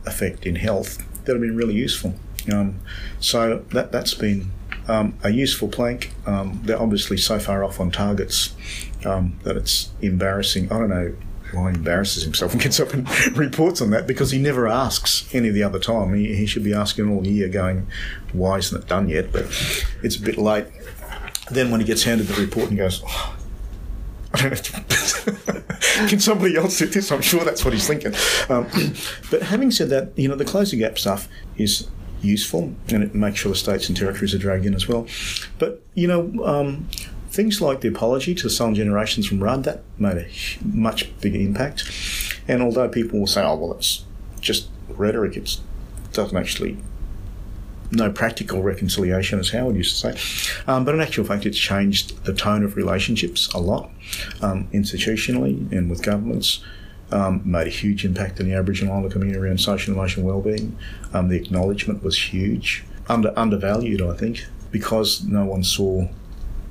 effect 0.06 0.46
in 0.46 0.56
health 0.56 0.98
that 1.26 1.34
have 1.34 1.42
been 1.42 1.56
really 1.56 1.74
useful. 1.74 2.14
Um, 2.52 2.80
so 3.20 3.64
that 3.70 3.92
that's 3.92 4.14
been 4.14 4.52
um, 4.88 5.18
a 5.24 5.32
useful 5.32 5.68
plank. 5.68 6.14
Um, 6.26 6.62
they're 6.64 6.82
obviously 6.82 7.18
so 7.18 7.40
far 7.40 7.64
off 7.64 7.80
on 7.80 7.92
targets 7.92 8.54
that 9.04 9.56
it's 9.56 9.92
embarrassing. 10.02 10.72
I 10.72 10.80
don't 10.80 10.90
know 10.90 11.16
he 11.52 11.58
embarrasses 11.58 12.24
himself 12.24 12.52
and 12.54 12.62
gets 12.62 12.80
up 12.80 12.94
and 12.94 13.08
reports 13.38 13.82
on 13.82 13.90
that 13.92 14.08
because 14.08 14.32
he 14.32 14.40
never 14.40 14.68
asks 14.68 15.28
any 15.34 15.48
of 15.48 15.54
the 15.54 15.64
other 15.64 15.80
time. 15.80 16.14
He, 16.14 16.36
he 16.36 16.46
should 16.46 16.64
be 16.64 16.74
asking 16.74 17.10
all 17.10 17.26
year, 17.26 17.50
going, 17.50 17.88
"Why 18.34 18.58
isn't 18.58 18.82
it 18.82 18.88
done 18.88 19.10
yet?" 19.10 19.32
But 19.32 19.46
it's 20.04 20.16
a 20.16 20.22
bit 20.22 20.38
late. 20.38 20.68
Then 21.52 21.70
when 21.70 21.80
he 21.80 21.86
gets 21.86 22.04
handed 22.04 22.28
the 22.28 22.42
report 22.42 22.70
and 22.70 22.78
goes, 22.78 23.04
oh, 23.06 23.36
Can 24.36 26.20
somebody 26.20 26.58
else 26.58 26.78
do 26.78 26.88
this? 26.88 27.12
I'm 27.12 27.22
sure 27.22 27.44
that's 27.46 27.64
what 27.64 27.74
he's 27.74 27.88
thinking. 27.88 28.14
Um, 28.50 28.68
but 29.32 29.44
having 29.44 29.72
said 29.72 29.90
that, 29.90 30.18
you 30.18 30.28
know, 30.28 30.36
the 30.36 30.46
closing 30.46 30.80
gap 30.80 30.98
stuff 30.98 31.30
is 31.58 31.88
useful 32.22 32.74
and 32.90 33.04
it 33.04 33.16
makes 33.16 33.40
sure 33.40 33.52
the 33.52 33.58
states 33.58 33.88
and 33.88 33.98
territories 33.98 34.34
are 34.34 34.38
dragged 34.38 34.66
in 34.66 34.74
as 34.74 34.88
well. 34.88 35.08
But, 35.58 35.82
you 35.94 36.08
know, 36.08 36.44
um, 36.44 36.90
things 37.36 37.62
like 37.62 37.82
the 37.82 37.90
apology 37.90 38.34
to 38.36 38.50
Stolen 38.50 38.76
Generations 38.76 39.28
from 39.28 39.44
Rudd, 39.44 39.66
that 39.66 39.84
made 40.00 40.18
a 40.18 40.28
much 40.64 41.16
bigger 41.20 41.40
impact. 41.40 41.84
And 42.48 42.62
although 42.62 42.88
people 42.88 43.20
will 43.20 43.28
say, 43.28 43.44
oh, 43.44 43.56
well, 43.56 43.74
it's 43.74 44.06
just 44.40 44.70
rhetoric, 44.90 45.36
it 45.36 45.58
doesn't 46.14 46.38
actually 46.38 46.78
no 47.92 48.12
practical 48.12 48.64
reconciliation, 48.64 49.40
as 49.40 49.50
Howard 49.50 49.76
used 49.76 50.02
to 50.02 50.14
say. 50.14 50.64
Um, 50.68 50.86
but 50.86 50.96
in 50.96 51.02
actual 51.02 51.26
fact, 51.26 51.46
it's 51.46 51.58
changed 51.58 52.24
the 52.26 52.34
tone 52.34 52.64
of 52.64 52.76
relationships 52.76 53.48
a 53.54 53.60
lot, 53.60 53.92
um, 54.42 54.68
institutionally 54.74 55.72
and 55.72 55.90
with 55.90 56.02
governments. 56.02 56.64
Um, 57.12 57.44
made 57.46 57.68
a 57.68 57.70
huge 57.70 58.04
impact 58.04 58.40
in 58.40 58.50
the 58.50 58.56
Aboriginal 58.56 58.92
Islander 58.94 59.10
community 59.10 59.40
around 59.40 59.60
social 59.60 59.92
and 59.92 60.00
emotional 60.00 60.26
well-being. 60.26 60.76
Um, 61.14 61.28
the 61.28 61.36
acknowledgement 61.36 62.04
was 62.04 62.18
huge, 62.18 62.84
under 63.08 63.32
undervalued, 63.38 64.02
I 64.02 64.16
think, 64.18 64.48
because 64.72 65.24
no 65.24 65.46
one 65.46 65.64
saw 65.64 66.08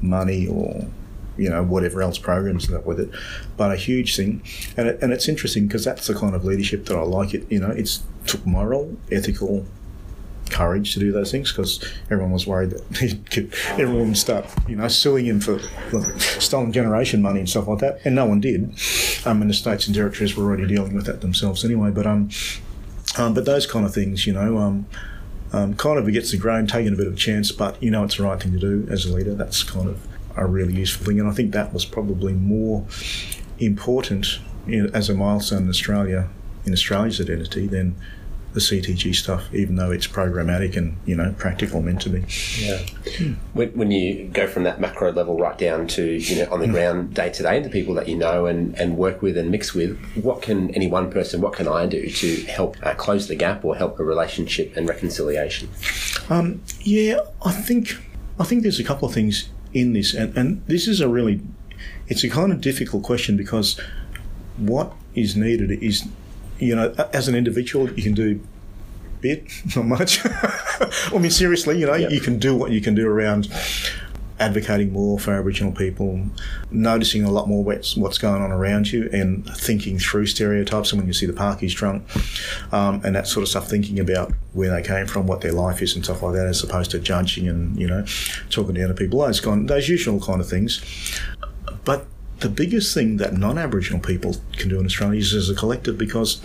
money 0.04 0.46
or 0.46 0.86
you 1.36 1.50
know 1.50 1.62
whatever 1.62 2.02
else 2.02 2.18
programs 2.18 2.68
that 2.68 2.86
with 2.86 3.00
it, 3.00 3.10
but 3.56 3.72
a 3.72 3.76
huge 3.76 4.16
thing. 4.16 4.42
And 4.76 4.88
it, 4.88 4.98
and 5.02 5.12
it's 5.12 5.28
interesting 5.28 5.66
because 5.66 5.84
that's 5.84 6.06
the 6.06 6.14
kind 6.14 6.34
of 6.34 6.44
leadership 6.44 6.86
that 6.86 6.96
I 6.96 7.02
like. 7.02 7.34
It 7.34 7.50
you 7.50 7.60
know 7.60 7.70
it's 7.70 8.02
took 8.26 8.46
moral, 8.46 8.96
ethical 9.10 9.66
courage 10.50 10.92
to 10.94 11.00
do 11.00 11.10
those 11.10 11.30
things 11.30 11.50
because 11.50 11.84
everyone 12.10 12.30
was 12.30 12.46
worried 12.46 12.70
that 12.70 13.26
could, 13.30 13.52
everyone 13.70 14.08
would 14.08 14.16
start, 14.16 14.46
you 14.68 14.76
know, 14.76 14.88
suing 14.88 15.26
him 15.26 15.40
for 15.40 15.58
stolen 16.40 16.72
generation 16.72 17.22
money 17.22 17.40
and 17.40 17.48
stuff 17.48 17.66
like 17.66 17.80
that, 17.80 18.00
and 18.04 18.14
no 18.14 18.26
one 18.26 18.40
did. 18.40 18.64
Um, 19.24 19.40
and 19.40 19.50
the 19.50 19.54
states 19.54 19.86
and 19.86 19.94
territories 19.94 20.36
were 20.36 20.44
already 20.44 20.66
dealing 20.66 20.94
with 20.94 21.06
that 21.06 21.20
themselves 21.20 21.64
anyway. 21.64 21.90
But 21.90 22.06
um, 22.06 22.30
um 23.16 23.34
but 23.34 23.44
those 23.44 23.66
kind 23.66 23.84
of 23.84 23.94
things, 23.94 24.26
you 24.26 24.32
know, 24.32 24.58
um, 24.58 24.86
um, 25.54 25.74
kind 25.74 25.98
of 25.98 26.10
gets 26.10 26.32
the 26.32 26.36
grain, 26.36 26.66
taking 26.66 26.92
a 26.92 26.96
bit 26.96 27.06
of 27.06 27.12
a 27.12 27.16
chance, 27.16 27.52
but 27.52 27.80
you 27.80 27.90
know, 27.90 28.02
it's 28.02 28.16
the 28.16 28.24
right 28.24 28.42
thing 28.42 28.52
to 28.52 28.58
do 28.58 28.86
as 28.90 29.06
a 29.06 29.14
leader. 29.14 29.34
That's 29.34 29.62
kind 29.62 29.88
of 29.88 30.04
a 30.36 30.44
really 30.46 30.74
useful 30.74 31.06
thing, 31.06 31.20
and 31.20 31.28
I 31.28 31.32
think 31.32 31.52
that 31.52 31.72
was 31.72 31.84
probably 31.84 32.32
more 32.32 32.84
important 33.60 34.40
know, 34.82 34.90
as 34.92 35.08
a 35.08 35.14
milestone 35.14 35.62
in 35.62 35.68
Australia 35.68 36.28
in 36.66 36.72
Australia's 36.72 37.20
identity 37.20 37.66
than 37.66 37.94
the 38.54 38.60
CTG 38.60 39.14
stuff, 39.16 39.52
even 39.52 39.74
though 39.74 39.90
it's 39.90 40.06
programmatic 40.06 40.76
and 40.76 40.96
you 41.04 41.16
know 41.16 41.34
practical 41.36 41.82
meant 41.82 42.00
to 42.02 42.08
be. 42.08 42.24
Yeah. 42.58 42.78
When, 43.52 43.70
when 43.70 43.90
you 43.90 44.28
go 44.28 44.46
from 44.46 44.62
that 44.62 44.80
macro 44.80 45.12
level 45.12 45.36
right 45.36 45.58
down 45.58 45.88
to 45.88 46.04
you 46.04 46.36
know 46.36 46.50
on 46.52 46.60
the 46.60 46.66
mm. 46.66 46.72
ground 46.72 47.14
day 47.14 47.30
to 47.30 47.42
day, 47.42 47.56
and 47.56 47.64
the 47.64 47.70
people 47.70 47.94
that 47.94 48.08
you 48.08 48.16
know 48.16 48.46
and, 48.46 48.74
and 48.78 48.96
work 48.96 49.22
with 49.22 49.36
and 49.36 49.50
mix 49.50 49.74
with, 49.74 49.98
what 50.14 50.40
can 50.40 50.70
any 50.70 50.86
one 50.86 51.10
person, 51.10 51.40
what 51.40 51.52
can 51.52 51.66
I 51.66 51.86
do 51.86 52.08
to 52.08 52.42
help 52.44 52.76
uh, 52.84 52.94
close 52.94 53.26
the 53.26 53.34
gap 53.34 53.64
or 53.64 53.76
help 53.76 53.98
a 53.98 54.04
relationship 54.04 54.76
and 54.76 54.88
reconciliation? 54.88 55.68
Um, 56.30 56.62
yeah, 56.80 57.18
I 57.44 57.52
think 57.52 57.96
I 58.38 58.44
think 58.44 58.62
there's 58.62 58.80
a 58.80 58.84
couple 58.84 59.08
of 59.08 59.14
things 59.14 59.48
in 59.72 59.94
this, 59.94 60.14
and, 60.14 60.36
and 60.38 60.64
this 60.68 60.86
is 60.86 61.00
a 61.00 61.08
really 61.08 61.40
it's 62.06 62.22
a 62.22 62.30
kind 62.30 62.52
of 62.52 62.60
difficult 62.60 63.02
question 63.02 63.36
because 63.36 63.80
what 64.56 64.92
is 65.16 65.34
needed 65.34 65.72
is 65.82 66.06
you 66.58 66.74
know, 66.74 66.94
as 67.12 67.28
an 67.28 67.34
individual, 67.34 67.90
you 67.92 68.02
can 68.02 68.14
do 68.14 68.40
bit, 69.20 69.50
not 69.74 69.86
much. 69.86 70.20
I 70.24 71.18
mean, 71.18 71.30
seriously, 71.30 71.78
you 71.78 71.86
know, 71.86 71.94
yep. 71.94 72.10
you 72.10 72.20
can 72.20 72.38
do 72.38 72.54
what 72.54 72.70
you 72.70 72.80
can 72.80 72.94
do 72.94 73.08
around 73.08 73.48
advocating 74.38 74.92
more 74.92 75.18
for 75.18 75.32
Aboriginal 75.32 75.72
people, 75.72 76.20
noticing 76.70 77.22
a 77.22 77.30
lot 77.30 77.48
more 77.48 77.62
what's, 77.62 77.96
what's 77.96 78.18
going 78.18 78.42
on 78.42 78.50
around 78.50 78.92
you, 78.92 79.08
and 79.12 79.46
thinking 79.56 79.98
through 79.98 80.26
stereotypes. 80.26 80.92
And 80.92 81.00
when 81.00 81.06
you 81.06 81.12
see 81.12 81.26
the 81.26 81.32
parkies 81.32 81.74
drunk 81.74 82.04
um, 82.72 83.00
and 83.04 83.14
that 83.16 83.26
sort 83.26 83.42
of 83.42 83.48
stuff, 83.48 83.68
thinking 83.68 84.00
about 84.00 84.32
where 84.52 84.70
they 84.70 84.86
came 84.86 85.06
from, 85.06 85.26
what 85.26 85.40
their 85.40 85.52
life 85.52 85.80
is, 85.82 85.94
and 85.94 86.04
stuff 86.04 86.22
like 86.22 86.34
that, 86.34 86.46
as 86.46 86.62
opposed 86.62 86.90
to 86.90 86.98
judging 86.98 87.48
and 87.48 87.78
you 87.78 87.86
know 87.86 88.04
talking 88.50 88.74
down 88.74 88.88
to 88.88 88.94
people. 88.94 89.20
Those 89.20 89.40
kind, 89.40 89.68
those 89.68 89.88
usual 89.88 90.20
kind 90.20 90.40
of 90.40 90.48
things. 90.48 90.82
But 91.84 92.06
the 92.40 92.48
biggest 92.48 92.92
thing 92.92 93.16
that 93.18 93.34
non-Aboriginal 93.34 94.00
people 94.00 94.36
can 94.56 94.68
do 94.68 94.78
in 94.78 94.86
Australia 94.86 95.20
is 95.20 95.34
as 95.34 95.48
a 95.48 95.54
collective 95.54 95.96
because, 95.96 96.40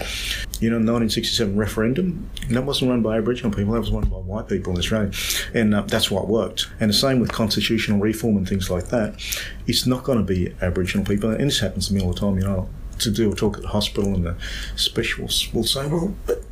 you 0.60 0.70
know, 0.70 0.76
1967 0.76 1.58
referendum, 1.58 2.30
that 2.50 2.64
wasn't 2.64 2.90
run 2.90 3.02
by 3.02 3.18
Aboriginal 3.18 3.52
people, 3.52 3.74
that 3.74 3.80
was 3.80 3.92
run 3.92 4.08
by 4.08 4.18
white 4.18 4.48
people 4.48 4.74
in 4.74 4.80
Australia. 4.80 5.12
And 5.54 5.74
uh, 5.74 5.82
that's 5.82 6.12
what 6.12 6.28
worked. 6.28 6.70
And 6.80 6.90
the 6.90 6.94
same 6.94 7.20
with 7.20 7.32
constitutional 7.32 8.00
reform 8.00 8.38
and 8.38 8.48
things 8.48 8.70
like 8.70 8.88
that. 8.88 9.20
It's 9.68 9.86
not 9.86 10.04
going 10.04 10.20
to 10.20 10.24
be 10.24 10.54
Aboriginal 10.62 11.06
people. 11.06 11.32
And 11.32 11.42
this 11.42 11.60
happens 11.60 11.88
to 11.88 11.94
me 11.94 12.02
all 12.02 12.14
the 12.14 12.20
time, 12.20 12.38
you 12.38 12.46
know, 12.46 12.70
to 13.00 13.12
do 13.12 13.32
a 13.32 13.36
talk 13.36 13.58
at 13.58 13.64
the 13.64 13.70
hospital 13.70 14.14
and 14.14 14.26
the 14.26 14.36
specialists 14.76 15.54
will 15.54 15.64
say, 15.64 15.88
well, 15.88 16.14
but 16.26 16.44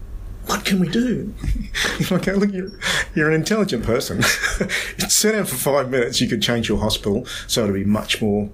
what 0.48 0.64
can 0.66 0.80
we 0.80 0.88
do? 0.88 1.34
like, 2.12 2.26
look, 2.28 2.52
you're, 2.52 2.72
you're 3.16 3.30
an 3.30 3.36
intelligent 3.36 3.84
person. 3.84 4.22
Sit 5.10 5.34
down 5.34 5.46
for 5.46 5.56
five 5.56 5.90
minutes, 5.90 6.22
you 6.22 6.28
could 6.28 6.42
change 6.42 6.70
your 6.70 6.80
hospital 6.80 7.26
so 7.48 7.64
it'll 7.64 7.74
be 7.74 7.84
much 7.84 8.22
more 8.22 8.50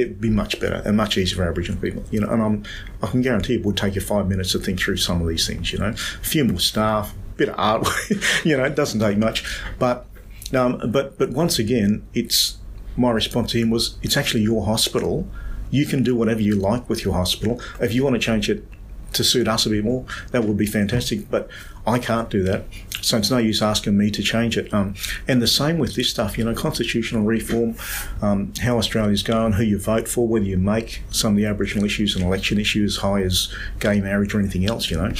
it'd 0.00 0.20
be 0.20 0.30
much 0.30 0.60
better 0.60 0.82
and 0.84 0.96
much 0.96 1.16
easier 1.18 1.36
for 1.36 1.48
Aboriginal 1.48 1.80
people. 1.80 2.04
You 2.10 2.20
know, 2.20 2.28
and 2.28 2.42
I'm, 2.42 2.64
I 3.02 3.06
can 3.06 3.22
guarantee 3.22 3.54
it 3.54 3.64
would 3.64 3.76
take 3.76 3.94
you 3.94 4.00
five 4.00 4.28
minutes 4.28 4.52
to 4.52 4.58
think 4.58 4.80
through 4.80 4.96
some 4.96 5.20
of 5.20 5.28
these 5.28 5.46
things. 5.46 5.72
You 5.72 5.78
know, 5.78 5.88
a 5.88 5.94
few 5.94 6.44
more 6.44 6.60
staff, 6.60 7.12
a 7.12 7.36
bit 7.36 7.48
of 7.48 7.54
art. 7.58 7.86
you 8.44 8.56
know, 8.56 8.64
it 8.64 8.74
doesn't 8.74 9.00
take 9.00 9.18
much, 9.18 9.44
but 9.78 10.06
um, 10.54 10.80
but 10.90 11.18
but 11.18 11.30
once 11.30 11.58
again, 11.58 12.06
it's 12.14 12.58
my 12.96 13.10
response 13.10 13.52
to 13.52 13.58
him 13.58 13.70
was, 13.70 13.96
it's 14.02 14.16
actually 14.16 14.42
your 14.42 14.64
hospital. 14.64 15.26
You 15.70 15.86
can 15.86 16.02
do 16.02 16.14
whatever 16.14 16.42
you 16.42 16.56
like 16.56 16.88
with 16.88 17.04
your 17.04 17.14
hospital. 17.14 17.60
If 17.80 17.94
you 17.94 18.04
want 18.04 18.14
to 18.14 18.20
change 18.20 18.50
it 18.50 18.66
to 19.12 19.24
suit 19.24 19.48
us 19.48 19.66
a 19.66 19.70
bit 19.70 19.84
more, 19.84 20.04
that 20.32 20.44
would 20.44 20.56
be 20.56 20.66
fantastic. 20.66 21.30
But 21.30 21.48
I 21.86 21.98
can't 21.98 22.28
do 22.28 22.42
that. 22.44 22.64
So 23.00 23.18
it's 23.18 23.30
no 23.30 23.38
use 23.38 23.62
asking 23.62 23.96
me 23.96 24.10
to 24.10 24.22
change 24.22 24.56
it. 24.56 24.72
Um, 24.72 24.94
and 25.26 25.40
the 25.40 25.46
same 25.46 25.78
with 25.78 25.94
this 25.94 26.10
stuff, 26.10 26.38
you 26.38 26.44
know, 26.44 26.54
constitutional 26.54 27.24
reform, 27.24 27.76
um, 28.22 28.52
how 28.60 28.78
Australia's 28.78 29.22
going, 29.22 29.52
who 29.52 29.62
you 29.62 29.78
vote 29.78 30.08
for, 30.08 30.26
whether 30.26 30.44
you 30.44 30.56
make 30.56 31.02
some 31.10 31.32
of 31.32 31.36
the 31.36 31.46
Aboriginal 31.46 31.84
issues 31.84 32.14
and 32.14 32.24
election 32.24 32.58
issues 32.58 32.98
high 32.98 33.22
as 33.22 33.54
gay 33.78 34.00
marriage 34.00 34.34
or 34.34 34.40
anything 34.40 34.66
else, 34.66 34.90
you 34.90 34.96
know. 34.96 35.12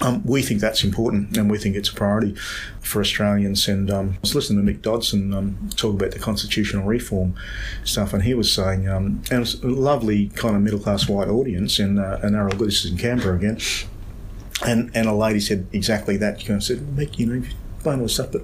Um, 0.00 0.22
we 0.24 0.42
think 0.42 0.60
that's 0.60 0.84
important 0.84 1.36
and 1.36 1.50
we 1.50 1.58
think 1.58 1.74
it's 1.74 1.88
a 1.88 1.94
priority 1.94 2.36
for 2.80 3.00
Australians. 3.00 3.66
And 3.66 3.90
um, 3.90 4.10
I 4.14 4.18
was 4.20 4.34
listening 4.34 4.64
to 4.64 4.72
Mick 4.72 4.80
Dodson 4.80 5.34
um, 5.34 5.70
talk 5.74 5.94
about 5.94 6.12
the 6.12 6.20
constitutional 6.20 6.84
reform 6.84 7.34
stuff, 7.82 8.12
and 8.12 8.22
he 8.22 8.34
was 8.34 8.52
saying, 8.52 8.88
um, 8.88 9.22
and 9.30 9.42
it's 9.42 9.54
a 9.54 9.66
lovely 9.66 10.28
kind 10.28 10.54
of 10.54 10.62
middle 10.62 10.78
class 10.78 11.08
white 11.08 11.28
audience, 11.28 11.80
and, 11.80 11.98
uh, 11.98 12.18
and 12.22 12.36
this 12.60 12.84
is 12.84 12.92
in 12.92 12.98
Canberra 12.98 13.36
again. 13.36 13.58
And, 14.66 14.90
and 14.94 15.06
a 15.06 15.14
lady 15.14 15.40
said 15.40 15.66
exactly 15.72 16.16
that. 16.16 16.40
She 16.40 16.46
said, 16.60 16.78
Mick, 16.78 17.18
you 17.18 17.26
know, 17.26 17.46
buying 17.84 18.00
all 18.00 18.06
this 18.06 18.14
stuff, 18.14 18.32
but 18.32 18.42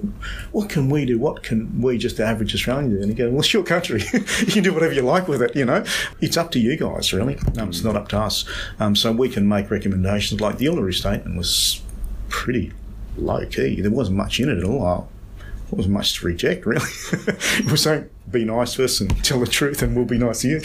what 0.51 0.69
can 0.69 0.89
we 0.89 1.05
do? 1.05 1.19
What 1.19 1.43
can 1.43 1.81
we, 1.81 1.97
just 1.97 2.17
the 2.17 2.25
average 2.25 2.53
Australian, 2.53 2.91
do? 2.91 3.01
And 3.01 3.09
he 3.09 3.13
goes, 3.13 3.31
well, 3.31 3.41
it's 3.41 3.53
your 3.53 3.63
country. 3.63 4.01
you 4.13 4.51
can 4.51 4.63
do 4.63 4.73
whatever 4.73 4.93
you 4.93 5.01
like 5.01 5.27
with 5.27 5.41
it, 5.41 5.55
you 5.55 5.65
know. 5.65 5.83
It's 6.21 6.37
up 6.37 6.51
to 6.51 6.59
you 6.59 6.77
guys, 6.77 7.13
really. 7.13 7.37
Um, 7.57 7.69
it's 7.69 7.83
not 7.83 7.95
up 7.95 8.07
to 8.09 8.19
us. 8.19 8.45
Um, 8.79 8.95
so 8.95 9.11
we 9.11 9.29
can 9.29 9.47
make 9.47 9.69
recommendations. 9.69 10.41
Like 10.41 10.57
the 10.57 10.65
Uluru 10.67 10.93
Statement 10.93 11.37
was 11.37 11.81
pretty 12.29 12.71
low 13.17 13.45
key. 13.45 13.81
There 13.81 13.91
wasn't 13.91 14.17
much 14.17 14.39
in 14.39 14.49
it 14.49 14.57
at 14.57 14.63
all. 14.63 15.09
There 15.37 15.77
wasn't 15.77 15.93
much 15.93 16.19
to 16.19 16.25
reject, 16.25 16.65
really. 16.65 16.85
it 17.11 17.71
was 17.71 17.83
saying, 17.83 18.09
be 18.31 18.45
nice 18.45 18.75
to 18.75 18.83
us 18.83 19.01
and 19.01 19.23
tell 19.23 19.39
the 19.39 19.47
truth, 19.47 19.81
and 19.81 19.95
we'll 19.95 20.05
be 20.05 20.17
nice 20.17 20.41
to 20.41 20.47
you, 20.49 20.61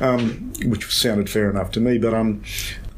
um, 0.00 0.52
which 0.64 0.92
sounded 0.92 1.30
fair 1.30 1.50
enough 1.50 1.70
to 1.72 1.80
me. 1.80 1.98
But 1.98 2.14
um, 2.14 2.42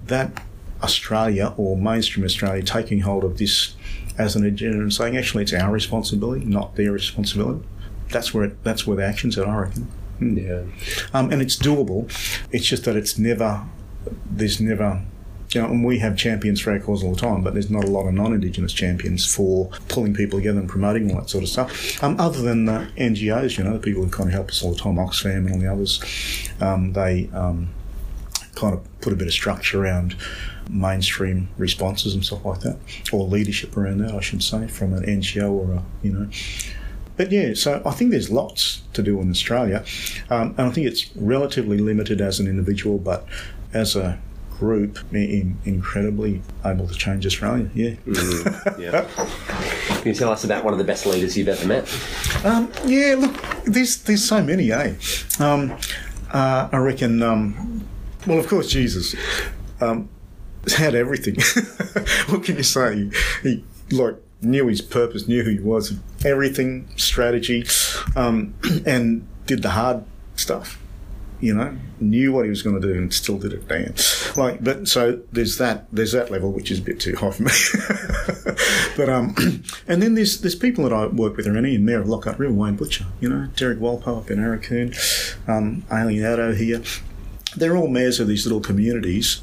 that 0.06 0.42
Australia 0.82 1.54
or 1.56 1.76
mainstream 1.76 2.24
Australia 2.24 2.62
taking 2.62 3.00
hold 3.00 3.24
of 3.24 3.38
this 3.38 3.74
as 4.18 4.36
an 4.36 4.44
agenda 4.44 4.78
and 4.78 4.92
saying 4.92 5.16
actually 5.16 5.42
it's 5.42 5.52
our 5.52 5.70
responsibility, 5.70 6.44
not 6.44 6.76
their 6.76 6.92
responsibility. 6.92 7.64
That's 8.10 8.32
where 8.32 8.44
it, 8.44 8.64
that's 8.64 8.86
where 8.86 8.96
the 8.96 9.04
action's 9.04 9.36
at, 9.38 9.46
I 9.46 9.56
reckon. 9.56 9.88
Mm. 10.20 10.42
Yeah, 10.42 11.08
um, 11.12 11.30
and 11.30 11.42
it's 11.42 11.56
doable. 11.56 12.10
It's 12.52 12.66
just 12.66 12.84
that 12.84 12.96
it's 12.96 13.18
never 13.18 13.64
there's 14.30 14.60
never 14.60 15.02
you 15.54 15.62
know, 15.62 15.68
and 15.68 15.84
we 15.84 15.98
have 15.98 16.16
champions 16.16 16.60
for 16.60 16.72
our 16.72 16.78
cause 16.78 17.02
all 17.02 17.14
the 17.14 17.20
time, 17.20 17.42
but 17.42 17.54
there's 17.54 17.70
not 17.70 17.84
a 17.84 17.86
lot 17.86 18.06
of 18.06 18.14
non-Indigenous 18.14 18.72
champions 18.72 19.32
for 19.32 19.70
pulling 19.88 20.12
people 20.12 20.38
together 20.38 20.58
and 20.58 20.68
promoting 20.68 21.10
all 21.10 21.20
that 21.20 21.30
sort 21.30 21.44
of 21.44 21.48
stuff. 21.48 22.02
Um, 22.02 22.18
other 22.18 22.42
than 22.42 22.64
the 22.64 22.88
NGOs, 22.96 23.56
you 23.56 23.64
know, 23.64 23.72
the 23.72 23.78
people 23.78 24.02
who 24.02 24.10
kind 24.10 24.28
of 24.28 24.34
help 24.34 24.50
us 24.50 24.62
all 24.62 24.72
the 24.72 24.78
time, 24.78 24.96
Oxfam 24.96 25.46
and 25.46 25.52
all 25.52 25.58
the 25.58 25.72
others, 25.72 26.02
um, 26.60 26.92
they 26.92 27.30
um, 27.32 27.68
kind 28.54 28.74
of 28.74 29.00
put 29.00 29.12
a 29.12 29.16
bit 29.16 29.28
of 29.28 29.32
structure 29.32 29.82
around 29.82 30.16
mainstream 30.68 31.48
responses 31.58 32.14
and 32.14 32.24
stuff 32.24 32.44
like 32.44 32.60
that, 32.60 32.78
or 33.12 33.26
leadership 33.26 33.76
around 33.76 33.98
that, 33.98 34.14
I 34.14 34.20
should 34.20 34.42
say, 34.42 34.68
from 34.68 34.92
an 34.92 35.04
NGO 35.04 35.50
or 35.50 35.72
a, 35.72 35.82
you 36.02 36.12
know. 36.12 36.28
But 37.16 37.32
yeah, 37.32 37.54
so 37.54 37.82
I 37.86 37.92
think 37.92 38.10
there's 38.10 38.30
lots 38.30 38.82
to 38.92 39.02
do 39.02 39.20
in 39.20 39.30
Australia, 39.30 39.84
um, 40.28 40.54
and 40.58 40.68
I 40.68 40.70
think 40.70 40.86
it's 40.86 41.16
relatively 41.16 41.78
limited 41.78 42.20
as 42.20 42.40
an 42.40 42.46
individual, 42.46 42.98
but 42.98 43.26
as 43.72 43.96
a 43.96 44.18
group, 44.58 44.98
in, 45.12 45.58
incredibly 45.64 46.42
able 46.64 46.88
to 46.88 46.94
change 46.94 47.26
Australia. 47.26 47.70
Yeah. 47.74 47.90
Mm, 48.06 48.78
yeah. 48.78 49.06
Can 49.98 50.08
you 50.08 50.14
tell 50.14 50.30
us 50.30 50.44
about 50.44 50.64
one 50.64 50.72
of 50.72 50.78
the 50.78 50.84
best 50.84 51.06
leaders 51.06 51.36
you've 51.36 51.48
ever 51.48 51.66
met? 51.66 51.84
Um, 52.44 52.70
yeah, 52.84 53.16
look, 53.18 53.34
there's 53.64 53.98
there's 53.98 54.26
so 54.26 54.42
many, 54.42 54.72
eh? 54.72 54.94
Um, 55.38 55.76
uh, 56.32 56.68
I 56.72 56.76
reckon. 56.78 57.22
Um, 57.22 57.86
well, 58.26 58.38
of 58.38 58.48
course, 58.48 58.68
Jesus. 58.70 59.14
Um, 59.80 60.08
had 60.74 60.94
everything. 60.94 61.36
what 62.28 62.44
can 62.44 62.56
you 62.56 62.62
say? 62.62 63.10
He, 63.42 63.64
like 63.92 64.16
knew 64.42 64.66
his 64.66 64.82
purpose, 64.82 65.28
knew 65.28 65.42
who 65.42 65.50
he 65.50 65.58
was, 65.58 65.94
everything, 66.24 66.88
strategy, 66.96 67.66
um, 68.14 68.54
and 68.86 69.26
did 69.46 69.62
the 69.62 69.70
hard 69.70 70.04
stuff. 70.36 70.80
You 71.38 71.54
know, 71.54 71.76
knew 72.00 72.32
what 72.32 72.44
he 72.44 72.48
was 72.48 72.62
going 72.62 72.80
to 72.80 72.88
do 72.88 72.94
and 72.94 73.12
still 73.12 73.36
did 73.36 73.52
it. 73.52 73.68
Damn, 73.68 73.92
like, 74.42 74.64
but 74.64 74.88
so 74.88 75.20
there's 75.32 75.58
that 75.58 75.86
there's 75.92 76.12
that 76.12 76.30
level 76.30 76.50
which 76.50 76.70
is 76.70 76.78
a 76.78 76.82
bit 76.82 76.98
too 76.98 77.14
high 77.14 77.30
for 77.30 77.42
me. 77.42 77.50
but 78.96 79.10
um, 79.10 79.34
and 79.86 80.02
then 80.02 80.14
there's 80.14 80.40
there's 80.40 80.54
people 80.54 80.84
that 80.84 80.94
I 80.94 81.08
work 81.08 81.36
with 81.36 81.46
around 81.46 81.66
here, 81.66 81.78
Mayor 81.78 82.00
of 82.00 82.08
Lockhart 82.08 82.38
River, 82.38 82.54
Wayne 82.54 82.76
Butcher, 82.76 83.04
you 83.20 83.28
know, 83.28 83.48
Derek 83.54 83.78
Walpo 83.80 84.16
up 84.16 84.30
in 84.30 84.38
Aurukun, 84.38 84.96
um, 85.46 85.84
Aileen 85.92 86.56
here. 86.56 86.82
They're 87.54 87.76
all 87.76 87.88
mayors 87.88 88.18
of 88.18 88.28
these 88.28 88.46
little 88.46 88.60
communities 88.60 89.42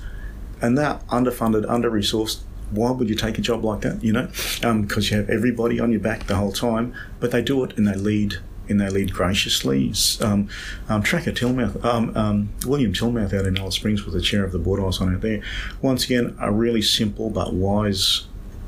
and 0.63 0.78
they're 0.78 0.99
underfunded, 1.10 1.69
under 1.69 1.91
resourced. 1.91 2.39
Why 2.71 2.89
would 2.89 3.08
you 3.08 3.15
take 3.15 3.38
a 3.38 3.41
job 3.41 3.63
like 3.63 3.82
that? 3.82 4.04
You 4.04 4.13
know, 4.13 4.32
um, 4.63 4.84
because 4.84 5.12
you 5.12 5.17
have 5.17 5.30
everybody 5.30 5.80
on 5.80 5.91
your 5.91 5.99
back 5.99 6.26
the 6.26 6.38
whole 6.38 6.54
time, 6.54 6.95
but 7.19 7.30
they 7.30 7.43
do 7.43 7.63
it 7.63 7.78
and 7.78 7.86
they 7.88 7.93
lead 7.93 8.38
and 8.69 8.80
they 8.80 8.89
lead 8.89 9.13
graciously. 9.13 9.93
Um, 10.21 10.49
um, 10.88 11.04
Tracker 11.04 11.34
Tilmouth, 11.34 11.84
um, 11.84 12.15
um, 12.15 12.49
William 12.65 12.93
Tilmouth 12.93 13.34
out 13.34 13.45
in 13.45 13.58
Alice 13.58 13.76
Springs 13.76 14.06
was 14.06 14.13
the 14.15 14.21
chair 14.21 14.43
of 14.45 14.54
the 14.54 14.58
board 14.58 14.80
I 14.80 14.84
was 14.86 15.02
on 15.02 15.13
out 15.13 15.21
there. 15.21 15.41
Once 15.82 16.06
again, 16.06 16.36
a 16.39 16.52
really 16.52 16.82
simple 16.82 17.30
but 17.30 17.54
wise 17.54 18.26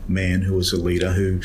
man 0.08 0.41
who 0.41 0.53
was 0.53 0.71
a 0.71 0.77
leader 0.77 1.13
who 1.13 1.39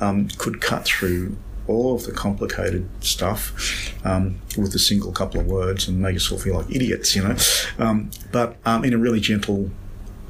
um, 0.00 0.28
could 0.38 0.60
cut 0.60 0.84
through 0.86 1.36
all 1.66 1.96
of 1.96 2.04
the 2.04 2.12
complicated 2.12 2.88
stuff 3.00 3.92
um, 4.06 4.38
with 4.56 4.72
a 4.74 4.78
single 4.78 5.10
couple 5.10 5.40
of 5.40 5.46
words 5.46 5.88
and 5.88 6.00
make 6.00 6.14
us 6.14 6.30
all 6.30 6.38
feel 6.38 6.54
like 6.54 6.70
idiots, 6.70 7.16
you 7.16 7.22
know, 7.22 7.36
um, 7.78 8.08
but 8.30 8.56
um, 8.64 8.84
in 8.84 8.94
a 8.94 8.98
really 8.98 9.20
gentle 9.20 9.70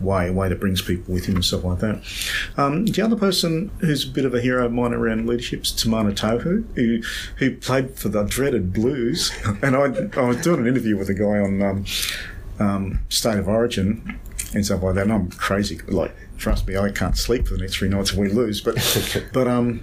way, 0.01 0.29
a 0.29 0.33
way 0.33 0.49
that 0.49 0.61
brings 0.61 0.83
people 0.83 1.15
with 1.15 1.27
him 1.27 1.37
and 1.37 1.45
stuff 1.45 1.65
like 1.65 1.79
that. 1.81 2.03
Um, 2.57 2.87
the 2.87 3.03
other 3.03 3.17
person 3.17 3.71
who's 3.81 4.05
a 4.05 4.09
bit 4.09 4.25
of 4.25 4.35
a 4.35 4.41
hero 4.41 4.67
of 4.67 4.73
mine 4.73 4.93
around 4.93 5.27
leadership 5.27 5.63
is 5.63 5.73
Timana 5.73 6.15
Tahu, 6.15 6.65
who, 6.75 7.03
who 7.37 7.57
played 7.57 7.99
for 7.99 8.09
the 8.09 8.25
dreaded 8.25 8.73
Blues. 8.73 9.33
And 9.63 9.75
I, 9.75 10.21
I 10.21 10.25
was 10.27 10.43
doing 10.43 10.61
an 10.61 10.67
interview 10.67 10.97
with 10.97 11.09
a 11.09 11.15
guy 11.15 11.39
on 11.39 11.63
um, 11.63 11.85
um, 12.59 13.01
State 13.09 13.39
of 13.39 13.49
Origin 13.49 14.19
and 14.55 14.65
stuff 14.65 14.83
like 14.83 14.95
that, 14.97 15.05
and 15.05 15.13
I'm 15.13 15.31
crazy. 15.31 15.79
Like, 15.89 16.15
trust 16.37 16.69
me, 16.69 16.77
I 16.77 16.91
can't 16.91 17.17
sleep 17.17 17.49
for 17.49 17.55
the 17.55 17.61
next 17.61 17.77
three 17.77 17.89
nights 17.89 18.13
if 18.13 18.19
we 18.19 18.29
lose. 18.29 18.61
But, 18.61 18.77
but 19.33 19.49
um, 19.49 19.83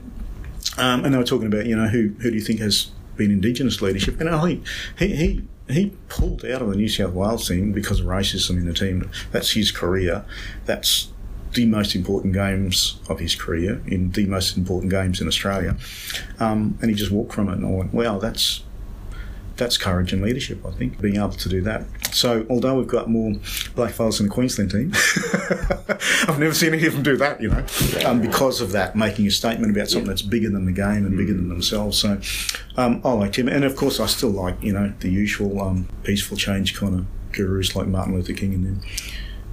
um, 0.78 1.06
and 1.06 1.14
they 1.14 1.18
were 1.18 1.24
talking 1.24 1.48
about, 1.48 1.66
you 1.66 1.76
know, 1.76 1.88
who, 1.88 2.10
who 2.20 2.30
do 2.30 2.36
you 2.36 2.42
think 2.42 2.60
has 2.60 2.92
been 3.16 3.32
Indigenous 3.32 3.82
leadership? 3.82 4.20
And 4.20 4.30
I 4.30 4.42
think 4.42 4.68
he, 4.98 5.16
he 5.16 5.44
he 5.70 5.94
pulled 6.10 6.44
out 6.46 6.62
of 6.62 6.70
the 6.70 6.76
New 6.76 6.90
South 6.90 7.14
Wales 7.14 7.48
team 7.48 7.72
because 7.72 8.00
of 8.00 8.06
racism 8.06 8.52
in 8.52 8.66
the 8.66 8.74
team. 8.74 9.10
That's 9.32 9.52
his 9.52 9.72
career. 9.72 10.26
That's 10.66 11.10
the 11.54 11.66
most 11.66 11.96
important 11.96 12.34
games 12.34 13.00
of 13.08 13.20
his 13.20 13.36
career 13.36 13.82
in 13.88 14.12
the 14.12 14.26
most 14.26 14.58
important 14.58 14.92
games 14.92 15.22
in 15.22 15.28
Australia. 15.28 15.78
Um, 16.40 16.78
and 16.82 16.90
he 16.90 16.96
just 16.96 17.12
walked 17.12 17.34
from 17.34 17.48
it, 17.50 17.54
and 17.54 17.66
I 17.66 17.70
went, 17.70 17.94
"Wow, 17.94 18.20
that's 18.20 18.64
that's 19.56 19.78
courage 19.78 20.14
and 20.14 20.22
leadership, 20.22 20.66
I 20.66 20.72
think, 20.72 21.00
being 21.00 21.18
able 21.18 21.32
to 21.32 21.50
do 21.50 21.62
that. 21.62 21.86
So, 22.12 22.46
although 22.50 22.78
we've 22.78 22.88
got 22.88 23.10
more 23.10 23.32
black 23.76 23.94
blackfellas 23.94 24.20
in 24.20 24.28
the 24.28 24.32
Queensland 24.32 24.72
team, 24.72 24.94
I've 26.28 26.40
never 26.40 26.54
seen 26.54 26.74
any 26.74 26.86
of 26.86 26.94
them 26.94 27.04
do 27.04 27.18
that, 27.18 27.42
you 27.42 27.50
know, 27.50 27.66
um, 28.06 28.22
because 28.22 28.62
of 28.62 28.72
that, 28.72 28.96
making 28.96 29.28
a 29.28 29.32
statement 29.32 29.76
about 29.76 29.90
something 29.90 30.08
that's 30.08 30.22
bigger 30.22 30.50
than 30.50 30.66
the 30.66 30.72
game 30.72 31.06
and 31.06 31.18
bigger 31.18 31.34
than 31.34 31.50
themselves. 31.50 31.98
So, 31.98 32.20
um, 32.78 33.02
I 33.04 33.12
like 33.14 33.36
him. 33.36 33.48
And 33.48 33.64
of 33.64 33.76
course, 33.76 34.00
I 34.00 34.08
still 34.08 34.32
like, 34.32 34.62
you 34.62 34.74
know, 34.74 34.94
the 35.00 35.10
usual 35.10 35.62
um, 35.62 35.88
peaceful 36.04 36.38
change 36.38 36.76
kind 36.76 36.96
of 36.96 37.06
gurus 37.32 37.76
like 37.76 37.88
Martin 37.88 38.16
Luther 38.16 38.34
King 38.34 38.54
and 38.54 38.66
them. 38.66 38.82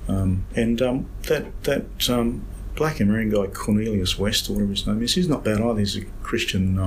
Um, 0.09 0.45
and 0.57 0.83
um, 0.83 1.11
that, 1.29 1.63
that 1.65 2.11
um, 2.11 2.45
black 2.75 3.01
American 3.01 3.31
guy, 3.31 3.47
Cornelius 3.53 4.19
West, 4.19 4.49
or 4.49 4.55
whatever 4.55 4.73
his 4.73 4.87
name 4.87 5.03
is, 5.03 5.15
he's 5.15 5.29
not 5.29 5.45
bad 5.45 5.61
either. 5.61 5.79
He's 5.79 5.97
a 5.97 6.05
Christian 6.23 6.79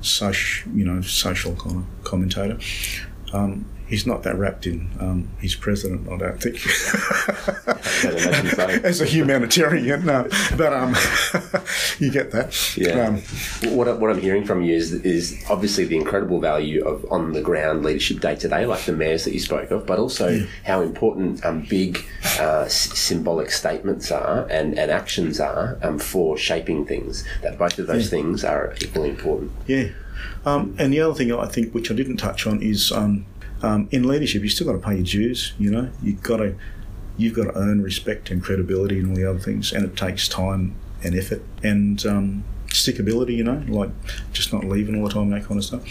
social, 0.00 0.72
you 0.72 0.84
know, 0.84 1.00
social 1.02 1.54
kind 1.56 1.76
of 1.76 2.04
commentator. 2.04 2.58
Um, 3.32 3.66
he's 3.90 4.06
not 4.06 4.22
that 4.22 4.38
wrapped 4.38 4.66
in 4.66 4.88
um, 5.00 5.28
his 5.40 5.56
president, 5.56 6.08
I 6.08 6.16
don't 6.16 6.40
think. 6.40 6.56
As 8.84 9.00
a 9.00 9.04
humanitarian, 9.04 10.06
no, 10.06 10.28
but 10.56 10.72
um, 10.72 10.90
you 11.98 12.10
get 12.10 12.30
that. 12.30 12.76
Yeah. 12.76 13.08
Um, 13.08 13.22
what, 13.76 13.98
what 13.98 14.10
I'm 14.10 14.20
hearing 14.20 14.44
from 14.44 14.62
you 14.62 14.76
is 14.76 14.92
is 14.92 15.44
obviously 15.50 15.84
the 15.84 15.96
incredible 15.96 16.40
value 16.40 16.86
of 16.86 17.04
on 17.10 17.32
the 17.32 17.42
ground 17.42 17.84
leadership 17.84 18.20
day 18.20 18.36
to 18.36 18.48
day, 18.48 18.64
like 18.64 18.84
the 18.84 18.92
mayors 18.92 19.24
that 19.24 19.34
you 19.34 19.40
spoke 19.40 19.70
of, 19.72 19.86
but 19.86 19.98
also 19.98 20.28
yeah. 20.28 20.46
how 20.64 20.80
important 20.80 21.44
um, 21.44 21.66
big 21.68 22.04
uh, 22.38 22.62
s- 22.66 22.96
symbolic 22.96 23.50
statements 23.50 24.12
are 24.12 24.46
and, 24.48 24.78
and 24.78 24.90
actions 24.90 25.40
are 25.40 25.78
um, 25.82 25.98
for 25.98 26.38
shaping 26.38 26.86
things. 26.86 27.24
That 27.42 27.58
both 27.58 27.78
of 27.78 27.88
those 27.88 28.04
yeah. 28.04 28.10
things 28.10 28.44
are 28.44 28.74
equally 28.80 29.10
important. 29.10 29.50
Yeah. 29.66 29.88
Um, 30.44 30.76
and 30.78 30.92
the 30.92 31.00
other 31.00 31.14
thing 31.14 31.32
I 31.32 31.46
think, 31.46 31.74
which 31.74 31.90
I 31.90 31.94
didn't 31.94 32.18
touch 32.18 32.46
on, 32.46 32.62
is 32.62 32.92
um, 32.92 33.26
um, 33.62 33.88
in 33.90 34.06
leadership, 34.06 34.42
you 34.42 34.48
still 34.48 34.66
got 34.66 34.72
to 34.72 34.78
pay 34.78 34.96
your 34.96 35.04
dues. 35.04 35.52
You 35.58 35.70
know, 35.70 35.90
you've 36.02 36.22
got 36.22 36.38
to 36.38 36.54
you've 37.16 37.34
got 37.34 37.44
to 37.44 37.56
earn 37.58 37.82
respect 37.82 38.30
and 38.30 38.42
credibility 38.42 38.98
and 38.98 39.10
all 39.10 39.16
the 39.16 39.28
other 39.28 39.38
things, 39.38 39.72
and 39.72 39.84
it 39.84 39.96
takes 39.96 40.28
time 40.28 40.74
and 41.02 41.14
effort 41.14 41.42
and 41.62 42.04
um, 42.06 42.44
stickability. 42.68 43.36
You 43.36 43.44
know, 43.44 43.62
like 43.68 43.90
just 44.32 44.52
not 44.52 44.64
leaving 44.64 44.96
all 44.96 45.08
the 45.08 45.14
time, 45.14 45.30
that 45.30 45.44
kind 45.44 45.58
of 45.58 45.64
stuff. 45.64 45.84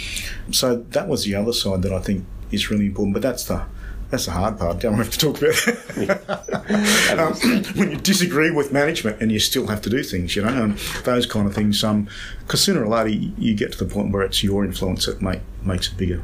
So 0.52 0.78
that 0.78 1.08
was 1.08 1.24
the 1.26 1.36
other 1.36 1.54
side 1.54 1.82
that 1.84 1.94
I 1.94 2.00
think 2.00 2.26
is 2.52 2.70
really 2.70 2.88
important. 2.88 3.14
But 3.14 3.22
that's 3.22 3.46
the 3.46 3.66
that's 4.10 4.26
the 4.26 4.32
hard 4.32 4.58
part. 4.58 4.80
Don't 4.80 4.96
have 4.96 5.12
to 5.12 5.18
talk 5.20 5.38
about 5.38 5.60
um, 7.20 7.34
when 7.76 7.92
you 7.92 7.98
disagree 7.98 8.50
with 8.50 8.74
management 8.74 9.22
and 9.22 9.32
you 9.32 9.40
still 9.40 9.68
have 9.68 9.82
to 9.84 9.90
do 9.90 10.02
things, 10.02 10.36
you 10.36 10.42
know, 10.42 10.50
and 10.50 10.78
those 11.04 11.28
kind 11.28 11.48
of 11.48 11.54
things. 11.54 11.84
Um, 11.84 12.08
because 12.40 12.64
sooner 12.64 12.84
or 12.84 12.88
later 12.88 13.10
you 13.10 13.54
get 13.54 13.72
to 13.74 13.84
the 13.84 13.94
point 13.94 14.12
where 14.12 14.24
it's 14.24 14.44
your 14.44 14.66
influence 14.66 15.06
that 15.06 15.22
make 15.22 15.42
makes 15.64 15.92
a 15.92 15.96
bigger 15.96 16.24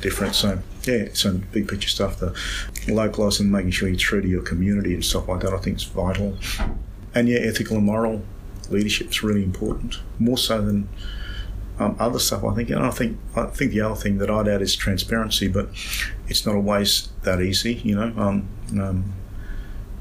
difference. 0.00 0.38
So 0.38 0.60
yeah, 0.86 1.08
so 1.12 1.40
big 1.52 1.68
picture 1.68 1.88
stuff, 1.88 2.18
the 2.18 2.34
localising, 2.86 3.50
making 3.50 3.72
sure 3.72 3.88
you're 3.88 3.98
true 3.98 4.22
to 4.22 4.28
your 4.28 4.42
community 4.42 4.94
and 4.94 5.04
stuff 5.04 5.28
like 5.28 5.40
that. 5.40 5.52
I 5.52 5.58
think 5.58 5.76
is 5.76 5.84
vital. 5.84 6.36
And 7.14 7.28
yeah, 7.28 7.38
ethical 7.38 7.76
and 7.76 7.86
moral 7.86 8.22
leadership 8.70 9.08
is 9.08 9.22
really 9.22 9.42
important, 9.42 10.00
more 10.18 10.38
so 10.38 10.60
than 10.60 10.88
um, 11.78 11.96
other 11.98 12.18
stuff. 12.18 12.44
I 12.44 12.54
think, 12.54 12.70
and 12.70 12.84
I 12.84 12.90
think 12.90 13.18
I 13.34 13.46
think 13.46 13.72
the 13.72 13.80
other 13.80 13.96
thing 13.96 14.18
that 14.18 14.30
I'd 14.30 14.48
add 14.48 14.62
is 14.62 14.76
transparency, 14.76 15.48
but 15.48 15.68
it's 16.28 16.46
not 16.46 16.54
always 16.54 17.08
that 17.22 17.40
easy, 17.40 17.74
you 17.74 17.96
know. 17.96 18.12
Um, 18.16 18.48
um, 18.80 19.12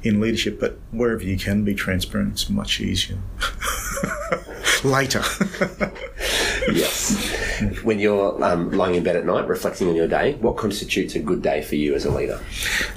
in 0.03 0.21
leadership, 0.21 0.59
but 0.59 0.77
wherever 0.91 1.23
you 1.23 1.35
can 1.35 1.63
be 1.63 1.73
transparent, 1.73 2.33
it's 2.33 2.49
much 2.49 2.79
easier. 2.79 3.17
later. 4.85 5.19
yes. 6.71 7.81
When 7.83 7.99
you're 7.99 8.43
um, 8.43 8.71
lying 8.71 8.95
in 8.95 9.03
bed 9.03 9.15
at 9.15 9.25
night, 9.25 9.47
reflecting 9.47 9.87
on 9.87 9.95
your 9.95 10.07
day, 10.07 10.33
what 10.35 10.57
constitutes 10.57 11.15
a 11.15 11.19
good 11.19 11.41
day 11.41 11.61
for 11.61 11.75
you 11.75 11.95
as 11.95 12.05
a 12.05 12.11
leader? 12.11 12.39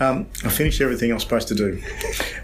Um, 0.01 0.27
I 0.45 0.49
finished 0.49 0.81
everything 0.81 1.11
I'm 1.13 1.21
supposed 1.21 1.49
to 1.49 1.55
do, 1.55 1.83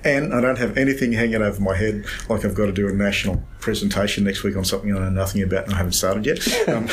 and 0.04 0.34
I 0.34 0.40
don't 0.40 0.58
have 0.58 0.76
anything 0.76 1.12
hanging 1.12 1.42
over 1.42 1.60
my 1.60 1.76
head 1.76 2.04
like 2.28 2.44
I've 2.44 2.54
got 2.54 2.66
to 2.66 2.72
do 2.72 2.88
a 2.88 2.92
national 2.92 3.42
presentation 3.64 4.24
next 4.24 4.42
week 4.42 4.58
on 4.58 4.64
something 4.64 4.94
I 4.94 4.98
know 4.98 5.08
nothing 5.08 5.42
about 5.42 5.64
and 5.64 5.72
I 5.72 5.78
haven't 5.78 5.92
started 5.92 6.26
yet. 6.26 6.38
Um, 6.74 6.88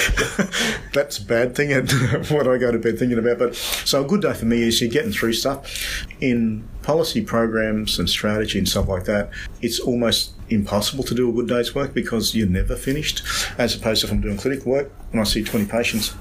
that's 0.93 1.17
a 1.17 1.23
bad 1.23 1.55
thing. 1.55 1.71
And 1.71 1.89
what 2.29 2.47
I 2.47 2.57
go 2.57 2.71
to 2.71 2.77
bed 2.77 2.99
thinking 2.99 3.17
about. 3.17 3.39
But 3.39 3.55
so 3.55 4.03
a 4.03 4.07
good 4.07 4.21
day 4.21 4.33
for 4.33 4.45
me 4.45 4.63
is 4.63 4.81
you're 4.81 4.91
getting 4.91 5.11
through 5.11 5.33
stuff 5.33 6.05
in 6.19 6.67
policy 6.83 7.21
programs 7.21 7.97
and 7.97 8.09
strategy 8.09 8.59
and 8.59 8.67
stuff 8.67 8.87
like 8.89 9.05
that. 9.05 9.29
It's 9.61 9.79
almost 9.79 10.33
impossible 10.49 11.03
to 11.05 11.15
do 11.15 11.29
a 11.29 11.33
good 11.33 11.47
day's 11.47 11.73
work 11.73 11.93
because 11.93 12.35
you're 12.35 12.47
never 12.47 12.75
finished. 12.75 13.23
As 13.57 13.75
opposed 13.75 14.01
to 14.01 14.07
if 14.07 14.13
I'm 14.13 14.21
doing 14.21 14.37
clinical 14.37 14.71
work 14.71 14.91
and 15.11 15.21
I 15.21 15.23
see 15.23 15.43
20 15.43 15.65
patients, 15.67 16.13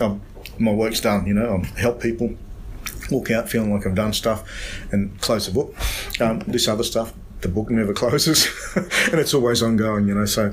um, 0.00 0.20
my 0.58 0.72
work's 0.72 1.00
done. 1.00 1.26
You 1.26 1.34
know, 1.34 1.62
I 1.62 1.80
help 1.80 2.02
people 2.02 2.34
walk 3.10 3.30
out 3.30 3.48
feeling 3.48 3.72
like 3.72 3.86
I've 3.86 3.94
done 3.94 4.12
stuff 4.12 4.46
and 4.92 5.18
close 5.20 5.46
the 5.46 5.52
book. 5.52 5.74
Um, 6.20 6.40
this 6.40 6.68
other 6.68 6.84
stuff, 6.84 7.14
the 7.42 7.48
book 7.48 7.70
never 7.70 7.92
closes 8.00 8.48
and 8.76 9.20
it's 9.20 9.34
always 9.34 9.62
ongoing, 9.62 10.08
you 10.08 10.14
know. 10.14 10.24
So, 10.24 10.52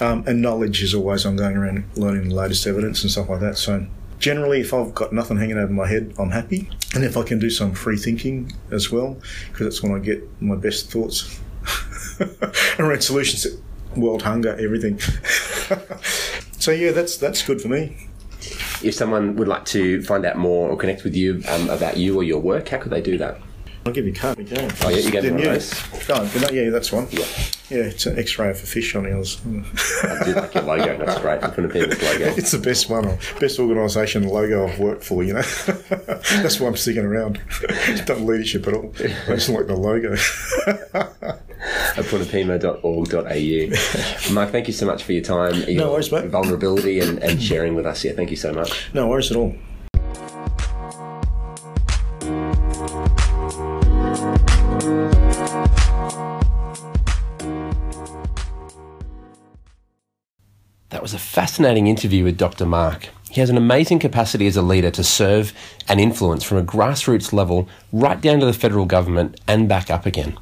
um, 0.00 0.24
and 0.26 0.42
knowledge 0.42 0.82
is 0.82 0.94
always 0.94 1.26
ongoing 1.26 1.56
around 1.56 1.84
learning 1.96 2.28
the 2.28 2.34
latest 2.34 2.66
evidence 2.66 3.02
and 3.02 3.10
stuff 3.10 3.28
like 3.28 3.40
that. 3.40 3.58
So, 3.58 3.86
generally, 4.18 4.60
if 4.60 4.72
I've 4.72 4.94
got 4.94 5.12
nothing 5.12 5.36
hanging 5.36 5.58
over 5.58 5.72
my 5.72 5.86
head, 5.86 6.14
I'm 6.18 6.30
happy. 6.30 6.70
And 6.94 7.04
if 7.04 7.16
I 7.16 7.22
can 7.22 7.38
do 7.38 7.50
some 7.50 7.72
free 7.72 7.96
thinking 7.96 8.52
as 8.70 8.90
well, 8.90 9.16
because 9.50 9.66
that's 9.66 9.82
when 9.82 9.92
I 9.92 9.98
get 9.98 10.22
my 10.40 10.56
best 10.56 10.90
thoughts 10.90 11.40
around 12.78 13.02
solutions 13.02 13.42
to 13.42 14.00
world 14.00 14.22
hunger, 14.22 14.56
everything. 14.58 14.98
so, 16.58 16.70
yeah, 16.70 16.92
that's 16.92 17.16
that's 17.16 17.42
good 17.42 17.60
for 17.60 17.68
me. 17.68 17.96
If 18.82 18.94
someone 18.94 19.36
would 19.36 19.48
like 19.48 19.64
to 19.66 20.02
find 20.02 20.24
out 20.26 20.36
more 20.36 20.68
or 20.68 20.76
connect 20.76 21.02
with 21.02 21.16
you 21.16 21.42
um, 21.48 21.70
about 21.70 21.96
you 21.96 22.16
or 22.16 22.22
your 22.22 22.40
work, 22.40 22.68
how 22.68 22.78
could 22.78 22.92
they 22.92 23.00
do 23.00 23.16
that? 23.18 23.40
I'll 23.86 23.92
give 23.92 24.04
you 24.04 24.12
a 24.12 24.16
card. 24.16 24.40
Yeah. 24.40 24.68
Oh, 24.82 24.88
yeah, 24.88 24.96
you 24.96 25.12
gave 25.12 25.22
me 25.22 25.30
one 25.30 25.38
of 25.38 25.46
yeah. 25.46 25.52
those. 25.52 25.72
Oh, 26.10 26.28
but 26.32 26.42
no, 26.42 26.48
yeah, 26.50 26.70
that's 26.70 26.90
one. 26.90 27.06
Yeah. 27.12 27.24
Yeah, 27.70 27.84
it's 27.84 28.04
an 28.06 28.18
X-ray 28.18 28.50
of 28.50 28.56
a 28.56 28.58
fish 28.58 28.96
on 28.96 29.04
yours. 29.04 29.40
I 30.02 30.24
do 30.24 30.34
like 30.34 30.54
your 30.54 30.64
logo. 30.64 30.98
That's 31.04 31.20
great. 31.20 31.44
I'm 31.44 31.54
going 31.54 31.68
to 31.68 31.78
logo. 31.78 32.34
It's 32.36 32.50
the 32.50 32.58
best 32.58 32.90
one, 32.90 33.16
best 33.40 33.60
organisation 33.60 34.26
logo 34.26 34.66
I've 34.66 34.80
worked 34.80 35.04
for. 35.04 35.22
You 35.22 35.34
know, 35.34 35.42
that's 35.42 36.58
why 36.58 36.66
I'm 36.66 36.76
sticking 36.76 37.04
around. 37.04 37.40
Don't 38.06 38.26
leadership 38.26 38.66
at 38.66 38.74
all. 38.74 38.92
I 38.98 39.06
just 39.34 39.48
like 39.48 39.68
the 39.68 39.76
logo. 39.76 40.16
apunipima.org.au. 41.94 44.34
Mark, 44.34 44.50
thank 44.50 44.66
you 44.66 44.74
so 44.74 44.86
much 44.86 45.04
for 45.04 45.12
your 45.12 45.22
time, 45.22 45.54
your 45.68 45.90
worries, 45.90 46.10
mate. 46.10 46.26
vulnerability, 46.26 46.98
and, 47.00 47.18
and 47.20 47.40
sharing 47.42 47.74
with 47.76 47.86
us 47.86 48.02
here. 48.02 48.14
Thank 48.14 48.30
you 48.30 48.36
so 48.36 48.52
much. 48.52 48.92
no 48.94 49.06
worries 49.08 49.30
at 49.30 49.36
all. 49.36 49.54
Fascinating 61.36 61.86
interview 61.86 62.24
with 62.24 62.38
Dr. 62.38 62.64
Mark. 62.64 63.10
He 63.28 63.42
has 63.42 63.50
an 63.50 63.58
amazing 63.58 63.98
capacity 63.98 64.46
as 64.46 64.56
a 64.56 64.62
leader 64.62 64.90
to 64.92 65.04
serve 65.04 65.52
and 65.86 66.00
influence 66.00 66.42
from 66.42 66.56
a 66.56 66.64
grassroots 66.64 67.30
level 67.30 67.68
right 67.92 68.18
down 68.18 68.40
to 68.40 68.46
the 68.46 68.54
federal 68.54 68.86
government 68.86 69.38
and 69.46 69.68
back 69.68 69.90
up 69.90 70.06
again. 70.06 70.38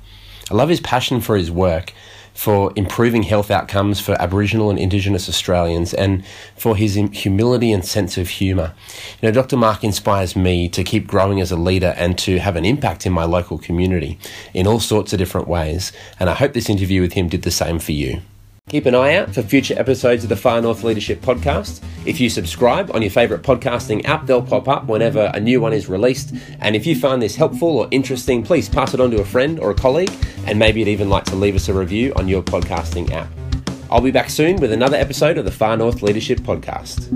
I 0.53 0.55
love 0.55 0.69
his 0.69 0.79
passion 0.79 1.21
for 1.21 1.37
his 1.37 1.51
work, 1.51 1.93
for 2.33 2.73
improving 2.77 3.25
health 3.25 3.51
outcomes 3.51 4.01
for 4.01 4.13
Aboriginal 4.23 4.71
and 4.71 4.79
Indigenous 4.79 5.29
Australians, 5.29 5.93
and 5.95 6.25
for 6.57 6.77
his 6.77 6.95
humility 6.95 7.73
and 7.73 7.85
sense 7.85 8.17
of 8.17 8.29
humour. 8.29 8.73
You 9.21 9.27
know, 9.27 9.33
Dr. 9.33 9.57
Mark 9.57 9.83
inspires 9.83 10.37
me 10.37 10.69
to 10.69 10.85
keep 10.85 11.09
growing 11.09 11.41
as 11.41 11.51
a 11.51 11.57
leader 11.57 11.93
and 11.97 12.17
to 12.19 12.39
have 12.39 12.55
an 12.55 12.65
impact 12.65 13.05
in 13.05 13.13
my 13.13 13.25
local 13.25 13.59
community 13.59 14.17
in 14.53 14.69
all 14.69 14.79
sorts 14.79 15.13
of 15.13 15.19
different 15.19 15.49
ways, 15.49 15.91
and 16.21 16.31
I 16.31 16.35
hope 16.35 16.53
this 16.53 16.71
interview 16.71 17.01
with 17.01 17.15
him 17.15 17.29
did 17.29 17.43
the 17.43 17.51
same 17.51 17.81
for 17.81 17.91
you. 17.91 18.21
Keep 18.71 18.87
an 18.87 18.95
eye 18.95 19.15
out 19.15 19.35
for 19.35 19.43
future 19.43 19.79
episodes 19.79 20.23
of 20.23 20.31
the 20.31 20.37
Far 20.37 20.63
North 20.63 20.83
Leadership 20.83 21.21
Podcast. 21.21 21.85
If 22.07 22.19
you 22.19 22.31
subscribe 22.31 22.91
on 22.95 23.03
your 23.03 23.11
favourite 23.11 23.43
podcasting 23.43 24.07
app, 24.07 24.25
they'll 24.25 24.41
pop 24.41 24.69
up 24.69 24.87
whenever 24.87 25.31
a 25.35 25.39
new 25.39 25.61
one 25.61 25.75
is 25.75 25.87
released. 25.87 26.35
And 26.61 26.75
if 26.75 26.87
you 26.87 26.99
find 26.99 27.21
this 27.21 27.37
helpful 27.37 27.69
or 27.69 27.89
interesting, 27.91 28.43
please 28.43 28.71
pass 28.71 28.95
it 28.95 29.01
on 29.01 29.11
to 29.11 29.21
a 29.21 29.25
friend 29.25 29.61
or 29.61 29.71
a 29.71 29.75
colleague, 29.75 30.13
and 30.47 30.59
maybe 30.59 30.81
you'd 30.81 30.89
even 30.89 31.11
like 31.11 31.25
to 31.25 31.37
leave 31.37 31.55
us 31.55 31.69
a 31.69 31.75
review 31.75 32.15
on 32.17 32.27
your 32.27 32.43
podcasting 32.43 33.11
app. 33.11 33.29
I'll 33.91 34.01
be 34.01 34.11
back 34.11 34.31
soon 34.31 34.57
with 34.57 34.73
another 34.73 34.97
episode 34.97 35.37
of 35.37 35.45
the 35.45 35.53
Far 35.53 35.77
North 35.77 36.01
Leadership 36.01 36.41
Podcast. 36.41 37.11